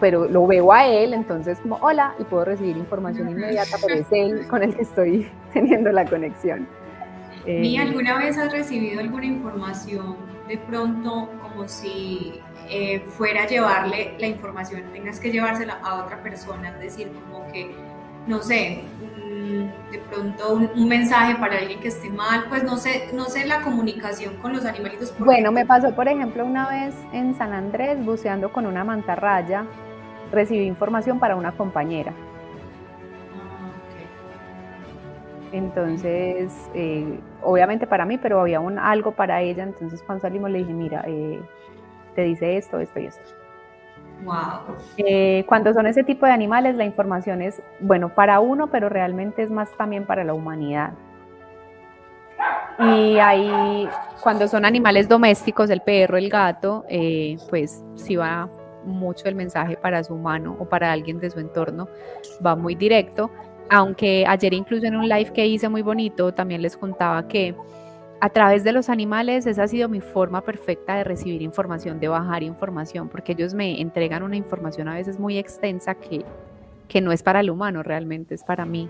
pero 0.00 0.26
lo 0.26 0.46
veo 0.46 0.72
a 0.72 0.86
él, 0.86 1.12
entonces 1.14 1.58
como 1.60 1.76
hola, 1.76 2.14
y 2.18 2.24
puedo 2.24 2.44
recibir 2.44 2.76
información 2.76 3.30
inmediata, 3.30 3.76
pero 3.80 4.00
es 4.00 4.06
él 4.10 4.46
con 4.48 4.62
el 4.62 4.74
que 4.74 4.82
estoy 4.82 5.30
teniendo 5.52 5.92
la 5.92 6.04
conexión. 6.04 6.66
¿Y 7.46 7.76
eh, 7.76 7.80
alguna 7.80 8.18
vez 8.18 8.36
has 8.38 8.52
recibido 8.52 9.00
alguna 9.00 9.26
información 9.26 10.16
de 10.48 10.58
pronto 10.58 11.30
como 11.42 11.68
si 11.68 12.40
eh, 12.68 13.00
fuera 13.10 13.44
a 13.44 13.46
llevarle 13.46 14.14
la 14.18 14.26
información, 14.26 14.82
tengas 14.92 15.20
que 15.20 15.30
llevársela 15.30 15.78
a 15.82 16.04
otra 16.04 16.22
persona, 16.22 16.70
es 16.70 16.80
decir, 16.80 17.12
como 17.30 17.46
que, 17.52 17.74
no 18.26 18.42
sé, 18.42 18.82
de 19.90 19.98
pronto 20.10 20.54
un, 20.74 20.88
mensaje 20.88 21.34
para 21.36 21.58
alguien 21.58 21.80
que 21.80 21.88
esté 21.88 22.10
mal, 22.10 22.46
pues 22.48 22.62
no 22.62 22.76
sé, 22.76 23.08
no 23.12 23.24
sé 23.24 23.46
la 23.46 23.62
comunicación 23.62 24.36
con 24.36 24.52
los 24.52 24.64
animalitos. 24.64 25.14
Bueno, 25.18 25.50
me 25.52 25.66
pasó 25.66 25.94
por 25.94 26.08
ejemplo 26.08 26.44
una 26.44 26.68
vez 26.68 26.94
en 27.12 27.34
San 27.36 27.52
Andrés 27.52 28.04
buceando 28.04 28.52
con 28.52 28.66
una 28.66 28.84
mantarraya 28.84 29.66
recibí 30.32 30.66
información 30.66 31.18
para 31.18 31.36
una 31.36 31.52
compañera. 31.52 32.12
Ah, 33.36 33.70
entonces, 35.52 36.52
eh, 36.74 37.18
obviamente 37.42 37.86
para 37.86 38.04
mí, 38.04 38.18
pero 38.18 38.40
había 38.40 38.60
un, 38.60 38.78
algo 38.78 39.12
para 39.12 39.40
ella. 39.42 39.62
Entonces, 39.64 40.02
cuando 40.02 40.22
salimos 40.22 40.50
le 40.50 40.58
dije, 40.58 40.72
mira, 40.72 41.04
eh, 41.06 41.40
te 42.14 42.22
dice 42.22 42.56
esto, 42.56 42.80
esto 42.80 43.00
y 43.00 43.06
esto. 43.06 43.22
Wow. 44.24 44.76
Eh, 44.98 45.44
cuando 45.48 45.72
son 45.72 45.86
ese 45.86 46.04
tipo 46.04 46.26
de 46.26 46.32
animales, 46.32 46.76
la 46.76 46.84
información 46.84 47.40
es, 47.40 47.62
bueno, 47.80 48.10
para 48.10 48.40
uno, 48.40 48.68
pero 48.68 48.88
realmente 48.88 49.42
es 49.42 49.50
más 49.50 49.70
también 49.76 50.04
para 50.04 50.24
la 50.24 50.34
humanidad. 50.34 50.92
Y 52.78 53.18
ahí, 53.18 53.88
cuando 54.22 54.48
son 54.48 54.64
animales 54.64 55.08
domésticos, 55.08 55.68
el 55.68 55.82
perro, 55.82 56.16
el 56.16 56.30
gato, 56.30 56.84
eh, 56.88 57.36
pues 57.50 57.84
sí 57.94 58.16
va 58.16 58.48
mucho 58.84 59.28
el 59.28 59.34
mensaje 59.34 59.76
para 59.76 60.02
su 60.04 60.14
humano 60.14 60.56
o 60.58 60.64
para 60.64 60.92
alguien 60.92 61.20
de 61.20 61.30
su 61.30 61.40
entorno, 61.40 61.88
va 62.44 62.56
muy 62.56 62.74
directo. 62.74 63.30
Aunque 63.68 64.24
ayer 64.26 64.52
incluso 64.52 64.86
en 64.86 64.96
un 64.96 65.08
live 65.08 65.32
que 65.32 65.46
hice 65.46 65.68
muy 65.68 65.82
bonito, 65.82 66.32
también 66.32 66.62
les 66.62 66.76
contaba 66.76 67.26
que 67.28 67.54
a 68.20 68.28
través 68.28 68.64
de 68.64 68.72
los 68.72 68.88
animales 68.90 69.46
esa 69.46 69.62
ha 69.62 69.68
sido 69.68 69.88
mi 69.88 70.00
forma 70.00 70.42
perfecta 70.42 70.96
de 70.96 71.04
recibir 71.04 71.40
información, 71.40 71.98
de 71.98 72.08
bajar 72.08 72.42
información, 72.42 73.08
porque 73.08 73.32
ellos 73.32 73.54
me 73.54 73.80
entregan 73.80 74.22
una 74.22 74.36
información 74.36 74.88
a 74.88 74.94
veces 74.94 75.18
muy 75.18 75.38
extensa 75.38 75.94
que, 75.94 76.24
que 76.86 77.00
no 77.00 77.12
es 77.12 77.22
para 77.22 77.40
el 77.40 77.50
humano, 77.50 77.82
realmente 77.82 78.34
es 78.34 78.44
para 78.44 78.66
mí. 78.66 78.88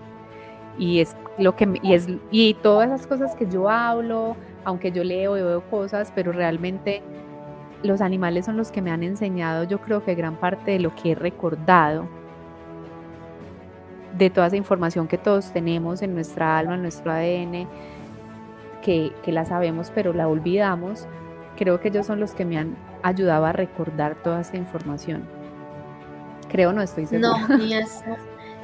Y 0.77 0.99
es 0.99 1.15
lo 1.37 1.55
que 1.55 1.79
y 1.81 1.93
es 1.93 2.07
y 2.29 2.53
todas 2.55 2.87
esas 2.89 3.07
cosas 3.07 3.35
que 3.35 3.47
yo 3.47 3.69
hablo, 3.69 4.35
aunque 4.65 4.91
yo 4.91 5.03
leo 5.03 5.37
y 5.37 5.41
veo 5.41 5.61
cosas, 5.69 6.11
pero 6.13 6.31
realmente 6.31 7.01
los 7.83 8.01
animales 8.01 8.45
son 8.45 8.57
los 8.57 8.71
que 8.71 8.81
me 8.81 8.91
han 8.91 9.03
enseñado, 9.03 9.63
yo 9.63 9.79
creo 9.79 10.03
que 10.03 10.15
gran 10.15 10.35
parte 10.35 10.71
de 10.71 10.79
lo 10.79 10.93
que 10.95 11.11
he 11.11 11.15
recordado 11.15 12.07
de 14.17 14.29
toda 14.29 14.47
esa 14.47 14.57
información 14.57 15.07
que 15.07 15.17
todos 15.17 15.51
tenemos 15.51 16.01
en 16.01 16.13
nuestra 16.13 16.57
alma, 16.57 16.75
en 16.75 16.81
nuestro 16.81 17.11
ADN, 17.11 17.67
que, 18.81 19.13
la 19.27 19.45
sabemos 19.45 19.91
pero 19.93 20.13
la 20.13 20.27
olvidamos, 20.27 21.07
creo 21.57 21.79
que 21.79 21.87
ellos 21.87 22.05
son 22.05 22.19
los 22.19 22.33
que 22.33 22.45
me 22.45 22.57
han 22.57 22.75
ayudado 23.03 23.45
a 23.45 23.51
recordar 23.51 24.15
toda 24.15 24.41
esa 24.41 24.57
información. 24.57 25.23
Creo, 26.49 26.73
no 26.73 26.81
estoy 26.81 27.05
segura. 27.05 27.47
No, 27.47 27.57
ni 27.57 27.73
eso. 27.73 28.03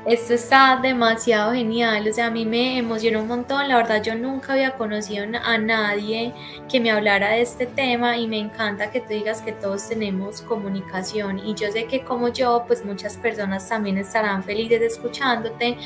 Esto 0.06 0.36
está 0.36 0.80
demasiado 0.82 1.52
genial, 1.52 2.08
o 2.08 2.14
sea, 2.14 2.28
a 2.28 2.32
mí 2.32 2.46
me 2.46 2.78
emocionó 2.78 3.24
un 3.24 3.28
montón, 3.28 3.68
la 3.68 3.76
verdad 3.76 4.02
yo 4.02 4.16
nunca 4.16 4.54
había 4.54 4.72
conocido 4.72 5.26
a 5.44 5.58
nadie 5.58 6.34
que 6.70 6.80
me 6.80 6.92
hablara 6.92 7.32
de 7.32 7.42
este 7.42 7.66
tema 7.66 8.16
y 8.16 8.26
me 8.26 8.40
encanta 8.40 8.90
que 8.90 9.02
tú 9.02 9.10
digas 9.10 9.42
que 9.42 9.52
todos 9.52 9.90
tenemos 9.90 10.42
comunicación 10.42 11.40
y 11.40 11.56
yo 11.56 11.70
sé 11.72 11.88
que 11.88 12.06
como 12.06 12.30
yo, 12.30 12.64
pues 12.68 12.86
muchas 12.86 13.18
personas 13.18 13.68
también 13.68 13.98
estarán 13.98 14.44
felices 14.44 14.82
escuchándote 14.82 15.78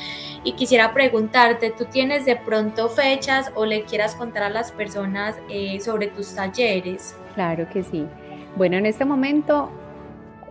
y 0.44 0.52
quisiera 0.52 0.92
preguntarte, 0.92 1.74
¿tú 1.76 1.86
tienes 1.86 2.24
de 2.24 2.36
pronto 2.36 2.88
fechas 2.88 3.50
o 3.56 3.66
le 3.66 3.82
quieras 3.82 4.14
contar 4.14 4.44
a 4.44 4.50
las 4.50 4.70
personas 4.70 5.36
eh, 5.48 5.80
sobre 5.80 6.06
tus 6.06 6.32
talleres? 6.32 7.16
Claro 7.34 7.68
que 7.68 7.82
sí. 7.82 8.06
Bueno, 8.54 8.76
en 8.76 8.86
este 8.86 9.04
momento, 9.04 9.68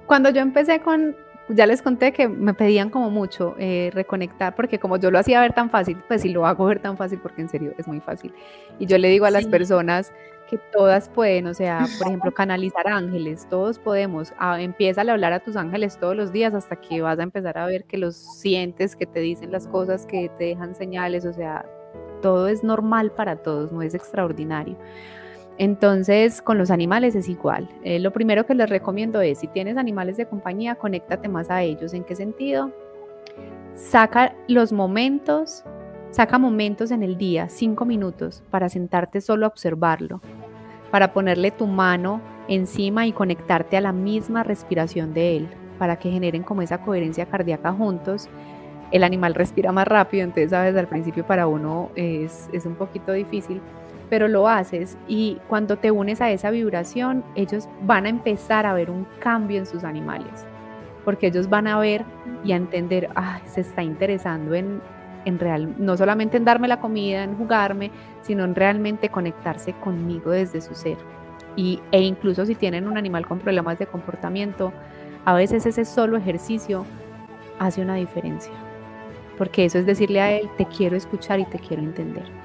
cuando 0.08 0.30
yo 0.30 0.42
empecé 0.42 0.82
con 0.82 1.16
ya 1.54 1.66
les 1.66 1.82
conté 1.82 2.12
que 2.14 2.28
me 2.28 2.54
pedían 2.54 2.90
como 2.90 3.10
mucho 3.10 3.56
eh, 3.58 3.92
reconectar, 3.94 4.56
porque 4.56 4.80
como 4.80 4.98
yo 4.98 5.12
lo 5.12 5.20
hacía 5.20 5.42
ver 5.42 5.54
tan 5.54 5.70
fácil, 5.70 5.98
pues 6.08 6.22
sí 6.22 6.30
lo 6.30 6.46
hago 6.46 6.66
ver 6.66 6.80
tan 6.80 6.98
fácil, 6.98 7.20
porque 7.20 7.42
en 7.42 7.50
serio 7.50 7.74
es 7.78 7.88
muy 7.88 8.00
fácil. 8.00 8.34
Y 8.80 8.86
yo 8.86 8.98
le 8.98 9.10
digo 9.10 9.26
a 9.26 9.32
las 9.32 9.46
personas 9.48 10.12
que 10.50 10.58
todas 10.58 11.10
pueden, 11.10 11.48
o 11.48 11.54
sea, 11.54 11.86
por 11.98 12.08
ejemplo, 12.08 12.34
canalizar 12.34 12.88
ángeles, 12.88 13.48
todos 13.50 13.80
podemos. 13.80 14.34
Ah, 14.38 14.62
empieza 14.62 15.02
a 15.02 15.12
hablar 15.12 15.34
a 15.34 15.40
tus 15.40 15.56
ángeles 15.56 15.98
todos 15.98 16.16
los 16.16 16.32
días 16.32 16.54
hasta 16.54 16.76
que 16.76 17.02
vas 17.02 17.20
a 17.20 17.24
empezar 17.24 17.58
a 17.58 17.66
ver 17.66 17.86
que 17.86 17.98
los 17.98 18.16
sientes, 18.16 18.96
que 18.96 19.06
te 19.06 19.20
dicen 19.20 19.52
las 19.52 19.68
cosas, 19.68 20.06
que 20.06 20.30
te 20.38 20.46
dejan 20.46 20.76
señales, 20.76 21.26
o 21.26 21.34
sea, 21.34 21.66
todo 22.22 22.48
es 22.48 22.64
normal 22.64 23.12
para 23.12 23.38
todos, 23.38 23.72
no 23.72 23.82
es 23.82 23.94
extraordinario. 23.96 24.78
Entonces, 25.62 26.42
con 26.42 26.58
los 26.58 26.72
animales 26.72 27.14
es 27.14 27.30
igual. 27.30 27.70
Eh, 27.84 28.00
lo 28.00 28.12
primero 28.12 28.48
que 28.48 28.56
les 28.56 28.68
recomiendo 28.68 29.22
es, 29.22 29.38
si 29.38 29.48
tienes 29.48 29.78
animales 29.78 30.18
de 30.18 30.26
compañía, 30.26 30.74
conéctate 30.74 31.30
más 31.30 31.52
a 31.52 31.62
ellos. 31.62 31.94
¿En 31.94 32.04
qué 32.04 32.16
sentido? 32.16 32.72
Saca 33.76 34.34
los 34.48 34.74
momentos, 34.74 35.64
saca 36.10 36.40
momentos 36.40 36.90
en 36.90 37.04
el 37.04 37.16
día, 37.16 37.48
cinco 37.48 37.86
minutos, 37.86 38.42
para 38.50 38.70
sentarte 38.70 39.22
solo 39.22 39.46
a 39.46 39.50
observarlo, 39.50 40.20
para 40.90 41.14
ponerle 41.14 41.52
tu 41.52 41.68
mano 41.68 42.22
encima 42.48 43.06
y 43.06 43.12
conectarte 43.12 43.78
a 43.78 43.82
la 43.82 43.92
misma 43.92 44.42
respiración 44.42 45.14
de 45.14 45.38
él, 45.38 45.48
para 45.78 46.00
que 46.00 46.10
generen 46.10 46.42
como 46.42 46.64
esa 46.64 46.80
coherencia 46.80 47.28
cardíaca 47.28 47.72
juntos. 47.72 48.30
El 48.90 49.04
animal 49.04 49.36
respira 49.36 49.72
más 49.72 49.88
rápido, 49.88 50.24
entonces, 50.24 50.50
sabes, 50.50 50.76
al 50.76 50.88
principio 50.88 51.24
para 51.24 51.46
uno 51.46 51.92
es 51.96 52.50
un 52.66 52.74
poquito 52.74 53.12
difícil 53.12 53.62
pero 54.12 54.28
lo 54.28 54.50
haces 54.50 54.98
y 55.08 55.38
cuando 55.48 55.78
te 55.78 55.90
unes 55.90 56.20
a 56.20 56.30
esa 56.32 56.52
vibración, 56.52 57.24
ellos 57.34 57.70
van 57.84 58.06
a 58.06 58.10
empezar 58.10 58.66
a 58.66 58.74
ver 58.74 58.92
un 58.92 59.08
cambio 59.22 59.58
en 59.58 59.66
sus 59.66 59.86
animales, 59.86 60.46
porque 61.06 61.28
ellos 61.28 61.50
van 61.50 61.66
a 61.66 61.80
ver 61.80 62.04
y 62.44 62.52
a 62.52 62.58
entender, 62.58 63.08
ah, 63.16 63.40
se 63.46 63.62
está 63.62 63.84
interesando 63.84 64.54
en, 64.54 64.82
en 65.24 65.40
real, 65.40 65.76
no 65.78 65.96
solamente 65.96 66.36
en 66.36 66.44
darme 66.44 66.68
la 66.68 66.82
comida, 66.82 67.24
en 67.24 67.38
jugarme, 67.38 67.90
sino 68.22 68.44
en 68.44 68.54
realmente 68.54 69.08
conectarse 69.08 69.72
conmigo 69.76 70.32
desde 70.32 70.60
su 70.60 70.76
ser. 70.76 70.98
Y, 71.56 71.80
e 71.94 72.02
incluso 72.02 72.46
si 72.46 72.56
tienen 72.56 72.90
un 72.90 72.98
animal 72.98 73.26
con 73.26 73.40
problemas 73.40 73.80
de 73.80 73.88
comportamiento, 73.88 74.74
a 75.24 75.34
veces 75.34 75.66
ese 75.66 75.86
solo 75.86 76.18
ejercicio 76.18 76.86
hace 77.60 77.82
una 77.82 77.96
diferencia, 77.96 78.52
porque 79.38 79.64
eso 79.64 79.78
es 79.78 79.86
decirle 79.86 80.20
a 80.20 80.34
él, 80.34 80.50
te 80.58 80.66
quiero 80.66 80.98
escuchar 80.98 81.40
y 81.40 81.46
te 81.46 81.60
quiero 81.60 81.82
entender 81.82 82.41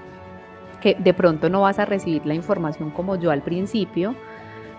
que 0.87 0.95
de 0.95 1.15
pronto 1.15 1.49
no 1.49 1.63
vas 1.63 1.81
a 1.81 1.85
recibir 1.85 2.25
la 2.27 2.35
información 2.35 2.93
como 2.93 3.17
yo 3.17 3.33
al 3.33 3.43
principio, 3.43 4.15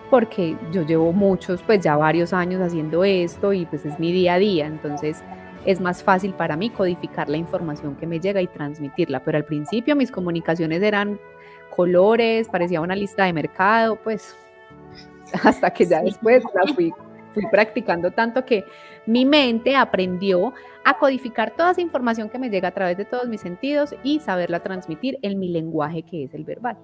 porque 0.10 0.56
yo 0.72 0.84
llevo 0.84 1.12
muchos, 1.12 1.62
pues 1.64 1.82
ya 1.82 1.98
varios 1.98 2.32
años 2.32 2.62
haciendo 2.62 3.04
esto 3.04 3.52
y 3.52 3.66
pues 3.66 3.86
es 3.86 4.00
mi 4.00 4.14
día 4.14 4.36
a 4.36 4.40
día, 4.40 4.68
entonces 4.68 5.22
es 5.66 5.82
más 5.82 6.02
fácil 6.02 6.34
para 6.34 6.56
mí 6.56 6.70
codificar 6.70 7.28
la 7.28 7.36
información 7.36 7.98
que 7.98 8.08
me 8.08 8.22
llega 8.22 8.42
y 8.42 8.48
transmitirla, 8.48 9.22
pero 9.22 9.38
al 9.38 9.44
principio 9.44 9.98
mis 9.98 10.10
comunicaciones 10.10 10.82
eran 10.82 11.20
colores, 11.76 12.48
parecía 12.48 12.80
una 12.80 12.96
lista 12.96 13.26
de 13.26 13.34
mercado, 13.34 13.98
pues 13.98 14.34
hasta 15.44 15.72
que 15.72 15.88
ya 15.88 16.02
después 16.02 16.42
la 16.54 16.74
fui, 16.74 16.94
fui 17.34 17.44
practicando 17.52 18.12
tanto 18.12 18.46
que 18.46 18.64
mi 19.08 19.26
mente 19.26 19.76
aprendió 19.76 20.54
a 20.84 20.98
codificar 20.98 21.52
toda 21.52 21.72
esa 21.72 21.82
información 21.82 22.30
que 22.30 22.40
me 22.40 22.50
llega 22.50 22.68
a 22.68 22.74
través 22.74 22.98
de 22.98 23.06
todos 23.06 23.28
mis 23.28 23.42
sentidos 23.42 23.96
y 24.04 24.20
saberla 24.20 24.62
transmitir 24.62 25.18
en 25.22 25.40
mi 25.40 25.50
lenguaje 25.50 26.04
que 26.04 26.26
es 26.26 26.34
el 26.34 26.44
verbal. 26.44 26.78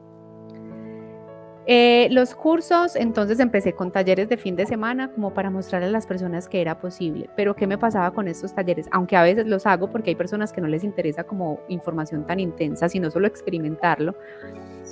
Eh, 1.65 2.09
los 2.11 2.35
cursos, 2.35 2.97
entonces 2.97 3.39
empecé 3.39 3.73
con 3.73 3.89
talleres 3.89 4.27
de 4.27 4.35
fin 4.35 4.57
de 4.57 4.65
semana 4.65 5.09
como 5.09 5.33
para 5.33 5.49
mostrarle 5.49 5.87
a 5.87 5.91
las 5.91 6.05
personas 6.05 6.49
que 6.49 6.59
era 6.59 6.79
posible. 6.79 7.29
Pero 7.37 7.55
¿qué 7.55 7.67
me 7.67 7.77
pasaba 7.77 8.11
con 8.11 8.27
estos 8.27 8.53
talleres? 8.53 8.87
Aunque 8.91 9.15
a 9.15 9.23
veces 9.23 9.45
los 9.47 9.65
hago 9.65 9.89
porque 9.89 10.09
hay 10.09 10.15
personas 10.15 10.51
que 10.51 10.59
no 10.59 10.67
les 10.67 10.83
interesa 10.83 11.23
como 11.23 11.59
información 11.69 12.27
tan 12.27 12.41
intensa, 12.41 12.89
sino 12.89 13.09
solo 13.09 13.27
experimentarlo. 13.27 14.13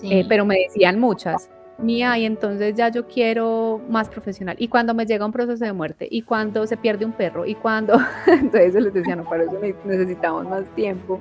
Eh, 0.04 0.26
pero 0.30 0.46
me 0.46 0.60
decían 0.60 0.98
muchas, 0.98 1.50
mía 1.82 2.18
y 2.18 2.26
entonces 2.26 2.76
ya 2.76 2.90
yo 2.90 3.08
quiero 3.08 3.82
más 3.90 4.10
profesional. 4.10 4.56
Y 4.60 4.68
cuando 4.68 4.94
me 4.94 5.06
llega 5.06 5.26
un 5.26 5.32
proceso 5.32 5.66
de 5.66 5.74
muerte, 5.74 6.08
y 6.10 6.22
cuando 6.22 6.66
se 6.68 6.78
pierde 6.78 7.06
un 7.06 7.12
perro, 7.12 7.46
y 7.46 7.56
cuando, 7.56 8.00
entonces 8.28 8.74
les 8.76 8.94
decía, 8.94 9.16
no, 9.16 9.24
para 9.24 9.44
eso 9.44 9.60
necesitamos 9.86 10.48
más 10.48 10.66
tiempo. 10.76 11.20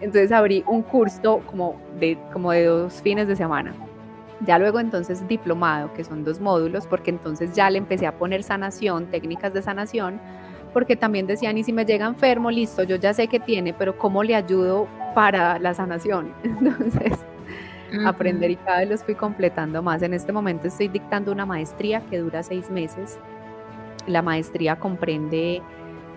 Entonces 0.00 0.30
abrí 0.30 0.62
un 0.66 0.82
curso 0.82 1.40
como 1.46 1.80
de, 1.98 2.16
como 2.32 2.52
de 2.52 2.64
dos 2.64 3.02
fines 3.02 3.26
de 3.26 3.36
semana. 3.36 3.74
Ya 4.46 4.58
luego 4.58 4.78
entonces 4.78 5.26
diplomado, 5.26 5.92
que 5.94 6.04
son 6.04 6.24
dos 6.24 6.40
módulos, 6.40 6.86
porque 6.86 7.10
entonces 7.10 7.52
ya 7.52 7.68
le 7.70 7.78
empecé 7.78 8.06
a 8.06 8.16
poner 8.16 8.44
sanación, 8.44 9.06
técnicas 9.06 9.52
de 9.52 9.62
sanación, 9.62 10.20
porque 10.72 10.94
también 10.94 11.26
decían, 11.26 11.58
y 11.58 11.64
si 11.64 11.72
me 11.72 11.84
llega 11.84 12.06
enfermo, 12.06 12.50
listo, 12.50 12.84
yo 12.84 12.96
ya 12.96 13.12
sé 13.12 13.26
que 13.26 13.40
tiene, 13.40 13.74
pero 13.74 13.98
¿cómo 13.98 14.22
le 14.22 14.36
ayudo 14.36 14.86
para 15.14 15.58
la 15.58 15.74
sanación? 15.74 16.32
Entonces 16.44 17.18
aprender 18.06 18.50
y 18.50 18.56
cada 18.56 18.80
vez 18.80 18.88
los 18.88 19.02
fui 19.02 19.14
completando 19.14 19.82
más. 19.82 20.02
En 20.02 20.14
este 20.14 20.32
momento 20.32 20.68
estoy 20.68 20.88
dictando 20.88 21.32
una 21.32 21.46
maestría 21.46 22.00
que 22.06 22.18
dura 22.18 22.42
seis 22.42 22.70
meses. 22.70 23.18
La 24.06 24.22
maestría 24.22 24.76
comprende 24.76 25.62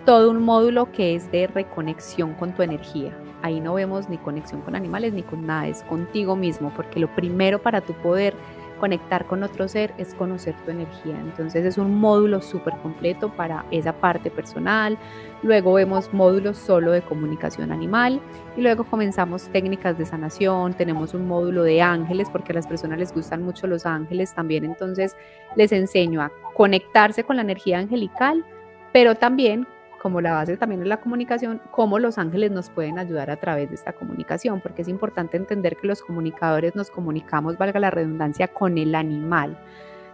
todo 0.04 0.30
un 0.30 0.42
módulo 0.42 0.90
que 0.90 1.14
es 1.14 1.30
de 1.30 1.46
reconexión 1.46 2.34
con 2.34 2.52
tu 2.52 2.62
energía. 2.62 3.12
Ahí 3.42 3.60
no 3.60 3.74
vemos 3.74 4.08
ni 4.08 4.18
conexión 4.18 4.60
con 4.62 4.74
animales 4.74 5.12
ni 5.12 5.22
con 5.22 5.46
nada, 5.46 5.66
es 5.66 5.82
contigo 5.84 6.36
mismo, 6.36 6.72
porque 6.76 7.00
lo 7.00 7.12
primero 7.14 7.60
para 7.60 7.80
tu 7.80 7.92
poder 7.94 8.34
conectar 8.78 9.26
con 9.26 9.44
otro 9.44 9.68
ser 9.68 9.94
es 9.96 10.12
conocer 10.14 10.56
tu 10.64 10.72
energía. 10.72 11.18
Entonces 11.20 11.64
es 11.64 11.78
un 11.78 12.00
módulo 12.00 12.42
súper 12.42 12.76
completo 12.78 13.30
para 13.30 13.64
esa 13.70 13.92
parte 13.92 14.30
personal. 14.30 14.98
Luego 15.42 15.72
vemos 15.72 16.12
módulos 16.12 16.56
solo 16.56 16.92
de 16.92 17.02
comunicación 17.02 17.72
animal 17.72 18.20
y 18.56 18.60
luego 18.60 18.84
comenzamos 18.84 19.48
técnicas 19.48 19.98
de 19.98 20.06
sanación. 20.06 20.74
Tenemos 20.74 21.14
un 21.14 21.26
módulo 21.26 21.64
de 21.64 21.82
ángeles 21.82 22.28
porque 22.30 22.52
a 22.52 22.54
las 22.54 22.66
personas 22.66 22.98
les 22.98 23.12
gustan 23.12 23.42
mucho 23.42 23.66
los 23.66 23.84
ángeles 23.84 24.34
también. 24.34 24.64
Entonces 24.64 25.16
les 25.56 25.72
enseño 25.72 26.22
a 26.22 26.30
conectarse 26.54 27.24
con 27.24 27.36
la 27.36 27.42
energía 27.42 27.80
angelical, 27.80 28.44
pero 28.92 29.16
también 29.16 29.66
como 30.02 30.20
la 30.20 30.32
base 30.32 30.56
también 30.56 30.80
de 30.80 30.86
la 30.86 30.96
comunicación, 30.96 31.62
cómo 31.70 32.00
los 32.00 32.18
ángeles 32.18 32.50
nos 32.50 32.70
pueden 32.70 32.98
ayudar 32.98 33.30
a 33.30 33.36
través 33.36 33.68
de 33.68 33.76
esta 33.76 33.92
comunicación, 33.92 34.60
porque 34.60 34.82
es 34.82 34.88
importante 34.88 35.36
entender 35.36 35.76
que 35.76 35.86
los 35.86 36.02
comunicadores 36.02 36.74
nos 36.74 36.90
comunicamos, 36.90 37.56
valga 37.56 37.78
la 37.78 37.92
redundancia, 37.92 38.48
con 38.48 38.78
el 38.78 38.96
animal. 38.96 39.56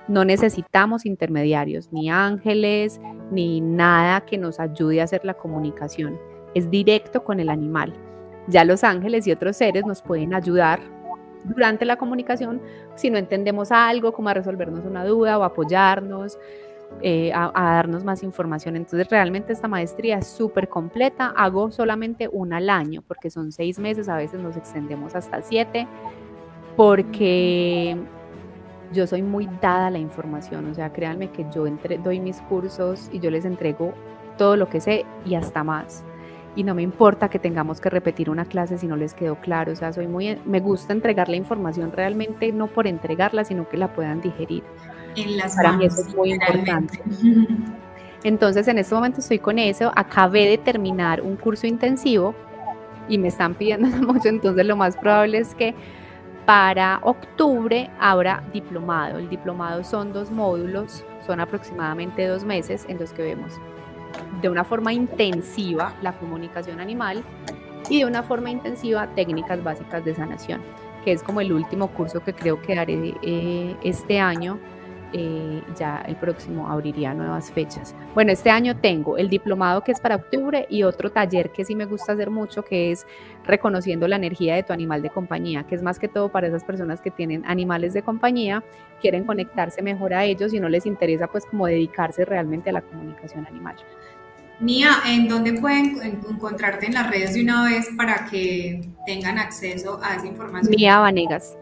No 0.09 0.25
necesitamos 0.25 1.05
intermediarios, 1.05 1.93
ni 1.93 2.11
ángeles, 2.11 3.01
ni 3.31 3.61
nada 3.61 4.23
que 4.23 4.39
nos 4.39 4.59
ayude 4.59 5.01
a 5.01 5.05
hacer 5.05 5.25
la 5.25 5.35
comunicación. 5.35 6.19
Es 6.55 6.71
directo 6.71 7.23
con 7.25 7.41
el 7.41 7.51
animal. 7.51 7.93
Ya 8.47 8.65
los 8.65 8.85
ángeles 8.85 9.27
y 9.27 9.33
otros 9.33 9.57
seres 9.57 9.85
nos 9.85 10.01
pueden 10.01 10.33
ayudar 10.33 10.81
durante 11.45 11.85
la 11.85 11.97
comunicación 11.97 12.61
si 12.95 13.11
no 13.11 13.19
entendemos 13.19 13.71
algo, 13.71 14.13
como 14.13 14.31
a 14.31 14.35
resolvernos 14.35 14.85
una 14.87 15.05
duda 15.05 15.39
o 15.39 15.45
apoyarnos, 15.45 16.39
eh, 17.03 17.31
a, 17.35 17.53
darnos 17.55 18.03
más 18.03 18.23
información. 18.23 18.77
Entonces 18.77 19.09
realmente 19.09 19.53
esta 19.53 19.69
maestría 19.69 20.19
es 20.19 20.27
súper 20.27 20.69
completa. 20.69 21.33
Hago 21.37 21.71
solamente 21.71 22.29
una 22.33 22.57
al 22.57 22.71
año 22.71 23.03
porque 23.07 23.31
son 23.31 23.53
seis 23.53 23.79
meses, 23.79 24.09
a 24.09 24.17
veces 24.17 24.41
nos 24.41 24.57
extendemos 24.57 25.15
hasta 25.15 25.43
siete, 25.43 25.87
porque 26.77 27.97
yo 28.93 29.07
soy 29.07 29.23
muy 29.23 29.49
dada 29.61 29.89
a 29.89 29.91
la 29.91 29.99
información. 29.99 30.71
O 30.71 30.75
sea, 30.75 30.93
créanme 30.93 31.31
que 31.31 31.47
yo 31.55 31.67
entre, 31.67 31.99
doy 31.99 32.21
mis 32.21 32.41
cursos 32.43 33.09
y 33.13 33.21
yo 33.21 33.31
les 33.31 33.45
entrego 33.45 33.95
todo 34.37 34.57
lo 34.57 34.69
que 34.69 34.81
sé 34.81 35.05
y 35.25 35.35
hasta 35.35 35.65
más 35.65 36.05
y 36.59 36.65
no 36.65 36.75
me 36.75 36.83
importa 36.83 37.29
que 37.29 37.39
tengamos 37.39 37.81
que 37.81 37.89
repetir 37.89 38.29
una 38.29 38.45
clase 38.45 38.79
si 38.79 38.89
no 38.89 38.97
les 38.97 39.15
quedó 39.15 39.37
claro, 39.37 39.71
o 39.71 39.77
sea, 39.77 39.93
soy 39.93 40.09
muy 40.09 40.37
me 40.45 40.59
gusta 40.59 40.93
entregar 40.93 41.29
la 41.29 41.37
información 41.37 41.93
realmente 41.93 42.51
no 42.51 42.67
por 42.67 42.89
entregarla, 42.89 43.45
sino 43.45 43.69
que 43.69 43.77
la 43.77 43.93
puedan 43.93 44.21
digerir. 44.21 44.65
En 45.15 45.37
las 45.37 45.55
Para 45.55 45.77
mí 45.77 45.85
eso 45.85 46.01
es 46.01 46.17
muy 46.17 46.33
importante. 46.33 47.01
Entonces, 48.25 48.67
en 48.67 48.79
este 48.79 48.93
momento 48.93 49.21
estoy 49.21 49.39
con 49.39 49.61
eso, 49.61 49.93
acabé 49.95 50.47
de 50.47 50.59
terminar 50.59 51.21
un 51.21 51.37
curso 51.37 51.69
intensivo 51.69 52.35
y 53.09 53.19
me 53.19 53.29
están 53.29 53.55
pidiendo 53.55 53.87
mucho, 54.13 54.29
entonces 54.29 54.67
lo 54.67 54.75
más 54.75 54.97
probable 54.97 55.39
es 55.39 55.55
que 55.55 55.77
para 56.49 56.99
octubre 57.03 57.91
habrá 58.01 58.43
diplomado. 58.55 59.19
El 59.19 59.29
diplomado 59.29 59.85
son 59.85 60.15
dos 60.15 60.31
módulos, 60.31 61.05
son 61.27 61.41
aproximadamente 61.41 62.27
dos 62.27 62.43
meses 62.43 62.87
en 62.89 62.99
los 62.99 63.13
que 63.13 63.21
vemos 63.21 63.61
de 64.41 64.49
una 64.49 64.65
forma 64.65 64.95
intensiva 64.95 65.93
la 66.01 66.13
comunicación 66.13 66.81
animal 66.81 67.23
y 67.91 67.99
de 67.99 68.07
una 68.07 68.23
forma 68.23 68.51
intensiva 68.51 69.07
técnicas 69.15 69.63
básicas 69.63 70.03
de 70.07 70.15
sanación, 70.15 70.63
que 71.05 71.13
es 71.13 71.23
como 71.23 71.43
el 71.43 71.53
último 71.53 71.89
curso 71.89 72.21
que 72.25 72.33
creo 72.33 72.63
que 72.63 72.79
haré 72.79 73.15
eh, 73.21 73.77
este 73.83 74.19
año. 74.19 74.59
Eh, 75.15 75.63
ya 75.75 76.03
el 76.07 76.17
próximo 76.17 76.69
abriría 76.69 77.15
nuevas 77.15 77.51
fechas. 77.51 77.95
Bueno, 78.15 78.31
este 78.31 78.51
año 78.51 78.77
tengo 78.77 79.17
el 79.17 79.31
diplomado 79.31 79.83
que 79.83 79.93
es 79.93 80.01
para 80.01 80.17
octubre 80.17 80.67
y 80.69 80.83
otro 80.83 81.11
taller 81.11 81.51
que 81.51 81.65
sí 81.65 81.75
me 81.75 81.87
gusta 81.87 82.13
hacer 82.13 82.29
mucho, 82.29 82.63
que 82.63 82.93
es 82.93 83.07
reconociendo 83.49 84.07
la 84.07 84.17
energía 84.17 84.55
de 84.55 84.63
tu 84.63 84.73
animal 84.73 85.03
de 85.03 85.11
compañía, 85.11 85.65
que 85.65 85.75
es 85.75 85.83
más 85.83 85.99
que 85.99 86.07
todo 86.07 86.29
para 86.29 86.47
esas 86.47 86.63
personas 86.63 87.01
que 87.01 87.11
tienen 87.11 87.43
animales 87.47 87.95
de 87.95 88.03
compañía, 88.03 88.63
quieren 89.01 89.25
conectarse 89.25 89.83
mejor 89.83 90.15
a 90.15 90.25
ellos 90.25 90.53
y 90.53 90.61
no 90.61 90.69
les 90.69 90.87
interesa 90.87 91.27
pues 91.27 91.47
como 91.47 91.67
dedicarse 91.67 92.25
realmente 92.25 92.71
a 92.71 92.75
la 92.75 92.83
comunicación 92.83 93.47
animal. 93.47 93.75
Mía, 94.61 94.91
¿en 95.07 95.29
dónde 95.29 95.55
pueden 95.55 96.01
encontrarte 96.29 96.87
en 96.87 96.95
las 96.95 97.11
redes 97.11 97.35
de 97.35 97.43
una 97.43 97.65
vez 97.65 97.89
para 97.97 98.27
que 98.27 98.81
tengan 99.07 99.39
acceso 99.39 100.01
a 100.03 100.17
esa 100.17 100.27
información? 100.27 100.75
Mía 100.77 100.99
Vanegas. 100.99 101.57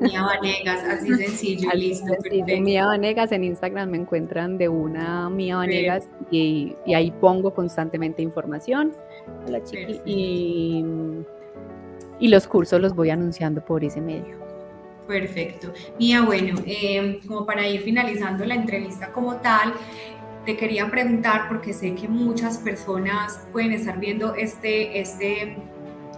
Mía 0.00 0.22
Vanegas, 0.22 0.82
así 0.84 1.14
sencillo, 1.16 1.70
listo. 1.74 2.14
Mía 2.60 2.86
Vanegas, 2.86 3.32
en 3.32 3.44
Instagram 3.44 3.90
me 3.90 3.98
encuentran 3.98 4.58
de 4.58 4.68
una 4.68 5.28
Mía 5.28 5.56
Vanegas 5.56 6.08
y, 6.30 6.74
ahí 6.94 7.10
pongo 7.10 7.52
constantemente 7.54 8.22
información. 8.22 8.92
Hola, 9.46 9.62
chiqui, 9.62 10.00
y, 10.04 10.84
y 12.18 12.28
los 12.28 12.46
cursos 12.46 12.80
los 12.80 12.94
voy 12.94 13.10
anunciando 13.10 13.64
por 13.64 13.84
ese 13.84 14.00
medio. 14.00 14.46
Perfecto. 15.06 15.72
Mía, 15.98 16.22
bueno, 16.22 16.58
eh, 16.66 17.20
como 17.26 17.46
para 17.46 17.66
ir 17.68 17.82
finalizando 17.82 18.44
la 18.44 18.54
entrevista 18.54 19.12
como 19.12 19.36
tal, 19.36 19.72
te 20.44 20.56
quería 20.56 20.88
preguntar, 20.90 21.48
porque 21.48 21.72
sé 21.72 21.94
que 21.94 22.08
muchas 22.08 22.58
personas 22.58 23.40
pueden 23.52 23.72
estar 23.72 23.98
viendo 23.98 24.34
este, 24.34 25.00
este, 25.00 25.56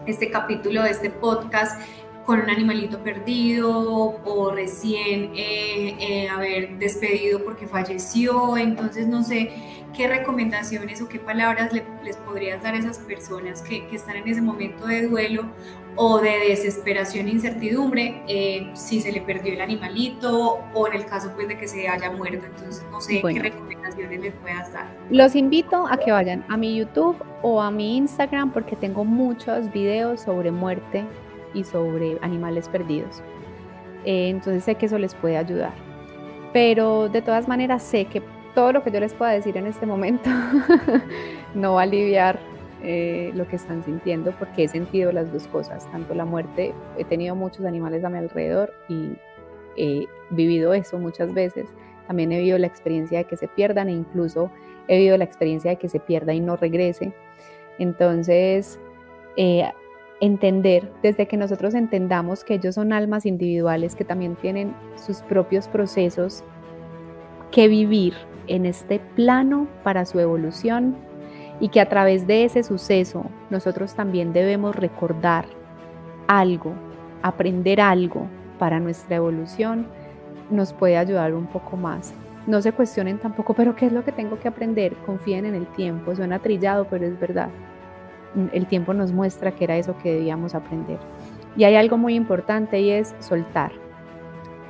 este 0.06 0.30
capítulo 0.30 0.82
de 0.82 0.90
este 0.90 1.10
podcast 1.10 1.80
con 2.29 2.43
un 2.43 2.51
animalito 2.51 2.99
perdido 2.99 4.20
o 4.22 4.51
recién 4.51 5.33
eh, 5.35 5.97
eh, 5.99 6.29
haber 6.29 6.76
despedido 6.79 7.43
porque 7.43 7.66
falleció. 7.66 8.59
Entonces, 8.59 9.07
no 9.07 9.22
sé 9.22 9.51
qué 9.97 10.09
recomendaciones 10.09 11.01
o 11.01 11.09
qué 11.09 11.18
palabras 11.18 11.72
les 11.72 12.16
podrías 12.18 12.62
dar 12.62 12.74
a 12.74 12.79
esas 12.81 12.99
personas 12.99 13.62
que, 13.62 13.87
que, 13.87 13.97
están 13.97 14.16
en 14.16 14.29
ese 14.29 14.43
momento 14.43 14.87
de 14.87 15.09
duelo 15.09 15.47
o 15.97 16.20
de 16.20 16.51
desesperación 16.51 17.29
e 17.29 17.31
incertidumbre 17.31 18.22
eh, 18.29 18.72
si 18.74 19.01
se 19.01 19.11
le 19.11 19.22
perdió 19.22 19.55
el 19.55 19.62
animalito 19.62 20.59
o 20.74 20.87
en 20.87 21.01
el 21.01 21.07
caso 21.07 21.33
pues 21.35 21.49
de 21.49 21.57
que 21.57 21.66
se 21.66 21.89
haya 21.89 22.11
muerto. 22.11 22.45
Entonces, 22.45 22.85
no 22.91 23.01
sé 23.01 23.22
qué 23.22 23.39
recomendaciones 23.39 24.20
les 24.20 24.35
puedas 24.35 24.70
dar. 24.70 24.87
Los 25.09 25.35
invito 25.35 25.87
a 25.89 25.97
que 25.97 26.12
vayan 26.12 26.45
a 26.51 26.59
mi 26.59 26.76
YouTube 26.76 27.16
o 27.41 27.62
a 27.62 27.70
mi 27.70 27.97
Instagram 27.97 28.53
porque 28.53 28.76
tengo 28.76 29.07
muchos 29.07 29.72
videos 29.72 30.20
sobre 30.20 30.51
muerte 30.51 31.07
y 31.59 31.64
sobre 31.64 32.18
animales 32.22 32.68
perdidos. 32.68 33.22
Eh, 34.04 34.28
entonces 34.28 34.64
sé 34.64 34.76
que 34.76 34.86
eso 34.86 34.98
les 34.98 35.14
puede 35.14 35.36
ayudar. 35.36 35.72
Pero 36.52 37.09
de 37.09 37.20
todas 37.20 37.48
maneras 37.48 37.82
sé 37.82 38.06
que 38.06 38.22
todo 38.54 38.72
lo 38.72 38.82
que 38.82 38.90
yo 38.90 39.00
les 39.00 39.12
pueda 39.14 39.32
decir 39.32 39.56
en 39.56 39.66
este 39.66 39.86
momento 39.86 40.30
no 41.54 41.74
va 41.74 41.80
a 41.80 41.84
aliviar 41.84 42.38
eh, 42.82 43.32
lo 43.34 43.46
que 43.48 43.56
están 43.56 43.84
sintiendo 43.84 44.32
porque 44.38 44.64
he 44.64 44.68
sentido 44.68 45.12
las 45.12 45.32
dos 45.32 45.46
cosas, 45.48 45.90
tanto 45.90 46.14
la 46.14 46.24
muerte, 46.24 46.74
he 46.96 47.04
tenido 47.04 47.34
muchos 47.34 47.66
animales 47.66 48.04
a 48.04 48.09
mi 48.09 48.18
alrededor 48.18 48.72
y 48.88 49.12
he 49.76 50.06
vivido 50.30 50.72
eso 50.72 50.98
muchas 50.98 51.34
veces, 51.34 51.68
también 52.06 52.32
he 52.32 52.38
vivido 52.38 52.59
la 52.59 52.66
experiencia 52.66 53.18
de 53.18 53.24
que 53.24 53.36
se 53.36 53.48
pierdan 53.48 53.88
e 53.88 53.92
incluso 53.92 54.50
he 54.88 54.96
vivido 54.96 55.18
la 55.18 55.24
experiencia 55.24 55.72
de 55.72 55.76
que 55.76 55.88
se 55.88 56.00
pierda 56.00 56.32
y 56.32 56.40
no 56.40 56.56
regrese. 56.56 57.12
Entonces, 57.78 58.80
eh, 59.36 59.70
entender, 60.20 60.90
desde 61.02 61.26
que 61.26 61.36
nosotros 61.36 61.74
entendamos 61.74 62.44
que 62.44 62.54
ellos 62.54 62.74
son 62.74 62.92
almas 62.92 63.26
individuales 63.26 63.94
que 63.94 64.04
también 64.04 64.36
tienen 64.36 64.74
sus 64.96 65.22
propios 65.22 65.68
procesos 65.68 66.42
que 67.50 67.68
vivir 67.68 68.14
en 68.46 68.66
este 68.66 69.00
plano 69.14 69.68
para 69.84 70.04
su 70.04 70.18
evolución 70.18 70.96
y 71.60 71.68
que 71.68 71.80
a 71.80 71.88
través 71.88 72.26
de 72.26 72.44
ese 72.44 72.62
suceso 72.62 73.26
nosotros 73.50 73.94
también 73.94 74.32
debemos 74.32 74.74
recordar 74.74 75.46
algo, 76.26 76.72
aprender 77.22 77.80
algo 77.80 78.26
para 78.58 78.80
nuestra 78.80 79.16
evolución, 79.16 79.86
nos 80.50 80.72
puede 80.72 80.96
ayudar 80.96 81.34
un 81.34 81.46
poco 81.46 81.76
más. 81.76 82.12
No 82.46 82.62
se 82.62 82.72
cuestionen 82.72 83.18
tampoco, 83.18 83.54
pero 83.54 83.76
¿qué 83.76 83.86
es 83.86 83.92
lo 83.92 84.04
que 84.04 84.12
tengo 84.12 84.38
que 84.38 84.48
aprender? 84.48 84.94
Confíen 85.04 85.44
en 85.44 85.54
el 85.54 85.66
tiempo, 85.66 86.14
suena 86.16 86.38
trillado, 86.38 86.86
pero 86.88 87.06
es 87.06 87.18
verdad 87.20 87.50
el 88.53 88.66
tiempo 88.66 88.95
nos 88.95 89.12
muestra 89.12 89.53
que 89.53 89.64
era 89.64 89.76
eso 89.76 89.97
que 90.03 90.14
debíamos 90.14 90.55
aprender. 90.55 90.99
Y 91.57 91.64
hay 91.64 91.74
algo 91.74 91.97
muy 91.97 92.14
importante 92.14 92.81
y 92.81 92.91
es 92.91 93.14
soltar, 93.18 93.72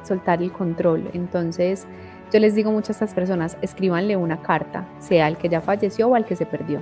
soltar 0.03 0.43
el 0.43 0.53
control. 0.53 1.11
Entonces, 1.13 1.87
yo 2.33 2.41
les 2.41 2.55
digo 2.55 2.71
mucho 2.71 2.93
a 2.93 2.95
estas 2.95 3.15
personas, 3.15 3.59
escríbanle 3.63 4.17
una 4.17 4.41
carta, 4.43 4.87
sea 4.99 5.27
al 5.27 5.37
que 5.37 5.49
ya 5.49 5.61
falleció 5.61 6.09
o 6.09 6.15
al 6.15 6.25
que 6.25 6.37
se 6.37 6.47
perdió. 6.47 6.81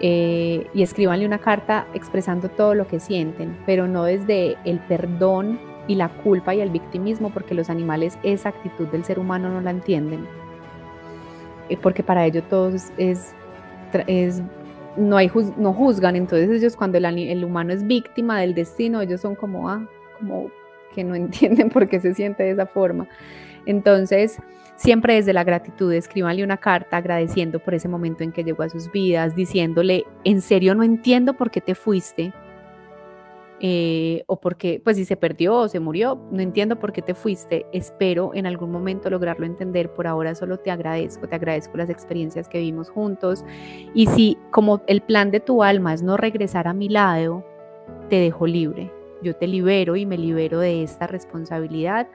Eh, 0.00 0.66
y 0.72 0.82
escríbanle 0.82 1.26
una 1.26 1.38
carta 1.38 1.86
expresando 1.92 2.48
todo 2.48 2.74
lo 2.74 2.86
que 2.86 3.00
sienten, 3.00 3.58
pero 3.66 3.86
no 3.86 4.04
desde 4.04 4.56
el 4.64 4.78
perdón 4.80 5.60
y 5.86 5.96
la 5.96 6.08
culpa 6.08 6.54
y 6.54 6.60
el 6.60 6.70
victimismo, 6.70 7.30
porque 7.30 7.54
los 7.54 7.68
animales 7.68 8.18
esa 8.22 8.48
actitud 8.48 8.88
del 8.88 9.04
ser 9.04 9.18
humano 9.18 9.48
no 9.50 9.60
la 9.60 9.70
entienden. 9.70 10.26
Eh, 11.68 11.76
porque 11.76 12.02
para 12.02 12.24
ellos 12.24 12.44
todo 12.48 12.72
es, 12.96 13.34
es 14.06 14.42
no, 14.96 15.16
hay, 15.16 15.30
no 15.56 15.72
juzgan, 15.72 16.16
entonces 16.16 16.50
ellos 16.50 16.76
cuando 16.76 16.98
el, 16.98 17.44
humano 17.44 17.72
es 17.72 17.86
víctima 17.86 18.40
del 18.40 18.54
destino, 18.54 19.00
ellos 19.00 19.20
son 19.20 19.34
como, 19.34 19.68
ah, 19.68 19.86
como 20.18 20.50
que 20.94 21.04
no 21.04 21.14
entienden 21.16 21.70
por 21.70 21.88
qué 21.88 22.00
se 22.00 22.14
siente 22.14 22.42
de 22.42 22.50
esa 22.50 22.66
forma. 22.66 23.08
Entonces, 23.66 24.38
siempre 24.76 25.14
desde 25.14 25.32
la 25.32 25.44
gratitud, 25.44 25.92
escríbanle 25.92 26.42
una 26.42 26.56
carta 26.56 26.96
agradeciendo 26.96 27.58
por 27.58 27.74
ese 27.74 27.88
momento 27.88 28.24
en 28.24 28.32
que 28.32 28.44
llegó 28.44 28.62
a 28.62 28.68
sus 28.68 28.90
vidas, 28.90 29.34
diciéndole, 29.34 30.04
en 30.24 30.40
serio 30.40 30.74
no 30.74 30.82
entiendo 30.82 31.34
por 31.34 31.50
qué 31.50 31.60
te 31.60 31.74
fuiste, 31.74 32.32
eh, 33.62 34.24
o 34.26 34.40
porque, 34.40 34.80
pues 34.82 34.96
si 34.96 35.04
se 35.04 35.16
perdió 35.16 35.54
o 35.54 35.68
se 35.68 35.80
murió, 35.80 36.18
no 36.30 36.40
entiendo 36.40 36.78
por 36.78 36.92
qué 36.92 37.02
te 37.02 37.14
fuiste, 37.14 37.66
espero 37.72 38.30
en 38.34 38.46
algún 38.46 38.70
momento 38.70 39.10
lograrlo 39.10 39.44
entender, 39.44 39.92
por 39.92 40.06
ahora 40.06 40.34
solo 40.34 40.58
te 40.58 40.70
agradezco, 40.70 41.28
te 41.28 41.36
agradezco 41.36 41.76
las 41.76 41.90
experiencias 41.90 42.48
que 42.48 42.58
vimos 42.58 42.88
juntos. 42.88 43.44
Y 43.94 44.06
si 44.06 44.38
como 44.50 44.82
el 44.86 45.02
plan 45.02 45.30
de 45.30 45.40
tu 45.40 45.62
alma 45.62 45.92
es 45.92 46.02
no 46.02 46.16
regresar 46.16 46.68
a 46.68 46.72
mi 46.72 46.88
lado, 46.88 47.44
te 48.08 48.16
dejo 48.16 48.46
libre, 48.46 48.90
yo 49.22 49.36
te 49.36 49.46
libero 49.46 49.94
y 49.96 50.06
me 50.06 50.16
libero 50.16 50.58
de 50.58 50.82
esta 50.82 51.06
responsabilidad 51.06 52.08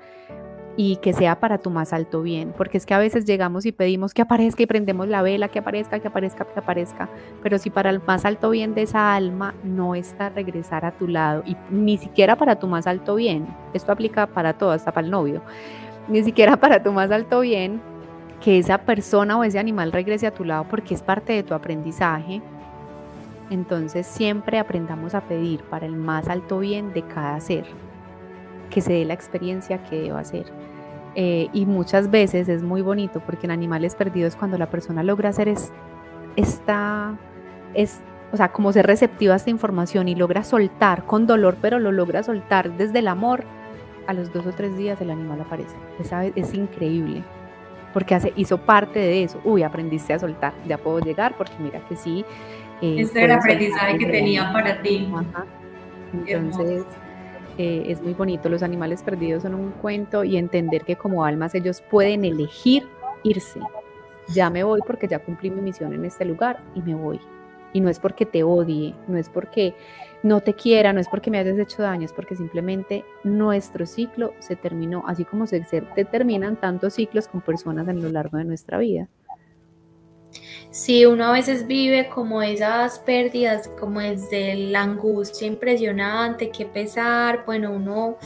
y 0.77 0.97
que 0.97 1.13
sea 1.13 1.39
para 1.39 1.57
tu 1.57 1.69
más 1.69 1.93
alto 1.93 2.21
bien, 2.21 2.53
porque 2.57 2.77
es 2.77 2.85
que 2.85 2.93
a 2.93 2.99
veces 2.99 3.25
llegamos 3.25 3.65
y 3.65 3.71
pedimos 3.71 4.13
que 4.13 4.21
aparezca 4.21 4.63
y 4.63 4.65
prendemos 4.65 5.07
la 5.07 5.21
vela, 5.21 5.47
que 5.47 5.59
aparezca, 5.59 5.99
que 5.99 6.07
aparezca, 6.07 6.45
que 6.45 6.59
aparezca, 6.59 7.09
pero 7.41 7.57
si 7.57 7.69
para 7.69 7.89
el 7.89 8.01
más 8.05 8.25
alto 8.25 8.49
bien 8.49 8.75
de 8.75 8.81
esa 8.81 9.15
alma 9.15 9.53
no 9.63 9.95
está 9.95 10.29
regresar 10.29 10.85
a 10.85 10.91
tu 10.91 11.07
lado 11.07 11.43
y 11.45 11.55
ni 11.69 11.97
siquiera 11.97 12.35
para 12.35 12.57
tu 12.57 12.67
más 12.67 12.87
alto 12.87 13.15
bien, 13.15 13.47
esto 13.73 13.91
aplica 13.91 14.27
para 14.27 14.53
todo, 14.53 14.71
hasta 14.71 14.91
para 14.91 15.05
el 15.05 15.11
novio, 15.11 15.41
ni 16.07 16.23
siquiera 16.23 16.57
para 16.59 16.83
tu 16.83 16.91
más 16.91 17.09
alto 17.11 17.39
bien, 17.39 17.81
que 18.41 18.59
esa 18.59 18.79
persona 18.79 19.37
o 19.37 19.43
ese 19.43 19.59
animal 19.59 19.91
regrese 19.91 20.27
a 20.27 20.33
tu 20.33 20.43
lado 20.43 20.65
porque 20.69 20.93
es 20.93 21.01
parte 21.01 21.33
de 21.33 21.43
tu 21.43 21.53
aprendizaje. 21.53 22.41
Entonces 23.49 24.05
siempre 24.07 24.59
aprendamos 24.59 25.15
a 25.15 25.21
pedir 25.21 25.61
para 25.63 25.85
el 25.85 25.95
más 25.95 26.27
alto 26.27 26.59
bien 26.59 26.93
de 26.93 27.03
cada 27.03 27.39
ser, 27.39 27.65
que 28.69 28.81
se 28.81 28.93
dé 28.93 29.05
la 29.05 29.13
experiencia 29.13 29.83
que 29.83 30.01
deba 30.01 30.19
hacer. 30.19 30.45
Eh, 31.15 31.47
y 31.53 31.65
muchas 31.65 32.11
veces 32.11 32.49
es 32.49 32.61
muy 32.61 32.81
bonito 32.81 33.21
porque 33.21 33.47
en 33.47 33.51
Animales 33.51 33.95
Perdidos 33.95 34.35
cuando 34.35 34.57
la 34.57 34.69
persona 34.69 35.01
logra 35.01 35.29
hacer 35.29 35.47
es, 35.47 35.71
esta, 36.35 37.17
es, 37.73 38.01
o 38.33 38.37
sea, 38.37 38.51
como 38.51 38.73
ser 38.73 38.85
receptiva 38.85 39.33
a 39.33 39.37
esta 39.37 39.49
información 39.49 40.09
y 40.09 40.15
logra 40.15 40.43
soltar 40.43 41.05
con 41.05 41.25
dolor, 41.25 41.57
pero 41.61 41.79
lo 41.79 41.91
logra 41.91 42.21
soltar 42.21 42.75
desde 42.75 42.99
el 42.99 43.07
amor, 43.07 43.45
a 44.07 44.13
los 44.13 44.31
dos 44.31 44.45
o 44.45 44.51
tres 44.51 44.77
días 44.77 45.01
el 45.01 45.09
animal 45.09 45.41
aparece. 45.41 45.75
Es, 45.99 46.11
es 46.35 46.53
increíble 46.53 47.23
porque 47.95 48.13
hace, 48.13 48.33
hizo 48.35 48.57
parte 48.57 48.99
de 48.99 49.23
eso. 49.23 49.39
Uy, 49.45 49.63
aprendiste 49.63 50.11
a 50.11 50.19
soltar, 50.19 50.53
ya 50.67 50.77
puedo 50.77 50.99
llegar 50.99 51.33
porque 51.37 51.53
mira 51.59 51.79
que 51.87 51.95
sí. 51.95 52.25
Eh, 52.81 52.97
este 52.99 53.23
era 53.23 53.35
el 53.35 53.39
aprendizaje 53.39 53.97
que 53.97 54.05
tenía 54.07 54.51
para 54.51 54.81
ti. 54.81 55.09
Entonces, 56.27 56.83
eh, 57.57 57.85
es 57.87 58.01
muy 58.01 58.13
bonito. 58.13 58.49
Los 58.49 58.63
animales 58.63 59.03
perdidos 59.03 59.43
son 59.43 59.55
un 59.55 59.71
cuento 59.71 60.23
y 60.23 60.37
entender 60.37 60.83
que 60.83 60.95
como 60.95 61.25
almas 61.25 61.55
ellos 61.55 61.81
pueden 61.89 62.25
elegir 62.25 62.87
irse. 63.23 63.59
Ya 64.29 64.49
me 64.49 64.63
voy 64.63 64.81
porque 64.85 65.07
ya 65.07 65.19
cumplí 65.19 65.49
mi 65.49 65.61
misión 65.61 65.93
en 65.93 66.05
este 66.05 66.25
lugar 66.25 66.59
y 66.75 66.81
me 66.81 66.95
voy. 66.95 67.19
Y 67.73 67.81
no 67.81 67.89
es 67.89 67.99
porque 67.99 68.25
te 68.25 68.43
odie, 68.43 68.95
no 69.07 69.17
es 69.17 69.29
porque 69.29 69.75
no 70.23 70.41
te 70.41 70.53
quiera, 70.53 70.93
no 70.93 70.99
es 70.99 71.07
porque 71.07 71.29
me 71.29 71.37
hayas 71.37 71.59
hecho 71.59 71.83
daño, 71.83 72.05
es 72.05 72.13
porque 72.13 72.35
simplemente 72.35 73.03
nuestro 73.23 73.85
ciclo 73.85 74.33
se 74.39 74.55
terminó, 74.55 75.03
así 75.07 75.25
como 75.25 75.45
se, 75.45 75.63
determinan 75.95 76.55
tantos 76.55 76.93
ciclos 76.93 77.27
con 77.27 77.41
personas 77.41 77.87
a 77.87 77.93
lo 77.93 78.09
largo 78.09 78.37
de 78.37 78.45
nuestra 78.45 78.77
vida. 78.79 79.07
Sí, 80.69 81.05
uno 81.05 81.25
a 81.25 81.31
veces 81.31 81.67
vive 81.67 82.09
como 82.09 82.41
esas 82.41 82.99
pérdidas, 82.99 83.69
como 83.79 84.01
desde 84.01 84.55
la 84.55 84.83
angustia 84.83 85.47
impresionante, 85.47 86.49
qué 86.49 86.65
pesar, 86.65 87.43
bueno, 87.45 87.71
uno, 87.71 88.17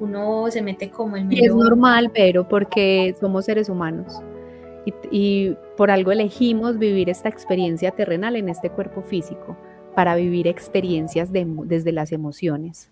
uno 0.00 0.50
se 0.50 0.62
mete 0.62 0.90
como 0.90 1.16
en 1.16 1.28
medio. 1.28 1.44
Es 1.44 1.54
normal, 1.54 2.10
pero 2.12 2.48
porque 2.48 3.14
somos 3.20 3.44
seres 3.44 3.68
humanos 3.68 4.20
y, 4.84 4.94
y 5.10 5.56
por 5.76 5.90
algo 5.90 6.12
elegimos 6.12 6.78
vivir 6.78 7.08
esta 7.08 7.28
experiencia 7.28 7.92
terrenal 7.92 8.36
en 8.36 8.48
este 8.48 8.70
cuerpo 8.70 9.02
físico 9.02 9.56
para 9.94 10.16
vivir 10.16 10.46
experiencias 10.48 11.30
desde 11.32 11.92
las 11.92 12.12
emociones. 12.12 12.90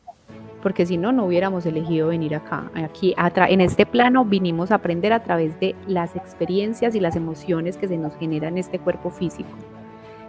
Porque 0.62 0.84
si 0.84 0.96
no, 0.96 1.12
no 1.12 1.24
hubiéramos 1.24 1.64
elegido 1.64 2.08
venir 2.08 2.34
acá. 2.34 2.70
Aquí, 2.74 3.14
en 3.16 3.60
este 3.60 3.86
plano, 3.86 4.24
vinimos 4.24 4.70
a 4.70 4.76
aprender 4.76 5.12
a 5.12 5.22
través 5.22 5.58
de 5.58 5.74
las 5.86 6.14
experiencias 6.16 6.94
y 6.94 7.00
las 7.00 7.16
emociones 7.16 7.76
que 7.76 7.88
se 7.88 7.96
nos 7.96 8.14
generan 8.16 8.54
en 8.54 8.58
este 8.58 8.78
cuerpo 8.78 9.10
físico. 9.10 9.48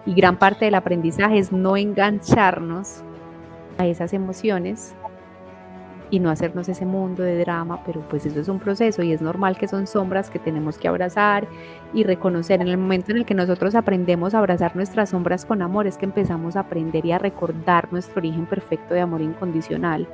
Y 0.05 0.13
gran 0.13 0.37
parte 0.37 0.65
del 0.65 0.75
aprendizaje 0.75 1.37
es 1.37 1.51
no 1.51 1.75
engancharnos 1.75 3.03
a 3.77 3.85
esas 3.87 4.13
emociones 4.13 4.95
y 6.11 6.19
no 6.19 6.29
hacernos 6.29 6.67
ese 6.67 6.85
mundo 6.85 7.23
de 7.23 7.39
drama, 7.39 7.81
pero 7.85 8.01
pues 8.01 8.25
eso 8.25 8.41
es 8.41 8.49
un 8.49 8.59
proceso 8.59 9.01
y 9.01 9.13
es 9.13 9.21
normal 9.21 9.57
que 9.57 9.69
son 9.69 9.87
sombras 9.87 10.29
que 10.29 10.39
tenemos 10.39 10.77
que 10.77 10.89
abrazar 10.89 11.47
y 11.93 12.03
reconocer. 12.03 12.61
En 12.61 12.67
el 12.67 12.77
momento 12.77 13.11
en 13.11 13.19
el 13.19 13.25
que 13.25 13.33
nosotros 13.33 13.75
aprendemos 13.75 14.33
a 14.33 14.39
abrazar 14.39 14.75
nuestras 14.75 15.09
sombras 15.09 15.45
con 15.45 15.61
amor, 15.61 15.87
es 15.87 15.97
que 15.97 16.05
empezamos 16.05 16.57
a 16.57 16.61
aprender 16.61 17.05
y 17.05 17.13
a 17.13 17.17
recordar 17.17 17.91
nuestro 17.93 18.19
origen 18.19 18.45
perfecto 18.45 18.93
de 18.93 18.99
amor 18.99 19.21
incondicional, 19.21 20.05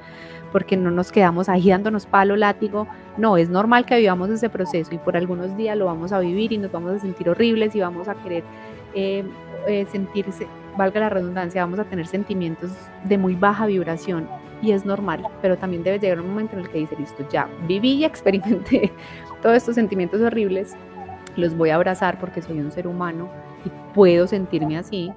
porque 0.52 0.78
no 0.78 0.92
nos 0.92 1.12
quedamos 1.12 1.50
ahí 1.50 1.70
dándonos 1.70 2.06
palo, 2.06 2.36
látigo. 2.36 2.88
No, 3.18 3.36
es 3.36 3.50
normal 3.50 3.86
que 3.86 3.98
vivamos 3.98 4.30
ese 4.30 4.50
proceso 4.50 4.94
y 4.94 5.00
por 5.00 5.18
algunos 5.18 5.58
días 5.58 5.76
lo 5.76 5.86
vamos 5.86 6.12
a 6.12 6.20
vivir 6.20 6.54
y 6.54 6.60
nos 6.60 6.72
vamos 6.72 6.92
a 6.94 7.00
sentir 7.00 7.28
horribles 7.28 7.76
y 7.76 7.80
vamos 7.80 8.08
a 8.08 8.14
querer 8.14 8.44
eh, 8.94 9.26
eh, 9.68 9.88
sentirse, 9.92 10.46
valga 10.78 11.00
la 11.00 11.10
redundancia, 11.10 11.64
vamos 11.64 11.80
a 11.80 11.86
tener 11.86 12.06
sentimientos 12.06 12.70
de 13.04 13.18
muy 13.18 13.34
baja 13.34 13.66
vibración 13.66 14.28
y 14.62 14.72
es 14.72 14.86
normal, 14.86 15.28
pero 15.42 15.58
también 15.58 15.84
debe 15.84 16.00
llegar 16.00 16.20
un 16.20 16.30
momento 16.30 16.56
en 16.56 16.64
el 16.64 16.70
que 16.70 16.80
dice, 16.80 16.96
listo, 16.98 17.28
ya 17.30 17.50
viví 17.68 17.94
y 17.94 18.06
experimenté 18.06 18.92
todos 19.42 19.56
estos 19.56 19.76
sentimientos 19.76 20.22
horribles, 20.22 20.76
los 21.36 21.56
voy 21.56 21.70
a 21.70 21.76
abrazar 21.76 22.20
porque 22.20 22.42
soy 22.42 22.60
un 22.60 22.72
ser 22.72 22.88
humano 22.88 23.30
y 23.66 23.72
puedo 23.94 24.28
sentirme 24.28 24.78
así, 24.78 25.12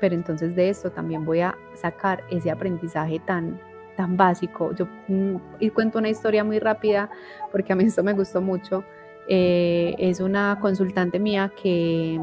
pero 0.00 0.14
entonces 0.14 0.54
de 0.54 0.68
esto 0.68 0.90
también 0.90 1.24
voy 1.24 1.40
a 1.40 1.56
sacar 1.74 2.24
ese 2.30 2.50
aprendizaje 2.50 3.20
tan, 3.20 3.60
tan 3.96 4.16
básico. 4.16 4.74
Yo 4.74 4.86
mm, 5.08 5.36
y 5.58 5.70
cuento 5.70 5.98
una 5.98 6.08
historia 6.08 6.42
muy 6.42 6.58
rápida 6.58 7.10
porque 7.52 7.72
a 7.72 7.76
mí 7.76 7.84
esto 7.84 8.02
me 8.02 8.14
gustó 8.14 8.40
mucho. 8.40 8.84
Eh, 9.28 9.94
es 9.98 10.20
una 10.20 10.58
consultante 10.60 11.18
mía 11.18 11.52
que 11.60 12.18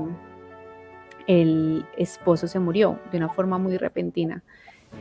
el 1.27 1.85
esposo 1.97 2.47
se 2.47 2.59
murió 2.59 2.99
de 3.11 3.17
una 3.17 3.29
forma 3.29 3.57
muy 3.57 3.77
repentina 3.77 4.43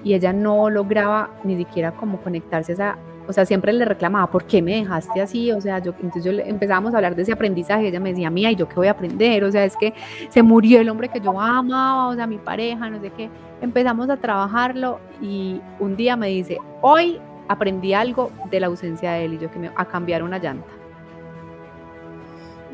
y 0.04 0.14
ella 0.14 0.32
no 0.32 0.70
lograba 0.70 1.30
ni 1.44 1.56
siquiera 1.56 1.92
como 1.92 2.18
conectarse 2.20 2.72
a 2.72 2.74
esa, 2.74 2.98
o 3.28 3.32
sea, 3.32 3.44
siempre 3.44 3.72
le 3.72 3.84
reclamaba, 3.84 4.30
¿por 4.30 4.44
qué 4.44 4.62
me 4.62 4.76
dejaste 4.76 5.20
así? 5.20 5.50
O 5.50 5.60
sea, 5.60 5.80
yo, 5.80 5.92
entonces 6.00 6.24
yo 6.24 6.30
empezábamos 6.30 6.94
a 6.94 6.98
hablar 6.98 7.16
de 7.16 7.22
ese 7.22 7.32
aprendizaje, 7.32 7.88
ella 7.88 7.98
me 7.98 8.10
decía, 8.10 8.30
mía, 8.30 8.50
¿y 8.52 8.56
yo 8.56 8.68
qué 8.68 8.76
voy 8.76 8.86
a 8.86 8.92
aprender? 8.92 9.42
O 9.42 9.50
sea, 9.50 9.64
es 9.64 9.76
que 9.76 9.94
se 10.28 10.42
murió 10.42 10.80
el 10.80 10.88
hombre 10.88 11.08
que 11.08 11.20
yo 11.20 11.30
amaba, 11.40 12.08
o 12.08 12.14
sea, 12.14 12.26
mi 12.26 12.38
pareja, 12.38 12.88
no 12.88 13.00
sé 13.00 13.10
qué. 13.10 13.28
Empezamos 13.60 14.08
a 14.10 14.16
trabajarlo 14.16 15.00
y 15.20 15.60
un 15.80 15.96
día 15.96 16.16
me 16.16 16.28
dice, 16.28 16.58
hoy 16.82 17.18
aprendí 17.48 17.94
algo 17.94 18.30
de 18.50 18.60
la 18.60 18.68
ausencia 18.68 19.12
de 19.12 19.24
él 19.24 19.34
y 19.34 19.38
yo 19.38 19.50
que 19.50 19.58
me 19.58 19.70
a 19.74 19.84
cambiar 19.84 20.22
una 20.22 20.38
llanta. 20.38 20.68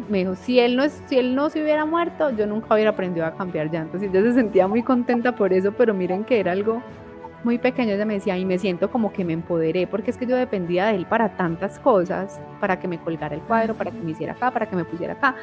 Me 0.08 0.18
dijo, 0.18 0.34
si 0.34 0.58
él, 0.58 0.76
no, 0.76 0.82
si 1.06 1.18
él 1.18 1.34
no 1.34 1.48
se 1.48 1.62
hubiera 1.62 1.84
muerto, 1.86 2.30
yo 2.30 2.46
nunca 2.46 2.74
hubiera 2.74 2.90
aprendido 2.90 3.24
a 3.24 3.32
cambiar 3.32 3.72
llantas. 3.72 4.02
Y 4.02 4.10
yo 4.10 4.20
se 4.20 4.34
sentía 4.34 4.66
muy 4.66 4.82
contenta 4.82 5.34
por 5.34 5.52
eso, 5.52 5.72
pero 5.72 5.94
miren 5.94 6.24
que 6.24 6.40
era 6.40 6.52
algo 6.52 6.82
muy 7.44 7.58
pequeño 7.58 7.94
ella 7.94 8.04
me 8.04 8.14
decía, 8.14 8.36
y 8.38 8.44
me 8.44 8.58
siento 8.58 8.90
como 8.90 9.12
que 9.12 9.24
me 9.24 9.32
empoderé, 9.32 9.86
porque 9.86 10.10
es 10.10 10.16
que 10.16 10.26
yo 10.26 10.36
dependía 10.36 10.86
de 10.86 10.96
él 10.96 11.06
para 11.06 11.36
tantas 11.36 11.78
cosas, 11.78 12.40
para 12.60 12.78
que 12.78 12.88
me 12.88 12.98
colgara 12.98 13.34
el 13.34 13.42
cuadro, 13.42 13.74
para 13.74 13.90
que 13.90 13.98
me 13.98 14.12
hiciera 14.12 14.32
acá, 14.32 14.50
para 14.50 14.66
que 14.66 14.76
me 14.76 14.84
pusiera 14.84 15.14
acá. 15.14 15.34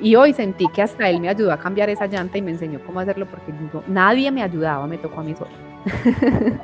Y 0.00 0.14
hoy 0.14 0.32
sentí 0.32 0.66
que 0.68 0.80
hasta 0.80 1.08
él 1.10 1.20
me 1.20 1.28
ayudó 1.28 1.52
a 1.52 1.58
cambiar 1.58 1.90
esa 1.90 2.06
llanta 2.06 2.38
y 2.38 2.42
me 2.42 2.52
enseñó 2.52 2.80
cómo 2.86 3.00
hacerlo, 3.00 3.26
porque 3.26 3.52
nadie 3.88 4.30
me 4.30 4.42
ayudaba, 4.42 4.86
me 4.86 4.98
tocó 4.98 5.20
a 5.20 5.24
mí 5.24 5.34
solo. 5.34 5.50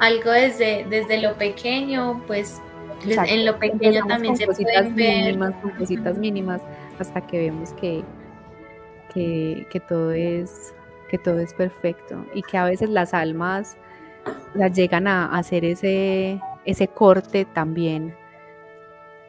Algo 0.00 0.30
desde, 0.30 0.86
desde 0.88 1.20
lo 1.20 1.34
pequeño, 1.36 2.22
pues 2.26 2.60
en 3.06 3.44
lo 3.44 3.58
pequeño 3.58 4.06
también 4.06 4.36
se 4.36 4.46
pueden 4.46 4.94
mínimas, 4.94 5.54
Con 5.56 5.70
cositas 5.72 6.18
mínimas, 6.18 6.62
hasta 6.98 7.20
que 7.20 7.38
vemos 7.38 7.72
que, 7.74 8.02
que, 9.12 9.66
que 9.70 9.80
todo 9.80 10.12
es 10.12 10.74
que 11.14 11.18
todo 11.18 11.38
es 11.38 11.54
perfecto 11.54 12.26
y 12.34 12.42
que 12.42 12.58
a 12.58 12.64
veces 12.64 12.90
las 12.90 13.14
almas 13.14 13.76
las 14.52 14.72
llegan 14.72 15.06
a 15.06 15.26
hacer 15.26 15.64
ese, 15.64 16.40
ese 16.64 16.88
corte 16.88 17.44
también 17.44 18.16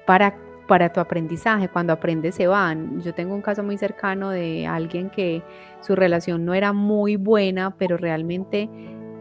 para, 0.07 0.35
para 0.67 0.91
tu 0.91 0.99
aprendizaje. 0.99 1.69
Cuando 1.69 1.93
aprendes 1.93 2.33
se 2.33 2.47
van. 2.47 3.01
Yo 3.01 3.13
tengo 3.13 3.35
un 3.35 3.43
caso 3.43 3.61
muy 3.61 3.77
cercano 3.77 4.31
de 4.31 4.65
alguien 4.65 5.11
que 5.11 5.43
su 5.79 5.95
relación 5.95 6.43
no 6.43 6.55
era 6.55 6.73
muy 6.73 7.17
buena, 7.17 7.75
pero 7.77 7.97
realmente, 7.97 8.67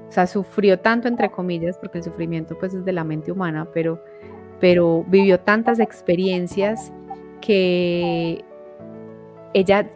o 0.09 0.11
sea, 0.11 0.27
sufrió 0.27 0.79
tanto 0.79 1.07
entre 1.07 1.31
comillas, 1.31 1.77
porque 1.77 1.99
el 1.99 2.05
sufrimiento 2.05 2.59
pues 2.59 2.73
es 2.73 2.87
de 2.87 2.93
la 2.93 3.05
mente 3.05 3.31
humana, 3.31 3.69
pero, 3.75 4.03
pero 4.59 5.05
vivió 5.07 5.39
tantas 5.39 5.81
experiencias 5.81 6.95
que 7.43 8.43
ella 9.53 9.87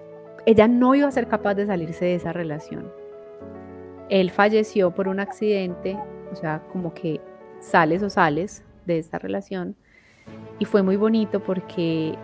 ella 0.47 0.69
no 0.69 0.95
iba 0.95 1.09
a 1.09 1.13
ser 1.13 1.27
capaz 1.27 1.55
de 1.55 1.67
salirse 1.67 2.05
de 2.05 2.15
esa 2.15 2.33
relación. 2.33 2.91
Él 4.09 4.31
falleció 4.31 4.91
por 4.91 5.09
un 5.09 5.21
accidente, 5.21 5.99
o 6.33 6.37
sea, 6.37 6.63
como 6.73 6.95
que 6.95 7.21
sales 7.61 8.03
o 8.03 8.11
sales 8.11 8.65
de 8.87 8.99
esta 8.99 9.19
relación. 9.19 9.77
Y 10.59 10.65
fue 10.65 10.83
muy 10.83 10.97
bonito 10.97 11.41
porque 11.41 12.15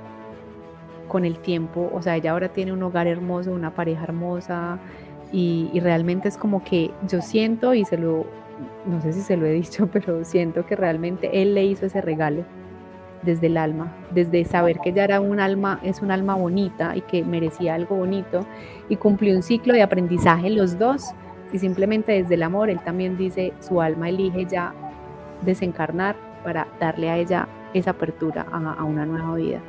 con 1.09 1.25
el 1.25 1.39
tiempo, 1.39 1.91
o 1.93 2.01
sea, 2.03 2.17
ella 2.17 2.33
ahora 2.33 2.49
tiene 2.49 2.73
un 2.73 2.83
hogar 2.83 3.07
hermoso, 3.07 3.53
una 3.53 3.75
pareja 3.75 4.05
hermosa, 4.05 4.79
y, 5.33 5.69
y, 5.73 5.81
realmente 5.81 6.29
es 6.29 6.37
como 6.37 6.63
que 6.63 6.93
yo 7.09 7.21
siento, 7.21 7.75
y 7.75 7.85
se 7.85 7.99
lo, 7.99 8.25
no 8.87 9.01
sé 9.03 9.13
si 9.13 9.21
se 9.21 9.37
lo 9.37 9.47
he 9.47 9.53
dicho, 9.53 9.89
pero 9.93 10.25
siento 10.25 10.65
que 10.65 10.77
realmente 10.77 11.43
él 11.43 11.55
le 11.55 11.65
hizo 11.65 11.87
ese 11.87 12.01
regalo 12.01 12.45
desde 13.25 13.47
el 13.47 13.57
alma, 13.57 13.93
desde 14.13 14.45
saber 14.45 14.79
que 14.81 14.91
ella 14.91 15.05
era 15.05 15.21
un 15.21 15.41
alma, 15.41 15.81
es 15.83 16.03
un 16.03 16.11
alma 16.11 16.35
bonita 16.35 16.97
y 16.97 17.01
que 17.03 17.25
merecía 17.25 17.75
algo 17.75 17.97
bonito 17.97 18.47
y 18.89 18.97
cumplió 18.97 19.35
un 19.35 19.43
ciclo 19.43 19.73
de 19.73 19.83
aprendizaje 19.83 20.51
los 20.51 20.79
dos 20.79 21.15
y 21.53 21.59
simplemente 21.59 22.13
desde 22.13 22.35
el 22.35 22.43
amor 22.43 22.71
él 22.71 22.81
también 22.81 23.17
dice 23.17 23.53
su 23.61 23.81
alma 23.81 24.09
elige 24.09 24.47
ya 24.47 24.75
desencarnar 25.43 26.17
para 26.43 26.67
darle 26.81 27.11
a 27.11 27.17
ella 27.17 27.49
esa 27.73 27.91
apertura 27.91 28.47
a, 28.53 28.85
una 28.85 29.05
nueva 29.07 29.35
vida. 29.35 29.61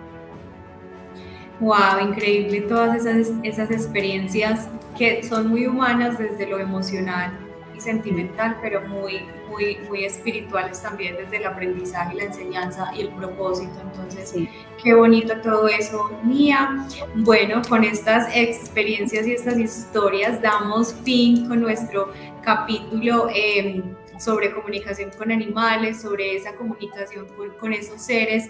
Wow, 1.60 2.00
increíble 2.02 2.62
todas 2.62 3.06
esas, 3.06 3.34
esas 3.44 3.72
experiencias 3.72 4.70
que 4.98 5.24
son 5.24 5.48
muy 5.48 5.66
humanas 5.66 6.18
desde 6.18 6.48
lo 6.48 6.60
emocional 6.60 7.45
y 7.76 7.82
sentimental, 7.82 8.58
pero 8.62 8.82
muy, 8.88 9.26
muy, 9.50 9.78
muy 9.88 10.06
espirituales 10.06 10.82
también 10.82 11.18
desde 11.18 11.38
el 11.38 11.46
aprendizaje, 11.46 12.16
la 12.16 12.24
enseñanza 12.26 12.92
y 12.96 13.02
el 13.02 13.10
propósito. 13.10 13.74
Entonces, 13.82 14.34
qué 14.82 14.94
bonito 14.94 15.40
todo 15.42 15.68
eso, 15.68 16.12
Mía. 16.24 16.88
Bueno, 17.16 17.62
con 17.68 17.84
estas 17.84 18.36
experiencias 18.36 19.28
y 19.28 19.34
estas 19.34 19.58
historias 19.58 20.42
damos 20.42 20.94
fin 20.94 21.48
con 21.48 21.62
nuestro 21.62 22.12
capítulo. 22.44 23.30
Eh, 23.34 23.84
sobre 24.20 24.52
comunicación 24.54 25.12
con 25.18 25.32
animales, 25.32 26.02
sobre 26.02 26.36
esa 26.36 26.56
comunicación 26.56 27.28
con, 27.60 27.74
esos 27.74 28.02
seres 28.02 28.50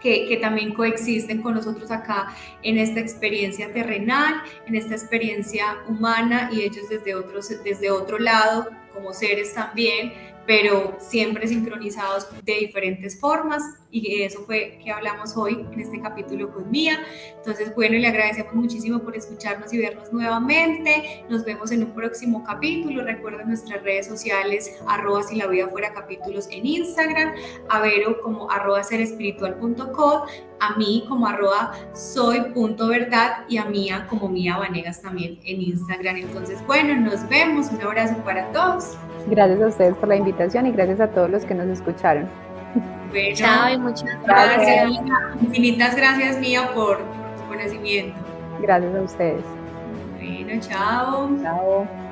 que, 0.00 0.38
también 0.40 0.74
coexisten 0.74 1.42
con 1.42 1.54
nosotros 1.54 1.90
acá 1.90 2.34
en 2.62 2.78
esta 2.78 3.00
experiencia 3.00 3.72
terrenal, 3.72 4.42
en 4.66 4.76
esta 4.76 4.94
experiencia 4.94 5.78
humana 5.88 6.50
y 6.52 6.62
ellos 6.62 6.88
desde, 6.88 7.14
otros, 7.14 7.48
desde 7.64 7.90
otro 7.90 8.18
lado 8.18 8.68
como 8.92 9.12
seres 9.12 9.54
también, 9.54 10.12
pero 10.46 10.96
siempre 10.98 11.46
sincronizados 11.46 12.28
de 12.44 12.54
diferentes 12.54 13.20
formas 13.20 13.62
y 13.90 14.22
eso 14.22 14.40
fue 14.44 14.78
que 14.82 14.90
hablamos 14.90 15.36
hoy 15.36 15.66
en 15.72 15.80
este 15.80 16.00
capítulo 16.00 16.52
con 16.52 16.70
Mía. 16.70 16.98
Entonces, 17.36 17.74
bueno, 17.74 17.96
le 17.96 18.06
agradecemos 18.06 18.54
muchísimo 18.54 18.98
por 18.98 19.16
escucharnos 19.16 19.72
y 19.72 19.78
vernos 19.78 20.12
nuevamente. 20.12 21.24
Nos 21.30 21.44
vemos 21.44 21.72
en 21.72 21.84
un 21.84 21.94
próximo 21.94 22.44
capítulo. 22.44 23.02
Recuerden 23.04 23.48
nuestras 23.48 23.82
redes 23.82 24.06
sociales, 24.06 24.78
arroba 24.86 25.22
si 25.22 25.36
la 25.36 25.46
vida 25.46 25.68
fuera 25.68 25.92
capítulos 25.92 26.48
en 26.50 26.66
Instagram, 26.66 27.32
a 27.70 27.80
Vero 27.80 28.20
como 28.20 28.50
arroba 28.50 28.82
serespiritual.com, 28.82 30.22
a 30.60 30.76
mí 30.76 31.04
como 31.08 31.26
arroba 31.26 31.72
soy.verdad 31.94 33.44
y 33.48 33.56
a 33.56 33.64
Mía 33.64 34.06
como 34.10 34.28
Mía 34.28 34.58
Vanegas 34.58 35.00
también 35.00 35.38
en 35.44 35.62
Instagram. 35.62 36.16
Entonces, 36.16 36.64
bueno, 36.66 36.94
nos 36.96 37.26
vemos. 37.28 37.68
Un 37.70 37.80
abrazo 37.82 38.16
para 38.24 38.50
todos. 38.52 38.96
Gracias 39.28 39.60
a 39.60 39.66
ustedes 39.66 39.96
por 39.96 40.08
la 40.08 40.16
invitación 40.16 40.66
y 40.66 40.72
gracias 40.72 41.00
a 41.00 41.08
todos 41.08 41.30
los 41.30 41.44
que 41.44 41.54
nos 41.54 41.66
escucharon. 41.68 42.47
Bueno, 43.10 43.34
Chao 43.36 43.72
y 43.72 43.78
muchas 43.78 44.22
gracias. 44.24 44.90
Infinitas 45.40 45.96
gracias, 45.96 46.38
Mía, 46.38 46.70
por, 46.74 46.98
tu 46.98 47.48
conocimiento. 47.48 48.18
Gracias 48.60 48.94
a 48.94 49.00
ustedes. 49.02 49.44
Bueno, 50.18 50.60
chao. 50.60 51.30
Chao. 51.42 52.07